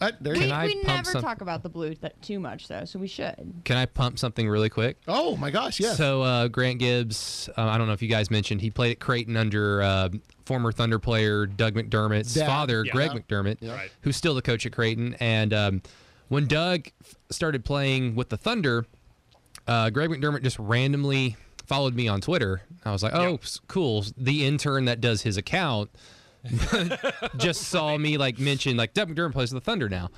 Uh, 0.00 0.10
there 0.22 0.34
you 0.34 0.40
we. 0.44 0.50
I 0.50 0.66
we 0.66 0.82
never 0.84 1.04
some- 1.10 1.20
talk 1.22 1.42
about 1.42 1.62
the 1.62 1.68
blue 1.68 1.94
th- 1.94 2.14
too 2.22 2.40
much 2.40 2.66
though, 2.66 2.86
so 2.86 2.98
we 2.98 3.08
should. 3.08 3.52
Can 3.64 3.76
I 3.76 3.84
pump 3.84 4.18
something 4.18 4.48
really 4.48 4.70
quick? 4.70 4.96
Oh 5.06 5.36
my 5.36 5.50
gosh, 5.50 5.78
yes. 5.80 5.98
So 5.98 6.22
uh, 6.22 6.48
Grant 6.48 6.78
Gibbs, 6.78 7.50
uh, 7.58 7.62
I 7.62 7.76
don't 7.76 7.86
know 7.86 7.92
if 7.92 8.00
you 8.00 8.08
guys 8.08 8.30
mentioned, 8.30 8.62
he 8.62 8.70
played 8.70 8.92
at 8.92 9.00
Creighton 9.00 9.36
under 9.36 9.82
uh, 9.82 10.08
former 10.46 10.72
Thunder 10.72 10.98
player 10.98 11.44
Doug 11.44 11.74
McDermott's 11.74 12.32
Dad. 12.34 12.46
father, 12.46 12.84
Yeah. 12.86 12.92
Greg 12.92 13.10
McDermott, 13.10 13.58
Right. 13.68 13.90
who's 14.00 14.16
still 14.16 14.34
the 14.34 14.42
coach 14.42 14.64
at 14.64 14.72
Creighton. 14.72 15.14
And 15.20 15.52
um, 15.52 15.82
when 16.28 16.46
Doug 16.46 16.88
started 17.30 17.64
playing 17.64 18.14
with 18.14 18.30
the 18.30 18.36
Thunder, 18.38 18.86
uh, 19.66 19.90
Greg 19.90 20.08
McDermott 20.10 20.42
just 20.42 20.58
randomly 20.58 21.36
followed 21.66 21.94
me 21.94 22.06
on 22.08 22.20
Twitter. 22.20 22.62
I 22.84 22.92
was 22.92 23.02
like, 23.02 23.12
oh, 23.14 23.38
cool. 23.66 24.04
The 24.16 24.46
intern 24.46 24.84
that 24.86 25.00
does 25.00 25.22
his 25.22 25.36
account 25.36 25.90
just 27.36 27.62
saw 27.62 27.96
me 27.98 28.16
like 28.18 28.38
mention 28.38 28.76
like 28.76 28.94
Doug 28.94 29.08
McDermott 29.14 29.32
plays 29.32 29.50
the 29.50 29.60
Thunder 29.60 29.88
now, 29.88 30.10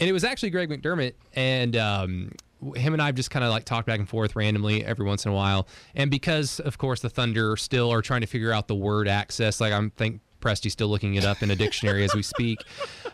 and 0.00 0.08
it 0.08 0.12
was 0.12 0.24
actually 0.24 0.50
Greg 0.50 0.70
McDermott 0.70 1.12
and 1.34 1.76
um, 1.76 2.32
him 2.74 2.92
and 2.92 3.02
I've 3.02 3.14
just 3.14 3.30
kind 3.30 3.44
of 3.44 3.50
like 3.50 3.64
talked 3.64 3.86
back 3.86 3.98
and 3.98 4.08
forth 4.08 4.36
randomly 4.36 4.84
every 4.84 5.06
once 5.06 5.24
in 5.24 5.30
a 5.30 5.34
while, 5.34 5.68
and 5.94 6.10
because 6.10 6.60
of 6.60 6.78
course 6.78 7.00
the 7.00 7.10
Thunder 7.10 7.56
still 7.56 7.92
are 7.92 8.02
trying 8.02 8.20
to 8.22 8.26
figure 8.26 8.52
out 8.52 8.68
the 8.68 8.74
word 8.74 9.08
access, 9.08 9.60
like 9.60 9.72
I'm 9.72 9.90
think 9.90 10.20
Presti's 10.40 10.72
still 10.72 10.88
looking 10.88 11.14
it 11.14 11.24
up 11.24 11.42
in 11.42 11.50
a 11.50 11.56
dictionary 11.56 12.04
as 12.04 12.14
we 12.14 12.22
speak. 12.22 12.58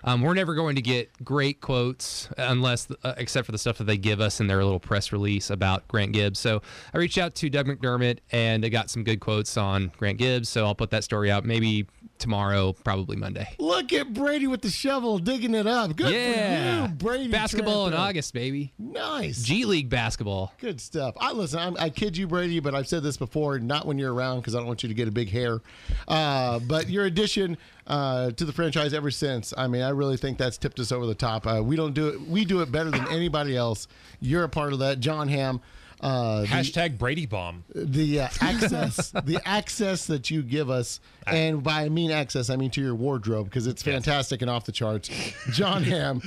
Um, 0.07 0.21
we're 0.21 0.35
never 0.35 0.55
going 0.55 0.77
to 0.77 0.83
get 0.83 1.11
great 1.25 1.63
quotes 1.63 2.29
unless, 2.37 2.89
uh, 3.05 3.15
except 3.17 3.47
for 3.47 3.53
the 3.53 3.59
stuff 3.59 3.79
that 3.79 3.85
they 3.85 3.97
give 3.97 4.21
us 4.21 4.39
in 4.39 4.49
their 4.49 4.63
little 4.63 4.79
press 4.79 5.13
release 5.13 5.49
about 5.49 5.89
Grant 5.89 6.13
Gibbs. 6.13 6.39
So 6.39 6.61
I 6.93 6.99
reached 6.99 7.17
out 7.17 7.35
to 7.37 7.49
Doug 7.49 7.67
McDermott 7.67 8.19
and 8.31 8.67
I 8.67 8.69
got 8.69 8.91
some 8.91 9.03
good 9.03 9.21
quotes 9.21 9.57
on 9.57 9.93
Grant 9.97 10.19
Gibbs. 10.19 10.51
So 10.51 10.67
I'll 10.67 10.75
put 10.75 10.91
that 10.91 11.05
story 11.05 11.31
out 11.31 11.47
maybe 11.47 11.87
tomorrow, 12.19 12.73
probably 12.73 13.17
Monday. 13.17 13.49
Look 13.59 13.93
at 13.93 14.13
Brady 14.13 14.47
with 14.47 14.63
the 14.63 14.71
shovel 14.71 15.19
digging 15.19 15.55
it 15.55 15.67
up. 15.67 15.97
Good 15.97 16.13
yeah, 16.15 16.87
for 16.87 16.91
you, 16.91 16.95
Brady. 16.97 17.29
basketball 17.29 17.87
in 17.87 17.95
August, 17.95 18.33
baby. 18.33 18.73
Nice. 18.79 19.43
G 19.43 19.65
League 19.65 19.89
basketball. 19.89 20.53
Good 20.59 20.81
stuff. 20.81 21.15
I 21.19 21.33
listen. 21.33 21.59
I'm, 21.59 21.77
I 21.79 21.91
kid 21.91 22.17
you, 22.17 22.27
Brady, 22.27 22.61
but 22.61 22.75
I've 22.75 22.89
said 22.89 23.03
this 23.03 23.17
before. 23.17 23.59
Not 23.59 23.87
when 23.87 23.99
you're 23.99 24.13
around, 24.13 24.41
because 24.41 24.55
I 24.55 24.59
don't 24.59 24.67
want 24.67 24.83
you 24.83 24.89
to 24.89 24.95
get 24.95 25.09
a 25.09 25.13
big 25.13 25.31
hair. 25.31 25.61
Uh, 26.09 26.59
but 26.61 26.89
your 26.89 27.05
addition 27.05 27.57
uh, 27.87 28.31
to 28.33 28.45
the 28.45 28.53
franchise 28.53 28.95
ever 28.95 29.11
since. 29.11 29.53
I 29.57 29.67
mean, 29.67 29.83
I 29.83 29.91
really 29.91 30.17
think 30.17 30.39
that's 30.39 30.59
tipped 30.59 30.81
us 30.81 30.93
over 30.93 31.07
the 31.07 31.15
top. 31.15 31.47
Uh, 31.47 31.63
we 31.63 31.77
don't 31.77 31.95
do 31.95 32.09
it. 32.09 32.21
We 32.23 32.45
do 32.45 32.63
it 32.63 32.73
better 32.73 32.91
than 32.91 33.07
anybody 33.09 33.57
else. 33.57 33.89
You're 34.21 34.45
a 34.45 34.49
part 34.49 34.73
of 34.73 34.79
that, 34.81 35.01
John 35.01 35.29
Ham. 35.29 35.61
Uh, 36.01 36.43
the, 36.43 36.47
Hashtag 36.47 36.99
Brady 36.99 37.27
Bomb. 37.27 37.65
the 37.75 38.21
uh, 38.21 38.29
access, 38.41 39.11
the 39.11 39.41
access 39.45 40.07
that 40.07 40.31
you 40.31 40.43
give 40.43 40.71
us, 40.71 41.01
and 41.27 41.63
by 41.63 41.83
I 41.83 41.89
mean 41.89 42.11
access, 42.11 42.51
I 42.51 42.57
mean 42.57 42.71
to 42.71 42.81
your 42.81 42.95
wardrobe 42.95 43.47
because 43.47 43.67
it's 43.67 43.83
fantastic 43.83 44.43
and 44.43 44.51
off 44.51 44.65
the 44.65 44.73
charts. 44.73 45.09
John 45.53 45.83
Ham. 45.85 46.21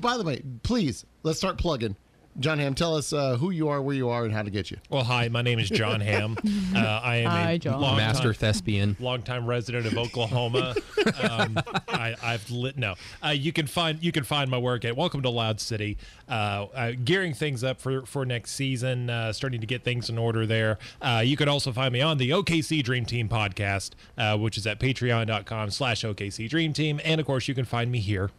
By 0.00 0.16
the 0.16 0.24
way, 0.24 0.42
please 0.62 1.04
let's 1.22 1.38
start 1.38 1.58
plugging. 1.58 1.96
John 2.38 2.60
Ham, 2.60 2.74
tell 2.74 2.94
us 2.96 3.12
uh, 3.12 3.36
who 3.36 3.50
you 3.50 3.68
are, 3.68 3.82
where 3.82 3.96
you 3.96 4.08
are, 4.10 4.24
and 4.24 4.32
how 4.32 4.42
to 4.42 4.50
get 4.50 4.70
you. 4.70 4.76
Well, 4.90 5.02
hi, 5.02 5.28
my 5.28 5.42
name 5.42 5.58
is 5.58 5.68
John 5.70 6.00
Ham. 6.00 6.36
Uh, 6.74 7.00
I 7.02 7.16
am 7.16 7.30
Hi, 7.30 7.50
a 7.52 7.58
John. 7.58 7.80
long 7.80 7.96
Master 7.96 8.24
time, 8.24 8.34
thespian. 8.34 8.96
longtime 9.00 9.46
resident 9.46 9.86
of 9.86 9.96
Oklahoma. 9.96 10.74
um, 11.22 11.58
I, 11.88 12.14
I've 12.22 12.50
lit 12.50 12.76
no. 12.76 12.94
Uh, 13.24 13.30
you 13.30 13.52
can 13.52 13.66
find 13.66 14.00
you 14.02 14.12
can 14.12 14.22
find 14.22 14.50
my 14.50 14.58
work 14.58 14.84
at 14.84 14.94
Welcome 14.96 15.22
to 15.22 15.30
Loud 15.30 15.60
City. 15.60 15.96
Uh, 16.28 16.66
uh, 16.74 16.92
gearing 17.04 17.32
things 17.32 17.64
up 17.64 17.80
for 17.80 18.04
for 18.06 18.24
next 18.26 18.52
season, 18.52 19.08
uh, 19.08 19.32
starting 19.32 19.60
to 19.62 19.66
get 19.66 19.82
things 19.82 20.10
in 20.10 20.18
order 20.18 20.46
there. 20.46 20.78
Uh, 21.00 21.22
you 21.24 21.36
can 21.36 21.48
also 21.48 21.72
find 21.72 21.92
me 21.92 22.02
on 22.02 22.18
the 22.18 22.30
OKC 22.30 22.84
Dream 22.84 23.06
Team 23.06 23.28
podcast, 23.28 23.92
uh, 24.18 24.36
which 24.36 24.58
is 24.58 24.66
at 24.66 24.78
Patreon.com/slash 24.78 26.02
OKC 26.02 26.48
Dream 26.48 26.72
Team, 26.74 27.00
and 27.02 27.18
of 27.20 27.26
course 27.26 27.48
you 27.48 27.54
can 27.54 27.64
find 27.64 27.90
me 27.90 27.98
here. 27.98 28.30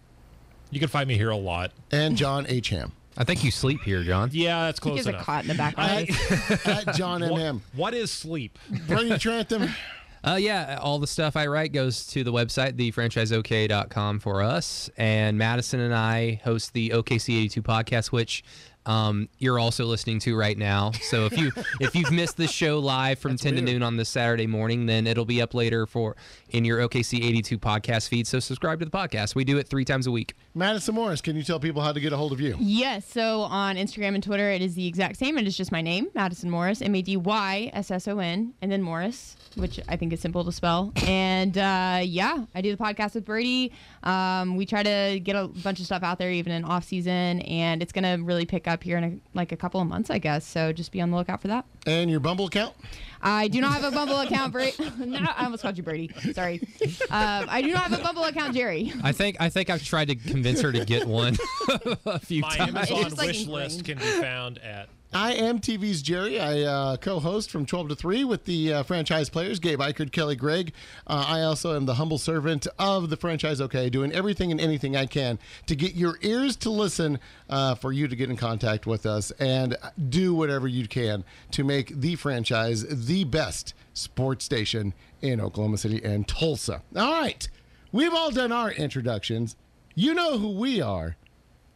You 0.69 0.79
can 0.79 0.89
find 0.89 1.07
me 1.07 1.17
here 1.17 1.31
a 1.31 1.37
lot. 1.37 1.71
And 1.91 2.15
John 2.15 2.45
H. 2.47 2.69
Ham 2.69 2.91
I 3.17 3.23
think 3.23 3.43
you 3.43 3.51
sleep 3.51 3.81
here, 3.81 4.03
John. 4.03 4.29
Yeah, 4.31 4.65
that's 4.65 4.79
He 4.79 4.83
close 4.83 4.95
gives 4.97 5.07
a 5.07 5.09
enough. 5.11 5.25
cot 5.25 5.41
in 5.43 5.47
the 5.49 5.55
back 5.55 5.77
at, 5.77 6.09
office. 6.09 6.65
at 6.87 6.95
John 6.95 7.21
M. 7.23 7.29
What- 7.31 7.41
M. 7.41 7.61
what 7.73 7.93
is 7.93 8.11
sleep? 8.11 8.57
Brady 8.87 9.17
Trantham. 9.17 9.69
Uh, 10.21 10.35
yeah, 10.35 10.77
all 10.81 10.99
the 10.99 11.07
stuff 11.07 11.37
I 11.37 11.47
write 11.47 11.71
goes 11.71 12.05
to 12.07 12.25
the 12.25 12.33
website, 12.33 12.73
thefranchiseok.com 12.73 14.19
for 14.19 14.41
us. 14.41 14.89
And 14.97 15.37
Madison 15.37 15.79
and 15.79 15.93
I 15.95 16.41
host 16.43 16.73
the 16.73 16.89
OKC 16.89 17.37
82 17.37 17.61
podcast, 17.61 18.07
which 18.07 18.43
um, 18.89 19.29
you're 19.37 19.59
also 19.59 19.85
listening 19.85 20.17
to 20.21 20.35
right 20.35 20.57
now. 20.57 20.91
So 21.03 21.27
if 21.27 21.37
you 21.37 21.51
if 21.79 21.93
you've 21.93 22.11
missed 22.11 22.37
the 22.37 22.47
show 22.47 22.79
live 22.79 23.19
from 23.19 23.37
10 23.37 23.53
weird. 23.53 23.65
to 23.67 23.71
noon 23.71 23.83
on 23.83 23.97
this 23.97 24.09
Saturday 24.09 24.47
morning, 24.47 24.87
then 24.87 25.05
it'll 25.05 25.25
be 25.25 25.43
up 25.43 25.53
later 25.53 25.85
for 25.85 26.15
in 26.49 26.65
your 26.65 26.79
OKC 26.79 27.23
82 27.23 27.59
podcast 27.59 28.09
feed. 28.09 28.25
So 28.25 28.39
subscribe 28.39 28.79
to 28.79 28.85
the 28.85 28.91
podcast. 28.91 29.35
We 29.35 29.43
do 29.43 29.59
it 29.59 29.67
three 29.67 29.85
times 29.85 30.07
a 30.07 30.11
week. 30.11 30.33
Madison 30.55 30.95
Morris, 30.95 31.21
can 31.21 31.35
you 31.35 31.43
tell 31.43 31.59
people 31.59 31.83
how 31.83 31.91
to 31.91 31.99
get 31.99 32.13
a 32.13 32.17
hold 32.17 32.31
of 32.31 32.41
you? 32.41 32.55
Yes, 32.59 33.07
so 33.07 33.41
on 33.41 33.75
Instagram 33.75 34.15
and 34.15 34.23
Twitter, 34.23 34.49
it 34.49 34.63
is 34.63 34.73
the 34.73 34.87
exact 34.87 35.17
same. 35.17 35.37
It 35.37 35.45
is 35.45 35.55
just 35.55 35.71
my 35.71 35.81
name, 35.81 36.07
Madison 36.15 36.49
Morris, 36.49 36.81
M 36.81 36.95
A 36.95 37.01
D 37.03 37.15
Y 37.15 37.69
S 37.73 37.91
S 37.91 38.07
O 38.07 38.17
N, 38.17 38.55
and 38.63 38.71
then 38.71 38.81
Morris, 38.81 39.37
which 39.55 39.79
I 39.87 39.97
think 39.97 40.13
is 40.13 40.19
simple 40.19 40.43
to 40.43 40.51
spell. 40.51 40.91
And 41.05 41.55
uh, 41.59 42.01
yeah, 42.03 42.45
I 42.55 42.61
do 42.61 42.75
the 42.75 42.83
podcast 42.83 43.13
with 43.13 43.25
Brady. 43.25 43.71
Um, 44.03 44.55
we 44.55 44.65
try 44.65 44.81
to 44.81 45.19
get 45.19 45.35
a 45.35 45.47
bunch 45.47 45.79
of 45.79 45.85
stuff 45.85 46.01
out 46.01 46.17
there, 46.17 46.31
even 46.31 46.51
in 46.51 46.65
off 46.65 46.85
season, 46.85 47.41
and 47.41 47.83
it's 47.83 47.91
gonna 47.91 48.17
really 48.19 48.45
pick 48.45 48.67
up 48.67 48.79
up 48.79 48.83
here 48.83 48.97
in 48.97 49.03
a, 49.03 49.37
like 49.37 49.51
a 49.51 49.57
couple 49.57 49.81
of 49.81 49.87
months, 49.87 50.09
I 50.09 50.19
guess. 50.19 50.45
So 50.45 50.71
just 50.71 50.91
be 50.91 51.01
on 51.01 51.11
the 51.11 51.17
lookout 51.17 51.41
for 51.41 51.49
that. 51.49 51.65
And 51.85 52.09
your 52.09 52.21
Bumble 52.21 52.47
account? 52.47 52.75
I 53.21 53.49
do 53.49 53.59
not 53.59 53.73
have 53.73 53.83
a 53.83 53.91
Bumble 53.91 54.19
account, 54.21 54.53
Brady. 54.53 54.77
no, 54.97 55.19
I 55.19 55.43
almost 55.43 55.61
called 55.61 55.77
you 55.77 55.83
Brady. 55.83 56.09
Sorry. 56.33 56.61
Um, 57.09 57.45
I 57.49 57.61
do 57.61 57.73
not 57.73 57.83
have 57.83 57.99
a 57.99 58.01
Bumble 58.01 58.23
account, 58.23 58.55
Jerry. 58.55 58.93
I 59.03 59.11
think 59.11 59.37
I 59.39 59.49
think 59.49 59.69
I've 59.69 59.83
tried 59.83 60.07
to 60.07 60.15
convince 60.15 60.61
her 60.61 60.71
to 60.71 60.85
get 60.85 61.07
one 61.07 61.35
a 62.05 62.19
few 62.19 62.41
My 62.41 62.55
times. 62.55 62.69
Amazon 62.69 63.03
just 63.03 63.17
like 63.17 63.27
wish 63.27 63.47
list 63.47 63.85
can 63.85 63.97
be 63.97 64.03
found 64.03 64.59
at 64.59 64.87
I 65.11 65.33
am 65.33 65.59
TV's 65.59 66.03
Jerry. 66.03 66.39
I 66.39 66.61
uh, 66.61 66.97
co-host 66.97 67.49
from 67.49 67.65
12 67.65 67.89
to 67.89 67.95
3 67.95 68.23
with 68.25 68.45
the 68.45 68.73
uh, 68.73 68.83
franchise 68.83 69.27
players, 69.27 69.59
Gabe 69.59 69.79
Ikard, 69.79 70.11
Kelly 70.11 70.35
Gregg. 70.35 70.71
Uh, 71.07 71.25
I 71.27 71.41
also 71.41 71.75
am 71.75 71.87
the 71.87 71.95
humble 71.95 72.19
servant 72.19 72.67
of 72.77 73.09
the 73.09 73.17
franchise 73.17 73.59
OK, 73.59 73.89
doing 73.89 74.11
everything 74.11 74.51
and 74.51 74.61
anything 74.61 74.95
I 74.95 75.07
can 75.07 75.39
to 75.65 75.75
get 75.75 75.95
your 75.95 76.19
ears 76.21 76.55
to 76.57 76.69
listen 76.69 77.19
uh, 77.49 77.73
for 77.73 77.91
you 77.91 78.07
to 78.07 78.15
get 78.15 78.29
in 78.29 78.37
contact 78.37 78.85
with 78.85 79.07
us 79.07 79.31
and 79.39 79.75
do 80.09 80.35
whatever 80.35 80.67
you 80.67 80.87
can 80.87 81.23
to 81.51 81.63
make 81.63 81.99
the 81.99 82.13
franchise 82.13 82.85
the 82.87 83.23
best 83.23 83.73
sports 83.95 84.45
station 84.45 84.93
in 85.23 85.41
Oklahoma 85.41 85.79
City 85.79 86.03
and 86.03 86.27
Tulsa. 86.27 86.83
All 86.95 87.19
right. 87.19 87.49
We've 87.91 88.13
all 88.13 88.29
done 88.29 88.51
our 88.51 88.71
introductions. 88.71 89.55
You 89.95 90.13
know 90.13 90.37
who 90.37 90.51
we 90.51 90.81
are. 90.81 91.17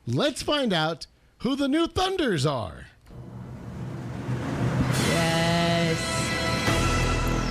Let's 0.06 0.44
find 0.44 0.72
out 0.72 1.08
who 1.40 1.56
the 1.56 1.68
new 1.68 1.88
Thunders 1.88 2.46
are. 2.46 2.90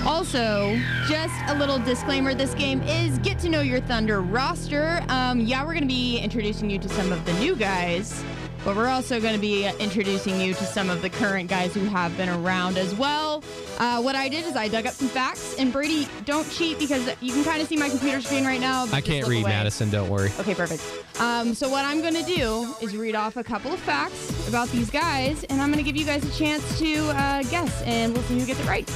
Also, 0.05 0.77
just 1.07 1.33
a 1.47 1.55
little 1.57 1.79
disclaimer 1.79 2.33
this 2.33 2.53
game 2.55 2.81
is 2.83 3.17
get 3.19 3.39
to 3.39 3.47
know 3.47 3.61
your 3.61 3.79
Thunder 3.79 4.21
roster. 4.21 5.01
Um, 5.07 5.39
yeah, 5.39 5.63
we're 5.63 5.73
going 5.73 5.83
to 5.83 5.87
be 5.87 6.19
introducing 6.19 6.69
you 6.69 6.77
to 6.79 6.89
some 6.89 7.13
of 7.13 7.25
the 7.25 7.31
new 7.35 7.55
guys, 7.55 8.21
but 8.65 8.75
we're 8.75 8.89
also 8.89 9.21
going 9.21 9.33
to 9.33 9.39
be 9.39 9.65
introducing 9.79 10.41
you 10.41 10.53
to 10.55 10.65
some 10.65 10.89
of 10.89 11.01
the 11.01 11.09
current 11.09 11.49
guys 11.49 11.73
who 11.73 11.85
have 11.85 12.15
been 12.17 12.27
around 12.27 12.77
as 12.77 12.93
well. 12.93 13.45
Uh, 13.77 14.01
what 14.01 14.17
I 14.17 14.27
did 14.27 14.45
is 14.45 14.57
I 14.57 14.67
dug 14.67 14.85
up 14.87 14.93
some 14.93 15.07
facts, 15.07 15.55
and 15.57 15.71
Brady, 15.71 16.09
don't 16.25 16.49
cheat 16.51 16.79
because 16.79 17.07
you 17.21 17.31
can 17.31 17.45
kind 17.45 17.61
of 17.61 17.69
see 17.69 17.77
my 17.77 17.87
computer 17.87 18.19
screen 18.19 18.45
right 18.45 18.59
now. 18.59 18.87
I 18.91 18.99
can't 18.99 19.25
read 19.25 19.43
away. 19.43 19.51
Madison. 19.51 19.89
Don't 19.89 20.09
worry. 20.09 20.31
Okay, 20.37 20.53
perfect. 20.53 20.83
Um, 21.21 21.53
so 21.53 21.69
what 21.69 21.85
I'm 21.85 22.01
going 22.01 22.15
to 22.15 22.23
do 22.23 22.75
is 22.81 22.95
read 22.97 23.15
off 23.15 23.37
a 23.37 23.43
couple 23.43 23.71
of 23.71 23.79
facts 23.79 24.49
about 24.49 24.67
these 24.67 24.89
guys, 24.89 25.45
and 25.45 25.61
I'm 25.61 25.71
going 25.71 25.83
to 25.83 25.89
give 25.89 25.95
you 25.95 26.05
guys 26.05 26.25
a 26.25 26.37
chance 26.37 26.77
to 26.79 26.95
uh, 27.11 27.43
guess, 27.43 27.81
and 27.83 28.13
we'll 28.13 28.23
see 28.23 28.37
who 28.37 28.45
gets 28.45 28.59
it 28.59 28.67
right. 28.67 28.89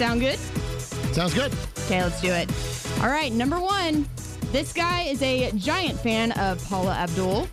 Sound 0.00 0.22
good? 0.22 0.38
Sounds 1.12 1.34
good. 1.34 1.52
Okay, 1.84 2.02
let's 2.02 2.22
do 2.22 2.32
it. 2.32 2.50
All 3.02 3.10
right, 3.10 3.30
number 3.30 3.60
one. 3.60 4.08
This 4.50 4.72
guy 4.72 5.02
is 5.02 5.20
a 5.20 5.52
giant 5.52 6.00
fan 6.00 6.32
of 6.32 6.64
Paula 6.70 6.92
Abdul. 6.94 7.46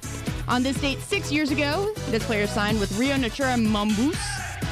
On 0.47 0.63
this 0.63 0.79
date 0.79 0.99
six 1.01 1.29
years 1.29 1.51
ago, 1.51 1.91
this 2.07 2.25
player 2.25 2.47
signed 2.47 2.79
with 2.79 2.97
Rio 2.97 3.17
Natura 3.17 3.55
Monbus. 3.55 4.15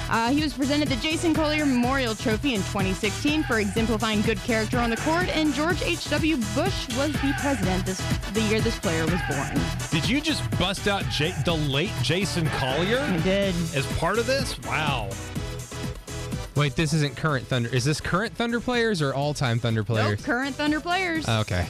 Uh, 0.09 0.29
he 0.31 0.41
was 0.41 0.53
presented 0.53 0.87
the 0.87 0.95
Jason 1.05 1.33
Collier 1.33 1.65
Memorial 1.65 2.15
Trophy 2.15 2.53
in 2.53 2.61
2016 2.61 3.43
for 3.43 3.59
exemplifying 3.59 4.21
good 4.21 4.37
character 4.43 4.77
on 4.79 4.89
the 4.89 4.95
court, 4.97 5.27
and 5.35 5.53
George 5.53 5.81
H.W. 5.81 6.37
Bush 6.55 6.87
was 6.95 7.11
the 7.11 7.35
president 7.41 7.85
this 7.85 8.01
the 8.31 8.41
year 8.43 8.61
this 8.61 8.79
player 8.79 9.03
was 9.03 9.19
born. 9.29 9.51
Did 9.91 10.07
you 10.07 10.21
just 10.21 10.49
bust 10.57 10.87
out 10.87 11.03
J- 11.09 11.35
the 11.43 11.55
late 11.55 11.91
Jason 12.03 12.47
Collier 12.51 12.99
I 12.99 13.17
did. 13.17 13.53
as 13.75 13.85
part 13.97 14.17
of 14.17 14.27
this? 14.27 14.57
Wow. 14.61 15.09
Wait, 16.55 16.75
this 16.75 16.93
isn't 16.93 17.17
current 17.17 17.45
Thunder. 17.47 17.69
Is 17.73 17.83
this 17.83 17.99
current 17.99 18.33
Thunder 18.35 18.59
players 18.61 19.01
or 19.01 19.13
all-time 19.13 19.59
Thunder 19.59 19.81
Nope, 19.81 19.87
players? 19.87 20.25
current 20.25 20.55
Thunder 20.55 20.79
players. 20.79 21.25
Oh, 21.27 21.41
okay. 21.41 21.67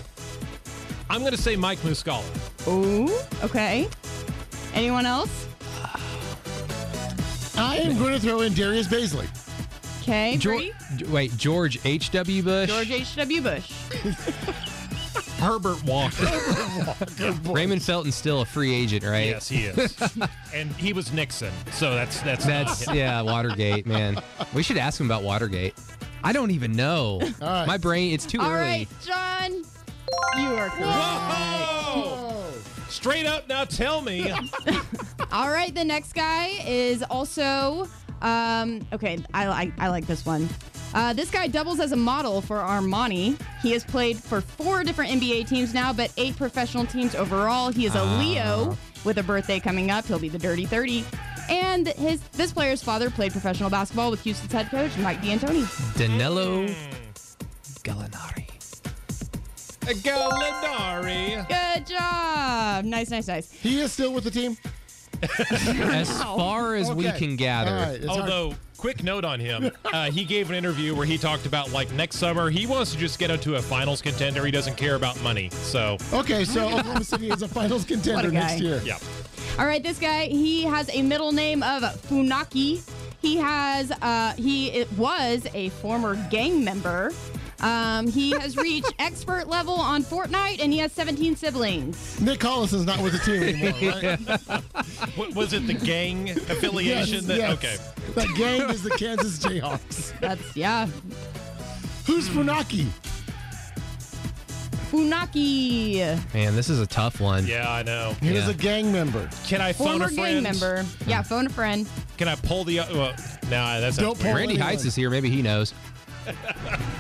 I'm 1.10 1.22
going 1.22 1.32
to 1.34 1.42
say 1.42 1.56
Mike 1.56 1.80
Muscala. 1.80 2.24
Ooh, 2.68 3.10
okay. 3.44 3.88
Anyone 4.74 5.06
else? 5.06 5.48
I 7.58 7.78
am 7.78 7.98
going 7.98 8.14
to 8.14 8.20
throw 8.20 8.42
in 8.42 8.54
Darius 8.54 8.88
Bazley. 8.88 9.28
Okay, 10.02 10.38
George, 10.38 10.72
wait, 11.08 11.36
George 11.36 11.80
H.W. 11.84 12.44
Bush, 12.44 12.70
George 12.70 12.92
H.W. 12.92 13.42
Bush. 13.42 13.72
Herbert 15.46 15.84
Walker. 15.84 16.26
Raymond 17.52 17.84
Felton's 17.84 18.16
still 18.16 18.41
a 18.41 18.46
free 18.46 18.74
agent, 18.74 19.04
right? 19.04 19.28
yes, 19.28 19.48
he 19.48 19.66
is. 19.66 19.98
and 20.54 20.72
he 20.74 20.91
was 20.93 21.12
Nixon, 21.14 21.54
so 21.72 21.93
that's 21.93 22.22
that's 22.22 22.46
That's 22.46 22.88
not 22.88 22.96
yeah, 22.96 23.22
Watergate, 23.22 23.86
man. 23.86 24.22
We 24.54 24.64
should 24.64 24.78
ask 24.78 25.00
him 25.00 25.06
about 25.06 25.24
Watergate. 25.24 25.76
I 26.24 26.34
don't 26.34 26.52
even 26.52 26.72
know. 26.74 27.20
right. 27.41 27.68
My 27.68 27.78
brain, 27.78 28.14
it's 28.14 28.26
too 28.26 28.39
All 28.41 28.50
early. 28.50 28.58
right, 28.60 28.88
John. 29.06 29.52
You 30.38 30.48
are 30.56 30.70
correct. 30.70 30.91
Whoa! 30.91 32.52
Straight 32.89 33.26
up, 33.26 33.48
now 33.48 33.66
tell 33.66 34.02
me. 34.02 34.32
All 35.32 35.50
right, 35.50 35.74
the 35.74 35.84
next 35.84 36.14
guy 36.14 36.52
is 36.66 37.04
also 37.04 37.88
um, 38.22 38.86
okay. 38.93 39.20
I 39.34 39.47
like 39.47 39.74
I 39.78 39.89
like 39.89 40.05
this 40.07 40.26
one. 40.26 40.49
Uh, 40.93 41.11
this 41.13 41.30
guy 41.30 41.47
doubles 41.47 41.80
as 41.80 41.91
a 41.91 41.95
model 41.95 42.41
for 42.41 42.57
Armani. 42.57 43.38
He 43.61 43.72
has 43.72 43.84
played 43.84 44.18
for 44.18 44.39
four 44.41 44.84
different 44.84 45.11
NBA 45.11 45.47
teams 45.49 45.74
now, 45.74 45.91
but 45.91 46.11
eight 46.18 46.38
professional 46.38 46.86
teams 46.86 47.16
overall. 47.16 47.70
He 47.72 47.86
is 47.86 47.95
a 47.95 48.03
Leo 48.18 48.78
with 49.03 49.18
a 49.18 49.24
birthday 49.24 49.59
coming 49.59 49.91
up. 49.91 50.05
He'll 50.05 50.20
be 50.20 50.30
the 50.30 50.39
Dirty 50.39 50.66
Thirty. 50.66 51.03
And 51.49 51.88
his 51.89 52.22
this 52.30 52.51
player's 52.51 52.82
father 52.82 53.09
played 53.09 53.32
professional 53.32 53.70
basketball 53.70 54.09
with 54.09 54.24
Houston's 54.24 54.51
head 54.51 54.70
coach 54.72 54.97
Mike 54.97 55.22
D'Antoni. 55.22 55.97
Danilo 55.97 56.66
Gallinari. 57.84 58.47
Gallinari. 60.01 61.47
Good 61.47 61.86
job. 61.86 62.86
Nice, 62.86 63.11
nice, 63.11 63.28
nice. 63.28 63.51
He 63.51 63.80
is 63.80 63.91
still 63.91 64.11
with 64.13 64.24
the 64.24 64.32
team. 64.32 64.57
As 65.51 66.22
far 66.24 66.76
as 66.76 66.91
we 66.91 67.07
Okay. 67.07 67.18
can 67.18 67.36
gather. 67.36 67.72
All 67.72 67.78
right. 67.82 67.95
It's 67.95 68.05
hard- 68.07 68.20
Although, 68.22 68.55
quick 68.78 69.03
note 69.03 69.26
on 69.26 69.39
him, 69.39 69.72
uh, 69.86 70.11
he 70.11 70.24
gave 70.26 70.49
an 70.49 70.55
interview 70.55 70.95
where 70.95 71.05
he 71.05 71.18
talked 71.18 71.45
about 71.45 71.72
like 71.72 71.91
next 71.93 72.18
summer 72.18 72.49
he 72.49 72.66
wants 72.66 72.91
to 72.91 72.97
just 72.97 73.20
get 73.20 73.32
into 73.32 73.55
a 73.55 73.61
finals 73.61 74.01
contender. 74.01 74.45
He 74.45 74.51
doesn't 74.51 74.76
care 74.78 74.95
about 74.95 75.22
money. 75.22 75.49
So, 75.51 75.97
Okay, 76.13 76.45
so 76.45 76.68
Oklahoma 76.68 77.03
City 77.03 77.30
is 77.30 77.41
a 77.41 77.47
finals 77.47 77.86
contender 77.86 78.30
guy. 78.32 78.39
next 78.39 78.61
year. 78.61 78.82
yeah. 78.86 78.97
All 79.57 79.66
right, 79.66 79.82
this 79.82 79.99
guy, 79.99 80.26
he 80.26 80.63
has 80.63 80.89
a 80.93 81.01
middle 81.01 81.32
name 81.32 81.63
of 81.63 81.82
Funaki. 82.09 82.82
He 83.22 83.38
has, 83.38 83.89
uh, 83.91 84.34
he 84.38 84.68
it 84.72 84.91
was 84.93 85.47
a 85.53 85.70
former 85.70 86.16
gang 86.30 86.63
member. 86.63 87.11
Um, 87.62 88.08
he 88.08 88.32
has 88.32 88.58
reached 88.58 88.93
expert 88.99 89.47
level 89.47 89.76
on 89.76 90.03
Fortnite, 90.03 90.60
and 90.62 90.72
he 90.74 90.80
has 90.80 90.91
17 90.91 91.36
siblings. 91.36 92.20
Nick 92.20 92.39
Collison's 92.39 92.86
not 92.86 93.01
with 93.01 93.14
the 93.14 93.20
team 93.20 93.43
anymore, 93.43 94.01
right? 95.18 95.36
Was 95.36 95.53
it 95.53 95.66
the 95.68 95.74
gang 95.74 96.32
affiliation? 96.32 97.16
Yes, 97.16 97.26
that, 97.26 97.38
yes. 97.38 97.53
Okay. 97.53 97.78
That 98.16 98.36
gang 98.38 98.70
is 98.70 98.84
the 98.84 98.91
Kansas 98.91 99.39
Jayhawks. 99.39 100.18
That's 100.20 100.56
yeah, 100.56 100.88
Who's 102.06 102.28
Funaki? 102.30 102.88
Funaki, 104.91 106.34
Man, 106.34 106.56
this 106.56 106.70
is 106.70 106.80
a 106.80 106.86
tough 106.86 107.20
one. 107.20 107.45
Yeah, 107.47 107.70
I 107.70 107.84
know. 107.84 108.16
He 108.22 108.32
was 108.32 108.45
Yeah. 108.45 108.51
a 108.51 108.53
gang 108.53 108.91
member. 108.93 109.28
Can 109.45 109.60
I 109.60 109.74
phone 109.74 109.88
former 109.88 110.06
a 110.06 110.10
friend? 110.10 110.18
gang 110.18 110.43
member. 110.43 110.86
Yeah, 111.08 111.22
phone 111.24 111.47
a 111.47 111.49
friend. 111.49 111.88
Can 112.18 112.28
I 112.28 112.36
pull 112.36 112.64
the? 112.64 112.78
Well, 112.78 113.14
nah, 113.49 113.80
that's 113.80 113.97
Don't 113.97 114.10
not 114.10 114.20
pull. 114.20 114.34
Randy 114.36 114.53
anyone. 114.53 114.62
Heights 114.68 114.86
is 114.86 114.95
here. 114.95 115.10
Maybe 115.10 115.30
he 115.30 115.41
knows. 115.41 115.74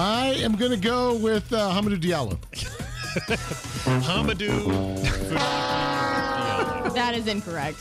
I 0.00 0.34
am 0.44 0.54
going 0.54 0.70
to 0.70 0.76
go 0.76 1.16
with 1.16 1.52
uh, 1.52 1.72
Hamidou 1.72 1.98
Diallo. 2.00 2.38
Hamidou. 4.04 4.96
Funaki. 5.28 6.94
That 6.94 7.16
is 7.16 7.26
incorrect. 7.26 7.78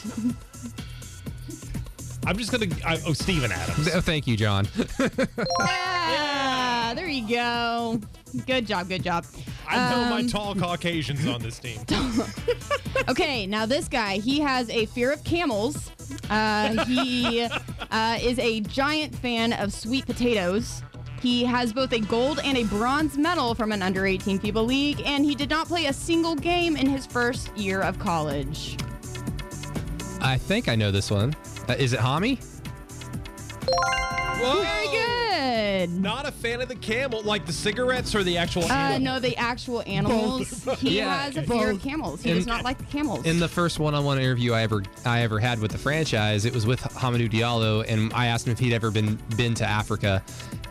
I'm 2.26 2.36
just 2.36 2.52
gonna. 2.52 2.66
Oh, 3.06 3.14
Steven 3.14 3.52
Adams. 3.52 3.88
Oh, 3.94 4.02
thank 4.02 4.26
you, 4.26 4.36
John. 4.36 4.68
yeah, 5.60 6.94
there 6.96 7.08
you 7.08 7.28
go. 7.30 8.02
Good 8.48 8.66
job, 8.66 8.90
good 8.90 9.04
job. 9.04 9.24
I 9.68 9.76
know 9.92 10.10
my 10.10 10.20
Um, 10.22 10.28
tall 10.28 10.56
Caucasians 10.56 11.26
on 11.28 11.42
this 11.42 11.60
team. 11.60 11.80
Okay, 13.10 13.46
now 13.46 13.66
this 13.68 13.88
guy, 13.88 14.18
he 14.18 14.40
has 14.40 14.70
a 14.72 14.88
fear 14.88 15.12
of 15.14 15.24
camels. 15.24 15.92
Uh, 16.32 16.84
he 16.86 17.42
uh, 17.92 18.18
is 18.20 18.40
a 18.40 18.60
giant 18.62 19.16
fan 19.16 19.54
of 19.54 19.72
sweet 19.72 20.06
potatoes. 20.08 20.82
He 21.22 21.44
has 21.46 21.74
both 21.74 21.92
a 21.94 22.00
gold 22.00 22.40
and 22.44 22.58
a 22.58 22.64
bronze 22.66 23.18
medal 23.18 23.56
from 23.56 23.72
an 23.72 23.82
under 23.82 24.06
18 24.06 24.40
FIBA 24.40 24.66
league, 24.66 25.02
and 25.06 25.26
he 25.26 25.36
did 25.36 25.50
not 25.50 25.68
play 25.68 25.88
a 25.88 25.94
single 25.94 26.36
game 26.36 26.76
in 26.76 26.88
his 26.88 27.06
first 27.06 27.56
year 27.58 27.82
of 27.82 27.98
college. 28.00 28.78
I 30.22 30.38
think 30.38 30.68
I 30.68 30.76
know 30.76 30.92
this 30.92 31.10
one. 31.12 31.36
Uh, 31.68 31.74
is 31.78 31.94
it 31.94 32.00
Hami? 32.00 32.40
Very 34.40 34.88
good. 34.88 35.17
Good. 35.78 35.90
Not 36.02 36.26
a 36.28 36.32
fan 36.32 36.62
of 36.62 36.70
the 36.70 36.76
camel, 36.76 37.22
like 37.24 37.46
the 37.46 37.54
cigarettes 37.54 38.16
or 38.16 38.24
the 38.24 38.38
actual 38.38 38.64
Uh, 38.66 38.74
animal? 38.74 39.14
no, 39.16 39.20
the 39.20 39.36
actual 39.38 39.84
animals. 39.86 40.64
He 40.80 40.98
Yeah, 40.98 41.24
has 41.24 41.38
a 41.38 41.44
fear 41.44 41.70
of 41.72 41.78
both. 41.78 41.84
camels. 41.84 42.22
He 42.24 42.32
In- 42.32 42.38
does 42.38 42.46
not 42.48 42.64
like 42.64 42.78
the 42.78 42.86
camels. 42.86 43.26
In 43.26 43.40
the 43.40 43.48
first 43.48 43.80
one-on-one 43.80 44.18
interview 44.20 44.54
I 44.54 44.62
ever 44.64 44.84
I 45.06 45.22
ever 45.22 45.40
had 45.40 45.60
with 45.60 45.72
the 45.72 45.78
franchise, 45.78 46.46
it 46.46 46.54
was 46.54 46.66
with 46.66 46.82
Hamidou 46.82 47.30
Diallo, 47.32 47.86
and 47.88 48.12
I 48.14 48.28
asked 48.28 48.48
him 48.48 48.54
if 48.54 48.60
he'd 48.60 48.74
ever 48.74 48.92
been 48.92 49.18
been 49.36 49.54
to 49.56 49.66
Africa, 49.66 50.24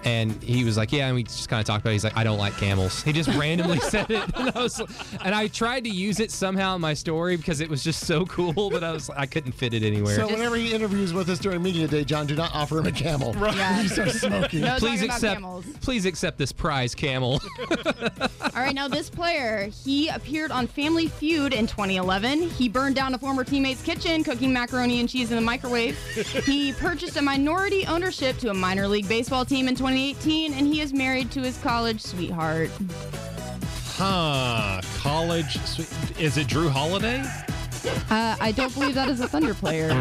and 0.05 0.41
he 0.43 0.65
was 0.65 0.77
like, 0.77 0.93
"Yeah." 0.93 1.07
And 1.07 1.15
we 1.17 1.23
just 1.25 1.49
kind 1.49 1.61
of 1.61 1.67
talked 1.67 1.83
about. 1.83 1.91
it. 1.91 1.95
He's 1.95 2.05
like, 2.05 2.17
"I 2.17 2.25
don't 2.25 2.39
like 2.39 2.57
camels." 2.57 3.03
He 3.03 3.13
just 3.13 3.29
randomly 3.31 3.79
said 3.93 4.11
it, 4.11 4.23
and 4.37 4.51
I 4.55 4.63
was, 4.63 4.81
and 5.25 5.35
I 5.35 5.47
tried 5.49 5.85
to 5.85 5.91
use 5.91 6.21
it 6.21 6.31
somehow 6.31 6.75
in 6.77 6.81
my 6.81 6.95
story 6.95 7.37
because 7.37 7.61
it 7.61 7.69
was 7.69 7.83
just 7.83 8.05
so 8.07 8.25
cool, 8.27 8.71
but 8.71 8.83
I 8.85 8.93
was 8.93 9.11
I 9.11 9.27
couldn't 9.27 9.53
fit 9.53 9.75
it 9.75 9.83
anywhere. 9.83 10.15
So 10.17 10.27
whenever 10.27 10.57
he 10.57 10.73
interviews 10.73 11.13
with 11.13 11.29
us 11.29 11.39
during 11.39 11.63
media 11.63 11.87
day, 11.89 12.05
John, 12.05 12.27
do 12.27 12.35
not 12.37 12.55
offer 12.55 12.79
him 12.79 12.87
a 12.87 12.93
camel. 12.93 13.33
Right. 13.35 13.55
Yeah. 13.57 13.81
He 13.83 13.89
starts 13.89 14.21
smoking. 14.21 14.61
no 14.61 14.79
please 14.99 15.05
about 15.05 15.15
accept 15.17 15.35
camels. 15.35 15.65
please 15.81 16.05
accept 16.07 16.39
this 16.39 16.53
prize 16.53 16.95
camel. 16.95 17.41
All 18.55 18.63
right, 18.63 18.75
now 18.75 18.89
this 18.89 19.11
player, 19.11 19.69
he 19.85 20.09
appeared 20.09 20.51
on 20.51 20.67
Family 20.67 21.09
Feud 21.09 21.53
in 21.53 21.67
2011. 21.67 22.43
He 22.51 22.69
burned 22.69 22.95
down 22.97 23.15
a 23.15 23.19
former 23.19 23.45
teammate's 23.45 23.83
kitchen 23.83 24.25
cooking 24.25 24.53
macaroni 24.53 25.01
and 25.01 25.09
cheese 25.09 25.31
in 25.31 25.37
the 25.37 25.43
microwave. 25.43 25.99
he 26.47 26.73
purchased 26.73 27.17
a 27.17 27.23
minority 27.23 27.85
ownership 27.87 28.37
to 28.39 28.51
a 28.51 28.55
minor 28.55 28.89
league 28.89 29.09
baseball 29.09 29.45
team 29.45 29.69
in 29.69 29.75
2018, 29.75 30.55
and 30.55 30.67
he 30.67 30.81
is 30.81 30.93
married 30.93 31.31
to 31.33 31.41
his 31.43 31.59
college 31.59 32.01
sweetheart. 32.01 32.71
Huh. 33.97 34.81
College. 34.99 35.59
sweet- 35.65 36.21
Is 36.21 36.37
it 36.37 36.47
Jrue 36.49 36.69
Holiday? 36.71 37.23
Uh, 38.11 38.37
I 38.41 38.53
don't 38.53 38.73
believe 38.75 38.95
that 38.95 39.09
is 39.09 39.21
a 39.21 39.29
Thunder 39.29 39.55
player. 39.55 39.89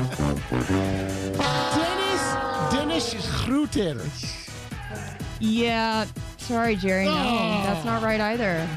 Dennis 1.75 2.71
Dennis 2.71 3.13
Schröder. 3.13 4.01
Yeah, 5.45 6.05
sorry, 6.37 6.75
Jerry. 6.75 7.05
No, 7.05 7.11
Oh. 7.11 7.63
that's 7.65 7.85
not 7.85 8.01
right 8.01 8.19
either. 8.19 8.67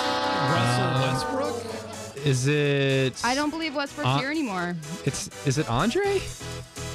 Russell 0.00 1.00
Westbrook? 1.00 1.56
Is 2.24 2.46
it? 2.46 3.20
I 3.24 3.34
don't 3.34 3.50
believe 3.50 3.74
Westbrook's 3.74 4.08
Uh, 4.08 4.18
here 4.18 4.30
anymore. 4.30 4.76
It's 5.04 5.28
is 5.46 5.58
it 5.58 5.68
Andre? 5.68 6.20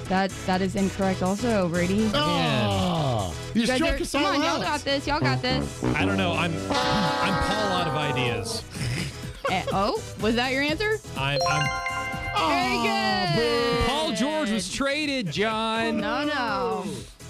That 0.07 0.31
that 0.45 0.61
is 0.61 0.75
incorrect. 0.75 1.21
Also, 1.21 1.67
Brady. 1.67 2.09
Oh, 2.13 3.33
you 3.53 3.61
You 3.61 3.67
guys 3.67 3.75
struck 3.77 3.99
are- 3.99 4.01
us 4.03 4.11
come 4.11 4.25
all 4.25 4.33
on, 4.35 4.41
y'all 4.43 4.61
got 4.61 4.83
this. 4.85 5.05
Y'all 5.07 5.19
got 5.19 5.41
this. 5.41 5.83
I 5.95 6.05
don't 6.05 6.17
know. 6.17 6.31
I'm 6.33 6.53
I'm 6.71 7.43
Paul 7.43 7.71
out 7.73 7.87
of 7.87 7.95
ideas. 7.95 8.61
Eh, 9.51 9.63
oh, 9.73 10.01
was 10.21 10.35
that 10.35 10.51
your 10.53 10.61
answer? 10.63 10.99
I'm, 11.17 11.39
I'm 11.47 11.67
Very 12.49 12.77
good. 12.87 13.85
Paul 13.87 14.11
George 14.13 14.49
was 14.51 14.71
traded, 14.71 15.31
John. 15.31 15.97
No, 15.99 16.23
no. 16.25 16.85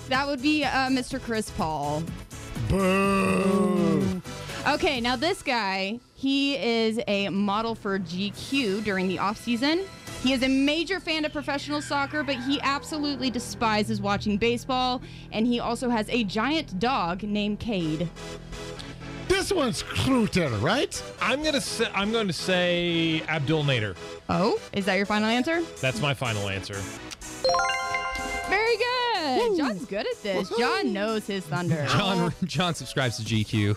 That 0.08 0.28
would 0.28 0.42
be 0.42 0.64
uh, 0.64 0.90
Mr. 0.90 1.22
Chris 1.22 1.50
Paul. 1.52 2.04
Boo. 2.70 4.22
Okay, 4.68 5.00
now 5.00 5.16
this 5.16 5.42
guy, 5.42 6.00
he 6.16 6.58
is 6.58 7.00
a 7.08 7.30
model 7.30 7.76
for 7.76 8.00
GQ 8.00 8.84
during 8.84 9.08
the 9.08 9.20
off 9.20 9.38
season. 9.38 9.86
He 10.24 10.34
is 10.34 10.42
a 10.42 10.48
major 10.48 11.00
fan 11.00 11.24
of 11.24 11.32
professional 11.32 11.82
soccer, 11.82 12.24
but 12.24 12.36
he 12.36 12.60
absolutely 12.62 13.30
despises 13.30 14.02
watching 14.02 14.38
baseball. 14.38 15.02
And 15.32 15.46
he 15.46 15.60
also 15.60 15.90
has 15.90 16.10
a 16.10 16.24
giant 16.24 16.80
dog 16.80 17.22
named 17.22 17.60
Cade. 17.60 18.10
This 19.28 19.52
one's 19.52 19.84
Schröder, 19.84 20.62
right? 20.62 21.02
I'm 21.22 21.44
gonna 21.44 21.62
say 21.62 21.88
I'm 21.94 22.12
going 22.12 22.28
to 22.28 22.34
say 22.34 23.22
Abdul 23.28 23.64
Nader. 23.64 23.96
Oh, 24.30 24.60
is 24.74 24.86
that 24.86 24.96
your 24.96 25.06
final 25.06 25.28
answer? 25.28 25.62
That's 25.82 26.02
my 26.02 26.14
final 26.14 26.50
answer. 26.50 26.76
Very 28.50 28.78
good. 28.78 28.95
John's 29.58 29.86
good 29.86 30.06
at 30.08 30.22
this. 30.24 30.52
John 30.58 30.94
knows 30.94 31.26
his 31.28 31.46
thunder. 31.46 31.86
John 31.90 32.34
John 32.44 32.74
subscribes 32.76 33.18
to 33.18 33.24
GQ. 33.24 33.76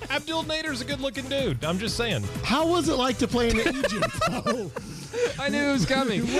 Abdul 0.10 0.44
Nader's 0.44 0.80
a 0.80 0.84
good-looking 0.84 1.28
dude. 1.28 1.64
I'm 1.64 1.78
just 1.78 1.96
saying. 1.96 2.24
How 2.42 2.66
was 2.66 2.88
it 2.88 2.94
like 2.94 3.18
to 3.18 3.28
play 3.28 3.50
in 3.50 3.58
Egypt? 3.60 4.06
oh, 4.30 4.70
I 5.38 5.48
knew 5.48 5.58
it 5.58 5.72
was 5.72 5.86
coming. 5.86 6.22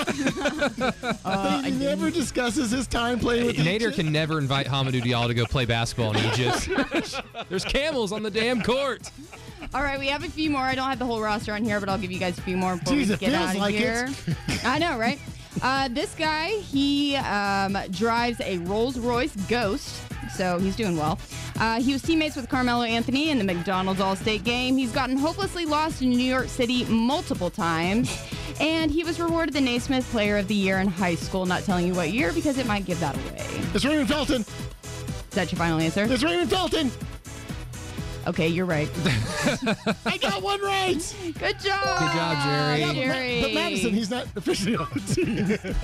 Uh, 1.24 1.62
he 1.62 1.70
never 1.72 2.10
discusses 2.10 2.70
his 2.70 2.86
time 2.86 3.18
playing 3.18 3.46
with 3.46 3.56
Nader 3.56 3.74
Egypt. 3.76 3.96
can 3.96 4.12
never 4.12 4.38
invite 4.38 4.66
Hamidou 4.66 5.00
Diallo 5.02 5.26
to 5.28 5.34
go 5.34 5.44
play 5.44 5.64
basketball 5.64 6.16
in 6.16 6.24
Egypt. 6.32 6.68
There's 7.48 7.64
camels 7.64 8.12
on 8.12 8.22
the 8.22 8.30
damn 8.30 8.62
court. 8.62 9.10
All 9.74 9.82
right, 9.82 9.98
we 9.98 10.06
have 10.08 10.24
a 10.24 10.28
few 10.28 10.50
more. 10.50 10.62
I 10.62 10.74
don't 10.74 10.88
have 10.88 10.98
the 10.98 11.04
whole 11.04 11.20
roster 11.20 11.52
on 11.52 11.64
here, 11.64 11.78
but 11.80 11.88
I'll 11.88 11.98
give 11.98 12.10
you 12.10 12.18
guys 12.18 12.38
a 12.38 12.42
few 12.42 12.56
more 12.56 12.76
before 12.76 12.94
Jeez, 12.94 13.08
we 13.08 13.14
it 13.14 13.20
get 13.20 13.30
feels 13.30 13.34
out 13.34 13.54
of 13.54 13.60
like 13.60 13.74
it. 13.74 13.78
here. 13.78 14.08
I 14.64 14.78
know, 14.78 14.98
right? 14.98 15.18
Uh, 15.62 15.88
this 15.88 16.14
guy, 16.14 16.48
he 16.48 17.16
um, 17.16 17.76
drives 17.90 18.40
a 18.40 18.58
Rolls 18.58 18.98
Royce 18.98 19.34
Ghost, 19.48 20.00
so 20.36 20.58
he's 20.58 20.76
doing 20.76 20.96
well. 20.96 21.18
Uh, 21.58 21.80
he 21.80 21.92
was 21.92 22.02
teammates 22.02 22.36
with 22.36 22.48
Carmelo 22.48 22.82
Anthony 22.82 23.30
in 23.30 23.38
the 23.38 23.44
McDonald's 23.44 24.00
All 24.00 24.16
State 24.16 24.44
game. 24.44 24.76
He's 24.76 24.92
gotten 24.92 25.16
hopelessly 25.16 25.66
lost 25.66 26.02
in 26.02 26.10
New 26.10 26.18
York 26.18 26.48
City 26.48 26.84
multiple 26.86 27.50
times. 27.50 28.16
And 28.60 28.90
he 28.90 29.04
was 29.04 29.18
rewarded 29.18 29.54
the 29.54 29.60
Naismith 29.60 30.04
Player 30.10 30.36
of 30.36 30.46
the 30.48 30.54
Year 30.54 30.80
in 30.80 30.88
high 30.88 31.14
school. 31.14 31.46
Not 31.46 31.62
telling 31.64 31.86
you 31.86 31.94
what 31.94 32.10
year 32.10 32.32
because 32.32 32.58
it 32.58 32.66
might 32.66 32.84
give 32.84 33.00
that 33.00 33.14
away. 33.14 33.46
It's 33.74 33.84
Raymond 33.84 34.08
Felton. 34.08 34.42
Is 34.42 35.34
that 35.36 35.50
your 35.50 35.58
final 35.58 35.78
answer? 35.80 36.04
It's 36.04 36.22
Raymond 36.22 36.50
Felton. 36.50 36.90
Okay, 38.30 38.46
you're 38.46 38.64
right. 38.66 38.88
I 40.06 40.16
got 40.20 40.40
one 40.40 40.60
right. 40.62 41.16
Good 41.36 41.58
job. 41.58 41.98
Good 41.98 42.12
job, 42.12 42.44
Jerry. 42.44 42.84
Ma- 42.86 42.92
Jerry. 42.92 43.40
but 43.42 43.52
Madison, 43.54 43.90
he's 43.92 44.08
not 44.08 44.26
officially 44.36 44.76
on 44.76 44.88
the 44.94 45.00
team. 45.60 45.74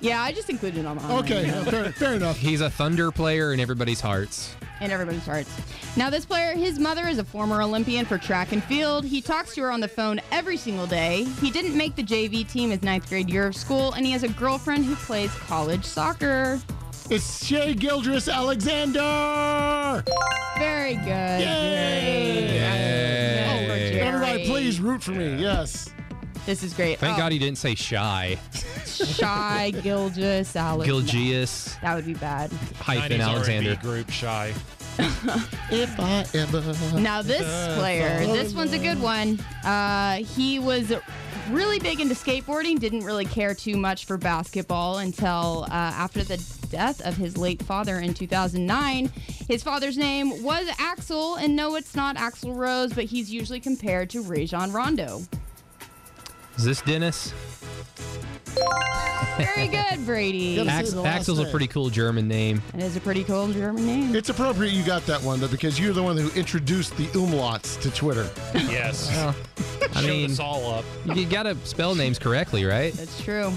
Yeah, 0.00 0.22
I 0.22 0.30
just 0.32 0.48
included 0.48 0.84
him 0.84 0.86
on. 0.98 1.18
Okay, 1.24 1.46
yeah, 1.46 1.64
fair, 1.64 1.90
fair 1.92 2.14
enough. 2.14 2.36
He's 2.36 2.60
a 2.60 2.70
Thunder 2.70 3.10
player 3.10 3.52
in 3.52 3.58
everybody's 3.60 4.00
hearts. 4.00 4.54
in 4.80 4.90
everybody's 4.92 5.26
hearts. 5.26 5.50
Now, 5.96 6.10
this 6.10 6.24
player, 6.24 6.54
his 6.54 6.78
mother 6.78 7.08
is 7.08 7.18
a 7.18 7.24
former 7.24 7.60
Olympian 7.60 8.06
for 8.06 8.18
track 8.18 8.52
and 8.52 8.62
field. 8.62 9.04
He 9.04 9.20
talks 9.20 9.54
to 9.56 9.62
her 9.62 9.72
on 9.72 9.80
the 9.80 9.88
phone 9.88 10.20
every 10.30 10.56
single 10.56 10.86
day. 10.86 11.24
He 11.40 11.50
didn't 11.50 11.76
make 11.76 11.96
the 11.96 12.04
JV 12.04 12.48
team 12.48 12.70
his 12.70 12.82
ninth 12.82 13.08
grade 13.08 13.28
year 13.28 13.48
of 13.48 13.56
school, 13.56 13.92
and 13.94 14.06
he 14.06 14.12
has 14.12 14.22
a 14.22 14.28
girlfriend 14.28 14.84
who 14.84 14.94
plays 14.94 15.34
college 15.34 15.84
soccer. 15.84 16.60
It's 17.10 17.44
Shai 17.44 17.72
Gilgeous 17.72 18.28
Alexander. 18.28 20.04
Very 20.58 20.94
good. 20.94 21.40
Yay! 21.40 22.60
Over 23.64 23.76
Jerry. 23.78 24.00
Everybody, 24.00 24.46
please 24.46 24.80
root 24.80 25.02
for 25.02 25.10
me. 25.10 25.34
Yes. 25.36 25.90
This 26.46 26.62
is 26.62 26.72
great. 26.72 26.98
Thank 27.00 27.16
Oh, 27.16 27.18
God 27.18 27.32
he 27.32 27.38
didn't 27.40 27.58
say 27.58 27.74
shy. 27.74 28.38
Shy 28.86 29.72
Gilgis 29.76 30.54
Alexander. 30.56 30.84
Gilgius 31.02 31.80
That 31.80 31.96
would 31.96 32.06
be 32.06 32.14
bad. 32.14 32.52
hyphen 32.78 33.20
Alexander. 33.20 33.70
R&B 33.70 33.82
group 33.82 34.10
shy. 34.10 34.54
If 35.72 35.98
I 36.00 36.26
ever. 36.34 36.60
Now 37.00 37.22
this 37.22 37.46
player, 37.78 38.26
this 38.26 38.52
one's 38.54 38.72
a 38.72 38.78
good 38.78 39.00
one. 39.00 39.38
Uh, 39.64 40.16
he 40.16 40.58
was 40.58 40.92
really 41.50 41.78
big 41.78 42.00
into 42.00 42.14
skateboarding. 42.14 42.78
Didn't 42.78 43.04
really 43.04 43.24
care 43.24 43.54
too 43.54 43.76
much 43.76 44.04
for 44.04 44.16
basketball 44.18 44.98
until 44.98 45.64
uh, 45.68 45.74
after 45.74 46.22
the 46.24 46.36
death 46.70 47.00
of 47.02 47.16
his 47.16 47.36
late 47.36 47.62
father 47.62 47.98
in 47.98 48.14
2009. 48.14 49.10
His 49.48 49.62
father's 49.62 49.98
name 49.98 50.42
was 50.42 50.66
Axel, 50.78 51.34
and 51.36 51.54
no, 51.54 51.74
it's 51.76 51.94
not 51.94 52.16
Axl 52.16 52.56
Rose, 52.56 52.92
but 52.92 53.04
he's 53.04 53.30
usually 53.30 53.60
compared 53.60 54.08
to 54.10 54.22
Rajon 54.22 54.72
Rondo. 54.72 55.22
Is 56.56 56.64
this 56.64 56.80
Dennis? 56.82 57.34
Very 59.36 59.68
good, 59.68 60.04
Brady. 60.04 60.56
Gotta 60.56 60.68
It 60.68 60.72
say 60.72 60.78
Ax- 60.80 60.90
the 60.92 61.00
last 61.00 61.20
Axel's 61.20 61.38
a 61.38 61.46
pretty 61.46 61.66
cool 61.66 61.88
German 61.90 62.28
name. 62.28 62.60
is 62.76 62.96
a 62.96 63.00
pretty 63.00 63.24
cool 63.24 63.48
German 63.52 63.86
name. 63.86 64.14
It's 64.14 64.28
appropriate 64.28 64.72
you 64.72 64.84
got 64.84 65.06
that 65.06 65.22
one 65.22 65.40
though 65.40 65.48
because 65.48 65.78
you're 65.78 65.92
the 65.92 66.02
one 66.02 66.16
who 66.16 66.30
introduced 66.38 66.96
the 66.96 67.06
umlauts 67.08 67.80
to 67.80 67.90
Twitter. 67.90 68.28
Yes. 68.54 69.08
I 69.16 69.32
Showed 70.02 70.06
mean, 70.06 70.30
us 70.32 70.38
all 70.40 70.70
up. 70.74 70.84
you 71.14 71.24
gotta 71.26 71.56
spell 71.64 71.94
names 71.94 72.18
correctly, 72.18 72.64
right? 72.64 72.92
That's 72.94 73.22
true. 73.22 73.52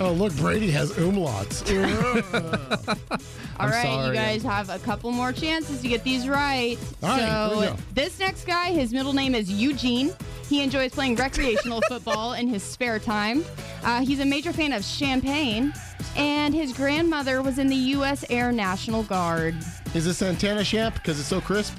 Oh 0.00 0.12
look, 0.12 0.34
Brady 0.36 0.70
has 0.70 0.92
umlauts. 0.92 1.60
All 3.60 3.68
right, 3.68 4.06
you 4.06 4.14
guys 4.14 4.42
have 4.42 4.70
a 4.70 4.78
couple 4.78 5.12
more 5.12 5.30
chances 5.30 5.82
to 5.82 5.88
get 5.88 6.02
these 6.04 6.26
right. 6.26 6.78
All 7.02 7.10
right, 7.10 7.50
here 7.50 7.58
we 7.60 7.66
so 7.66 7.76
this 7.92 8.18
next 8.18 8.46
guy, 8.46 8.70
his 8.70 8.94
middle 8.94 9.12
name 9.12 9.34
is 9.34 9.52
Eugene. 9.52 10.14
He 10.48 10.62
enjoys 10.62 10.92
playing 10.92 11.16
recreational 11.16 11.82
football 11.88 12.32
in 12.32 12.48
his 12.48 12.62
spare 12.62 12.98
time. 12.98 13.44
Uh, 13.84 14.00
he's 14.00 14.20
a 14.20 14.24
major 14.24 14.54
fan 14.54 14.72
of 14.72 14.82
champagne, 14.82 15.74
and 16.16 16.54
his 16.54 16.72
grandmother 16.72 17.42
was 17.42 17.58
in 17.58 17.66
the 17.66 17.76
U.S. 17.76 18.24
Air 18.30 18.52
National 18.52 19.02
Guard. 19.02 19.54
Is 19.94 20.06
this 20.06 20.16
Santana 20.16 20.64
Champ 20.64 20.94
because 20.94 21.20
it's 21.20 21.28
so 21.28 21.42
crisp? 21.42 21.78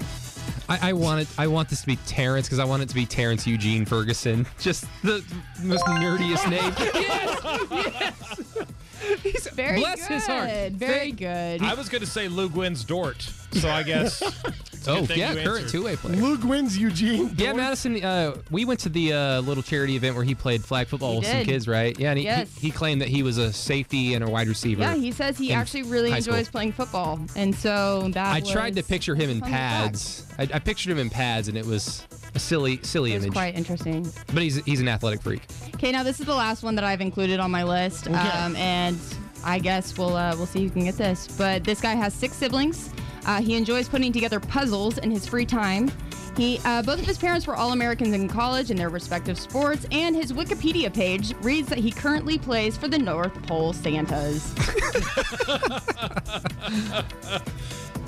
I, 0.72 0.89
I 0.89 0.93
want 0.93 1.22
it. 1.22 1.28
I 1.38 1.47
want 1.47 1.69
this 1.69 1.82
to 1.82 1.88
be 1.88 1.97
Terrance 2.07 2.47
because 2.47 2.59
I 2.59 2.65
want 2.65 2.82
it 2.84 2.89
to 2.89 2.95
be 2.95 3.05
Terrance 3.05 3.45
Eugene 3.45 3.86
Ferguson. 3.86 4.45
Just 4.59 4.86
the 5.03 5.24
most 5.63 5.84
nerdiest 5.86 6.49
name. 6.49 6.74
yes, 6.93 8.41
yes. 8.55 9.22
He's, 9.24 9.47
Very 9.49 9.80
bless 9.80 10.07
good. 10.07 10.13
his 10.15 10.28
heart. 10.28 10.49
Very 10.74 11.11
Thank- 11.11 11.17
good. 11.19 11.61
I 11.63 11.74
was 11.74 11.89
going 11.89 12.01
to 12.01 12.07
say 12.07 12.28
Luguentz 12.28 12.86
Dort, 12.86 13.22
so 13.53 13.69
I 13.69 13.84
guess 13.84 14.22
a 14.88 14.91
Oh 14.91 15.05
good 15.05 15.17
yeah, 15.17 15.43
current 15.43 15.69
two-way 15.69 15.95
player. 15.95 16.15
Luguentz 16.15 16.77
Eugene. 16.77 17.34
Yeah, 17.38 17.53
Madison. 17.53 18.03
Uh, 18.03 18.36
we 18.49 18.65
went 18.65 18.79
to 18.82 18.89
the 18.89 19.13
uh, 19.13 19.41
little 19.41 19.63
charity 19.63 19.95
event 19.95 20.15
where 20.15 20.23
he 20.23 20.36
played 20.36 20.63
flag 20.63 20.88
football 20.88 21.13
He 21.13 21.17
with 21.19 21.27
some 21.27 21.38
did. 21.38 21.47
kids, 21.47 21.67
right? 21.67 21.97
Yeah, 21.99 22.09
and 22.11 22.19
he, 22.19 22.25
Yes. 22.25 22.49
he, 22.55 22.67
he 22.67 22.71
claimed 22.71 23.01
that 23.01 23.09
he 23.09 23.23
was 23.23 23.38
a 23.38 23.51
safety 23.53 24.13
and 24.13 24.23
a 24.23 24.29
wide 24.29 24.47
receiver. 24.47 24.82
Yeah, 24.82 24.95
he 24.95 25.11
says 25.11 25.38
he 25.38 25.51
in 25.51 25.57
actually 25.59 25.84
really 25.84 26.09
high 26.11 26.19
school. 26.19 26.36
enjoys 26.36 26.49
playing 26.49 26.71
football, 26.73 27.19
and 27.36 27.53
so 27.55 28.09
that 28.13 28.34
I 28.34 28.39
tried 28.41 28.75
to 28.75 28.82
was 28.82 28.88
picture 28.88 29.15
him 29.15 29.29
in 29.29 29.39
fun 29.39 29.49
to 29.49 29.55
pads. 29.55 30.25
I, 30.38 30.43
I 30.53 30.59
pictured 30.59 30.91
him 30.91 30.99
in 30.99 31.09
pads, 31.09 31.47
and 31.47 31.57
it 31.57 31.65
was 31.65 32.05
a 32.34 32.39
silly, 32.39 32.79
silly 32.84 33.11
It 33.11 33.15
was 33.15 33.23
image. 33.25 33.34
quite 33.34 33.55
interesting. 33.55 34.09
But 34.34 34.43
he's 34.43 34.63
he's 34.65 34.79
an 34.82 34.88
athletic 34.88 35.21
freak. 35.21 35.41
Okay, 35.75 35.91
now 35.91 36.03
this 36.03 36.19
is 36.19 36.25
the 36.25 36.36
last 36.36 36.63
one 36.63 36.75
that 36.75 36.84
I've 36.84 37.01
included 37.01 37.39
on 37.39 37.51
my 37.51 37.63
list, 37.63 38.07
um, 38.07 38.55
and 38.55 38.97
I 39.43 39.59
guess 39.59 39.97
we'll 39.97 40.15
uh, 40.15 40.36
we'll 40.38 40.45
see 40.45 40.63
who 40.63 40.69
can 40.69 40.86
get 40.86 40.95
this. 40.97 41.27
But 41.38 41.63
this 41.63 41.82
guy 41.82 41.93
has 41.95 42.13
six 42.13 42.36
siblings. 42.36 42.89
Uh, 43.26 43.41
he 43.41 43.55
enjoys 43.55 43.88
putting 43.88 44.11
together 44.11 44.39
puzzles 44.39 44.97
in 44.97 45.11
his 45.11 45.28
free 45.28 45.45
time. 45.45 45.91
He 46.38 46.59
uh, 46.63 46.82
both 46.82 46.99
of 46.99 47.05
his 47.05 47.17
parents 47.17 47.45
were 47.45 47.55
all 47.55 47.74
Americans 47.74 48.13
in 48.13 48.28
college 48.28 48.72
in 48.72 48.78
their 48.78 48.89
respective 48.89 49.38
sports, 49.38 49.86
and 49.91 50.15
his 50.15 50.32
Wikipedia 50.32 50.93
page 50.93 51.34
reads 51.41 51.67
that 51.69 51.80
he 51.80 51.91
currently 51.91 52.38
plays 52.38 52.78
for 52.78 52.88
the 52.88 52.97
North 52.97 53.34
Pole 53.47 53.74
Santas. 53.74 54.53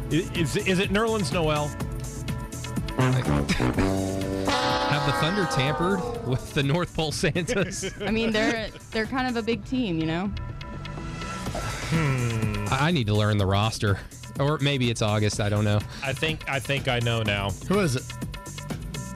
Is, 0.09 0.29
is, 0.31 0.55
is 0.67 0.79
it 0.79 0.91
Nerlens 0.91 1.33
Noel? 1.33 1.69
Have 2.99 3.47
the 5.07 5.11
Thunder 5.13 5.47
tampered 5.51 5.99
with 6.27 6.53
the 6.53 6.61
North 6.61 6.95
Pole 6.95 7.11
Santas? 7.11 7.85
I 7.99 8.11
mean, 8.11 8.31
they're 8.31 8.69
they're 8.91 9.07
kind 9.07 9.27
of 9.27 9.37
a 9.37 9.41
big 9.41 9.65
team, 9.65 9.97
you 9.97 10.05
know. 10.05 10.31
I 12.69 12.77
I 12.79 12.91
need 12.91 13.07
to 13.07 13.15
learn 13.15 13.37
the 13.37 13.45
roster, 13.47 13.97
or 14.39 14.57
maybe 14.59 14.89
it's 14.89 15.01
August. 15.01 15.39
I 15.39 15.49
don't 15.49 15.63
know. 15.65 15.79
I 16.03 16.13
think 16.13 16.49
I 16.49 16.59
think 16.59 16.87
I 16.87 16.99
know 16.99 17.21
now. 17.23 17.49
Who 17.67 17.79
is 17.79 17.95
it? 17.95 18.03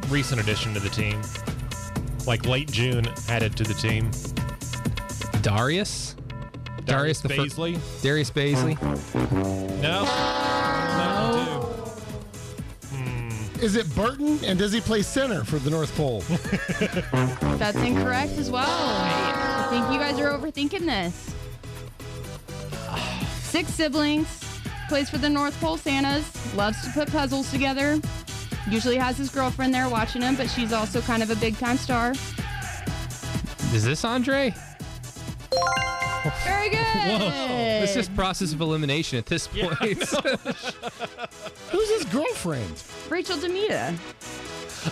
Recent 0.10 0.40
addition 0.42 0.74
to 0.74 0.80
the 0.80 0.90
team. 0.90 1.22
Like 2.26 2.46
late 2.46 2.72
June 2.72 3.08
added 3.30 3.56
to 3.58 3.64
the 3.64 3.74
team. 3.74 4.12
Darius. 5.42 6.16
Darius 6.86 7.20
the 7.20 7.30
fir- 7.30 7.46
Darius 8.02 8.32
Bazley. 8.32 8.82
No. 9.82 10.04
No. 10.04 11.62
Hmm. 12.90 13.62
Is 13.64 13.76
it 13.76 13.94
Burton? 13.96 14.40
And 14.46 14.58
does 14.58 14.72
he 14.72 14.80
play 14.80 15.02
center 15.02 15.44
for 15.44 15.60
the 15.60 15.70
North 15.70 15.94
Pole? 15.98 16.22
That's 17.58 17.78
incorrect 17.78 18.34
as 18.38 18.50
well. 18.50 18.66
I 18.68 19.68
think 19.70 19.92
you 19.92 20.00
guys 20.00 20.18
are 20.20 20.30
overthinking 20.38 20.86
this. 20.86 21.34
Six 23.44 23.70
siblings, 23.74 24.28
plays 24.88 25.10
for 25.10 25.18
the 25.18 25.30
North 25.30 25.60
Pole 25.60 25.78
Santas, 25.78 26.56
loves 26.56 26.82
to 26.84 26.92
put 26.92 27.12
puzzles 27.12 27.52
together. 27.52 28.00
Usually 28.70 28.98
has 28.98 29.18
his 29.18 29.30
girlfriend 29.30 29.74
there 29.74 29.90
watching 29.90 30.22
him, 30.22 30.36
but 30.36 30.50
she's 30.50 30.74
also 30.74 31.02
kind 31.02 31.24
of 31.24 31.30
a 31.30 31.36
big 31.36 31.58
time 31.58 31.78
star. 31.78 32.12
Is 33.74 33.84
this 33.84 34.04
Andre? 34.04 34.54
Very 36.44 36.70
good. 36.70 36.80
Whoa. 37.22 37.80
It's 37.84 37.94
just 37.94 38.14
process 38.16 38.54
of 38.54 38.62
elimination 38.62 39.18
at 39.18 39.26
this 39.26 39.48
point. 39.48 39.78
Who's 41.70 41.90
his 41.90 42.06
girlfriend? 42.06 42.84
Rachel 43.10 43.38
DeMita, 43.38 43.98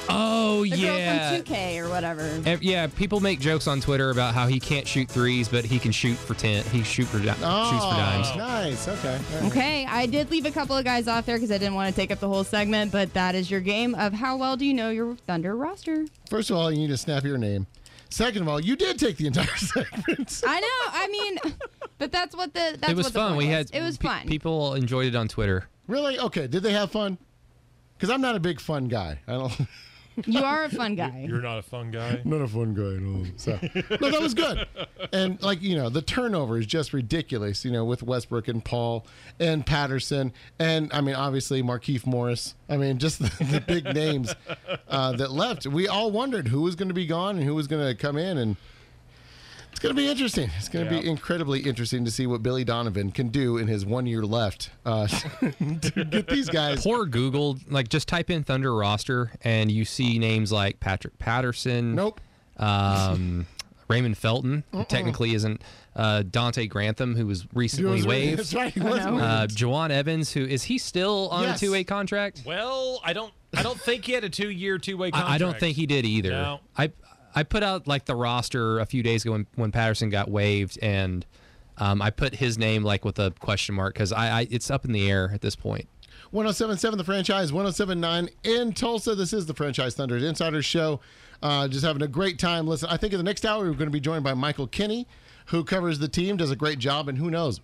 oh 0.10 0.62
the 0.66 0.78
yeah. 0.78 1.30
girl 1.30 1.44
from 1.44 1.54
2K 1.54 1.78
or 1.86 1.90
whatever. 1.90 2.22
And, 2.46 2.62
yeah, 2.64 2.88
people 2.88 3.20
make 3.20 3.40
jokes 3.40 3.68
on 3.68 3.82
Twitter 3.82 4.10
about 4.10 4.34
how 4.34 4.48
he 4.48 4.60
can't 4.60 4.88
shoot 4.88 5.08
threes, 5.10 5.48
but 5.50 5.66
he 5.66 5.80
can 5.80 5.92
shoot 5.92 6.16
for 6.16 6.34
ten. 6.34 6.64
He 6.66 6.84
shoot 6.84 7.06
for 7.06 7.18
di- 7.20 7.26
shoots 7.28 7.40
Oh, 7.44 7.90
for 7.92 7.98
dimes. 7.98 8.36
nice. 8.36 8.88
Okay. 8.88 9.14
All 9.36 9.42
right. 9.42 9.52
Okay, 9.52 9.86
I 9.88 10.06
did 10.06 10.32
leave 10.32 10.46
a 10.46 10.52
couple 10.52 10.76
of 10.76 10.84
guys 10.86 11.08
off 11.08 11.26
there 11.26 11.36
because 11.38 11.52
I 11.52 11.58
didn't 11.58 11.76
want 11.76 11.94
to 11.94 12.00
take 12.00 12.12
up 12.12 12.20
the 12.20 12.28
whole 12.30 12.44
segment, 12.44 12.92
but 12.92 13.14
that 13.14 13.36
is 13.36 13.50
your 13.52 13.62
game 13.62 13.96
of 13.96 14.14
how 14.14 14.38
well 14.38 14.58
do 14.58 14.66
you 14.66 14.74
know 14.74 14.90
your 14.90 15.16
Thunder 15.28 15.56
roster? 15.56 16.06
First 16.30 16.50
of 16.50 16.58
all, 16.58 16.72
you 16.72 16.78
need 16.78 16.88
to 16.90 16.98
snap 16.98 17.24
your 17.24 17.38
name. 17.38 17.68
Second 18.10 18.44
of 18.44 18.48
all, 18.48 18.60
you 18.62 18.76
did 18.76 18.98
take 19.00 19.18
the 19.18 19.28
entire 19.28 19.46
segment. 19.58 20.42
I 20.46 20.60
know. 20.60 20.92
I 20.94 21.08
mean, 21.10 21.38
but 21.98 22.12
that's 22.12 22.36
what 22.36 22.54
the 22.54 22.78
that's 22.80 22.92
it 22.94 22.96
was 22.96 23.06
what 23.08 23.14
the 23.14 23.20
fun. 23.20 23.28
point 23.34 23.38
We 23.40 23.46
was. 23.48 23.56
had 23.72 23.72
it 23.74 23.82
was 23.84 23.98
pe- 23.98 24.08
fun. 24.08 24.28
People 24.28 24.76
enjoyed 24.76 25.08
it 25.08 25.16
on 25.16 25.28
Twitter. 25.28 25.68
really? 25.88 26.18
Okay. 26.20 26.48
Did 26.48 26.64
they 26.64 26.72
have 26.72 26.92
fun? 26.92 27.18
Because 27.98 28.10
I'm 28.10 28.22
not 28.22 28.36
a 28.36 28.40
big 28.40 28.60
fun 28.60 28.88
guy. 28.88 29.20
I 29.28 29.34
don't. 29.34 29.54
You 30.26 30.44
are 30.44 30.64
a 30.64 30.70
fun 30.70 30.96
guy. 30.96 31.26
You're 31.28 31.42
not 31.42 31.58
a 31.58 31.62
fun 31.62 31.92
guy. 31.92 32.22
Not 32.24 32.40
a 32.42 32.48
fun 32.48 32.74
guy 32.74 32.96
at 32.96 33.04
all. 33.04 33.26
So, 33.36 33.60
no, 34.00 34.12
that 34.12 34.22
was 34.22 34.34
good. 34.34 34.66
And 35.12 35.42
like 35.44 35.62
you 35.62 35.76
know, 35.76 35.90
the 35.90 36.02
turnover 36.02 36.58
is 36.58 36.66
just 36.66 36.94
ridiculous. 36.94 37.66
You 37.66 37.72
know, 37.72 37.84
with 37.84 38.02
Westbrook 38.02 38.48
and 38.48 38.64
Paul 38.64 39.06
and 39.42 39.66
Patterson, 39.66 40.32
and 40.58 40.90
I 40.94 41.02
mean, 41.02 41.16
obviously 41.16 41.62
Markieff 41.62 42.06
Morris. 42.06 42.56
I 42.70 42.78
mean, 42.78 42.98
just 42.98 43.20
the, 43.20 43.44
the 43.44 43.60
big 43.60 43.94
names 43.94 44.34
uh, 44.88 45.12
that 45.18 45.32
left. 45.32 45.68
We 45.68 45.90
all 45.90 46.12
wondered 46.12 46.48
who 46.48 46.62
was 46.62 46.76
going 46.76 46.88
to 46.88 46.94
be 46.94 47.06
gone 47.06 47.36
and 47.38 47.46
who 47.46 47.54
was 47.54 47.68
going 47.68 47.86
to 47.86 47.94
come 47.94 48.18
in, 48.18 48.38
and 48.38 48.52
it's 48.52 48.62
going 49.86 49.96
to 49.96 50.02
be 50.02 50.10
interesting. 50.10 50.50
It's 50.58 50.70
going 50.70 50.86
to 50.86 50.92
be 50.92 51.08
incredibly 51.08 51.62
interesting 51.62 52.06
to 52.06 52.12
see 52.12 52.28
what 52.28 52.44
Billy 52.44 52.64
Donovan 52.64 53.12
can 53.12 53.30
do 53.30 53.58
in 53.58 53.68
his 53.68 53.86
one 53.86 54.06
year 54.06 54.24
left 54.24 54.72
uh, 54.86 55.08
to 55.40 56.06
get 56.06 56.28
these 56.28 56.50
guys. 56.50 56.84
Poor 56.84 57.06
Google, 57.06 57.58
like 57.70 57.90
just 57.90 58.08
type 58.08 58.30
in 58.30 58.44
Thunder 58.44 58.76
roster 58.76 59.32
and 59.42 59.72
you 59.72 59.86
see 59.86 60.20
names 60.20 60.52
like 60.52 60.80
Patrick 60.80 61.18
Patterson. 61.20 61.96
Nope. 61.96 62.20
Um, 62.58 63.48
Raymond 63.88 64.18
Felton, 64.18 64.64
who 64.72 64.84
technically 64.86 65.36
isn't. 65.36 65.62
Uh, 65.96 66.24
Donte 66.24 66.68
Grantham, 66.70 67.16
who 67.16 67.28
was 67.28 67.46
recently 67.54 68.04
waived. 68.04 68.40
That's 68.40 68.54
right. 68.54 68.74
He 68.74 68.80
was 68.80 69.06
know. 69.06 69.14
waived. 69.14 69.24
Uh, 69.24 69.48
Jawun 69.48 69.92
Evans, 69.92 70.32
who 70.32 70.44
is 70.44 70.64
he 70.64 70.78
still 70.78 71.30
on 71.30 71.44
Yes. 71.44 71.58
a 71.58 71.66
two-way 71.66 71.84
contract? 71.84 72.42
Well, 72.46 73.00
I 73.04 73.14
don't 73.14 73.32
I 73.58 73.64
don't 73.64 73.80
think 73.80 74.06
he 74.06 74.12
had 74.14 74.24
a 74.24 74.30
two 74.30 74.50
year, 74.50 74.78
two 74.78 74.98
way 74.98 75.12
contract. 75.12 75.32
I, 75.32 75.36
I 75.36 75.38
don't 75.38 75.60
think 75.60 75.78
he 75.78 75.86
did 75.86 76.06
either. 76.06 76.32
No. 76.32 76.60
I 76.78 76.92
I 77.36 77.44
put 77.44 77.64
out 77.64 77.88
like 77.88 78.06
the 78.06 78.16
roster 78.16 78.80
a 78.80 78.86
few 78.86 79.04
days 79.04 79.24
ago 79.24 79.34
when, 79.34 79.48
when 79.56 79.72
Patterson 79.72 80.10
got 80.10 80.32
waived, 80.32 80.80
and 80.82 81.26
um, 81.78 82.02
I 82.02 82.10
put 82.10 82.36
his 82.36 82.58
name 82.58 82.84
like 82.84 83.04
with 83.04 83.20
a 83.20 83.32
question 83.40 83.76
mark 83.76 83.94
because 83.94 84.12
I, 84.12 84.40
I 84.40 84.48
it's 84.50 84.72
up 84.72 84.86
in 84.86 84.94
the 84.94 85.10
air 85.10 85.32
at 85.34 85.42
this 85.42 85.56
point. 85.56 85.88
1077 86.32 86.98
the 86.98 87.04
franchise 87.04 87.54
1079 87.54 88.30
in 88.44 88.74
tulsa. 88.74 89.16
This 89.16 89.32
is 89.34 89.46
the 89.46 89.54
franchise 89.54 89.96
thunders 89.96 90.24
insider 90.24 90.62
show. 90.62 91.00
Uh, 91.42 91.68
just 91.68 91.86
having 91.86 92.02
a 92.02 92.08
great 92.08 92.40
time. 92.40 92.68
Listen 92.68 92.90
i 92.90 92.98
think 92.98 93.14
in 93.14 93.18
the 93.18 93.24
next 93.24 93.46
hour 93.46 93.66
we're 93.66 93.74
going 93.74 93.86
to 93.86 93.92
be 93.92 94.00
joined 94.00 94.24
by 94.24 94.34
michael 94.34 94.68
kinney 94.68 95.08
who 95.48 95.64
covers 95.64 96.00
the 96.00 96.08
team 96.08 96.38
does 96.38 96.52
a 96.52 96.56
great 96.56 96.80
job 96.80 97.08
and 97.08 97.18
who 97.18 97.30
knows 97.30 97.62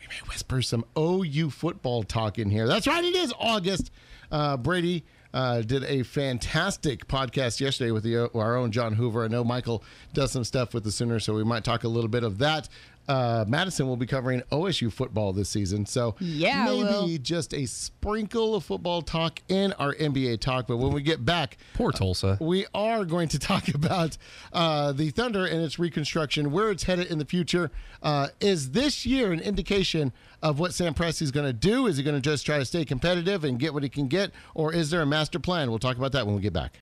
we 0.00 0.06
may 0.08 0.28
whisper 0.28 0.62
some 0.62 0.84
ou 0.96 1.50
football 1.50 2.02
talk 2.02 2.38
in 2.38 2.50
here. 2.50 2.66
That's 2.66 2.86
right 2.86 3.04
it 3.04 3.14
is 3.14 3.32
august. 3.38 3.90
Uh, 4.30 4.56
brady 4.56 5.04
uh, 5.34 5.62
did 5.62 5.84
a 5.84 6.02
fantastic 6.02 7.06
podcast 7.08 7.60
yesterday 7.60 7.90
with 7.90 8.02
the, 8.02 8.30
our 8.34 8.56
own 8.56 8.72
John 8.72 8.94
Hoover. 8.94 9.24
I 9.24 9.28
know 9.28 9.44
Michael 9.44 9.82
does 10.12 10.32
some 10.32 10.44
stuff 10.44 10.74
with 10.74 10.84
the 10.84 10.92
Sooners, 10.92 11.24
so 11.24 11.34
we 11.34 11.44
might 11.44 11.64
talk 11.64 11.84
a 11.84 11.88
little 11.88 12.08
bit 12.10 12.24
of 12.24 12.38
that. 12.38 12.68
Uh, 13.08 13.44
Madison 13.48 13.88
will 13.88 13.96
be 13.96 14.06
covering 14.06 14.42
OSU 14.52 14.92
football 14.92 15.32
this 15.32 15.48
season, 15.48 15.86
so 15.86 16.14
Yeah, 16.20 16.64
maybe 16.66 17.18
just 17.18 17.52
a 17.52 17.66
sprinkle 17.66 18.54
of 18.54 18.64
football 18.64 19.02
talk 19.02 19.40
in 19.48 19.72
our 19.74 19.94
NBA 19.94 20.40
talk. 20.40 20.66
But 20.66 20.76
when 20.76 20.92
we 20.92 21.02
get 21.02 21.24
back, 21.24 21.58
Poor 21.74 21.92
Tulsa. 21.92 22.38
we 22.40 22.66
are 22.74 23.04
going 23.04 23.28
to 23.28 23.38
talk 23.50 23.68
about 23.68 24.16
uh, 24.52 24.92
the 24.92 25.10
Thunder 25.10 25.44
and 25.44 25.60
its 25.62 25.78
reconstruction, 25.78 26.52
where 26.52 26.70
it's 26.70 26.84
headed 26.84 27.08
in 27.08 27.18
the 27.18 27.24
future. 27.24 27.70
Uh, 28.02 28.28
is 28.40 28.70
this 28.70 29.04
year 29.04 29.32
an 29.32 29.40
indication 29.40 30.12
of 30.42 30.58
what 30.58 30.72
Sam 30.74 30.94
Presti 30.94 31.22
is 31.22 31.30
going 31.30 31.46
to 31.46 31.52
do? 31.52 31.86
Is 31.86 31.96
he 31.96 32.02
going 32.02 32.16
to 32.16 32.20
just 32.20 32.44
try 32.46 32.58
to 32.58 32.64
stay 32.64 32.84
competitive 32.84 33.44
and 33.44 33.58
get 33.58 33.74
what 33.74 33.82
he 33.82 33.88
can 33.88 34.08
get, 34.08 34.30
or 34.54 34.72
is 34.72 34.90
there 34.90 35.02
a 35.02 35.06
master 35.06 35.38
plan? 35.38 35.70
We'll 35.70 35.78
talk 35.78 35.96
about 35.96 36.12
that 36.12 36.26
when 36.26 36.34
we 36.34 36.40
get 36.40 36.52
back. 36.52 36.80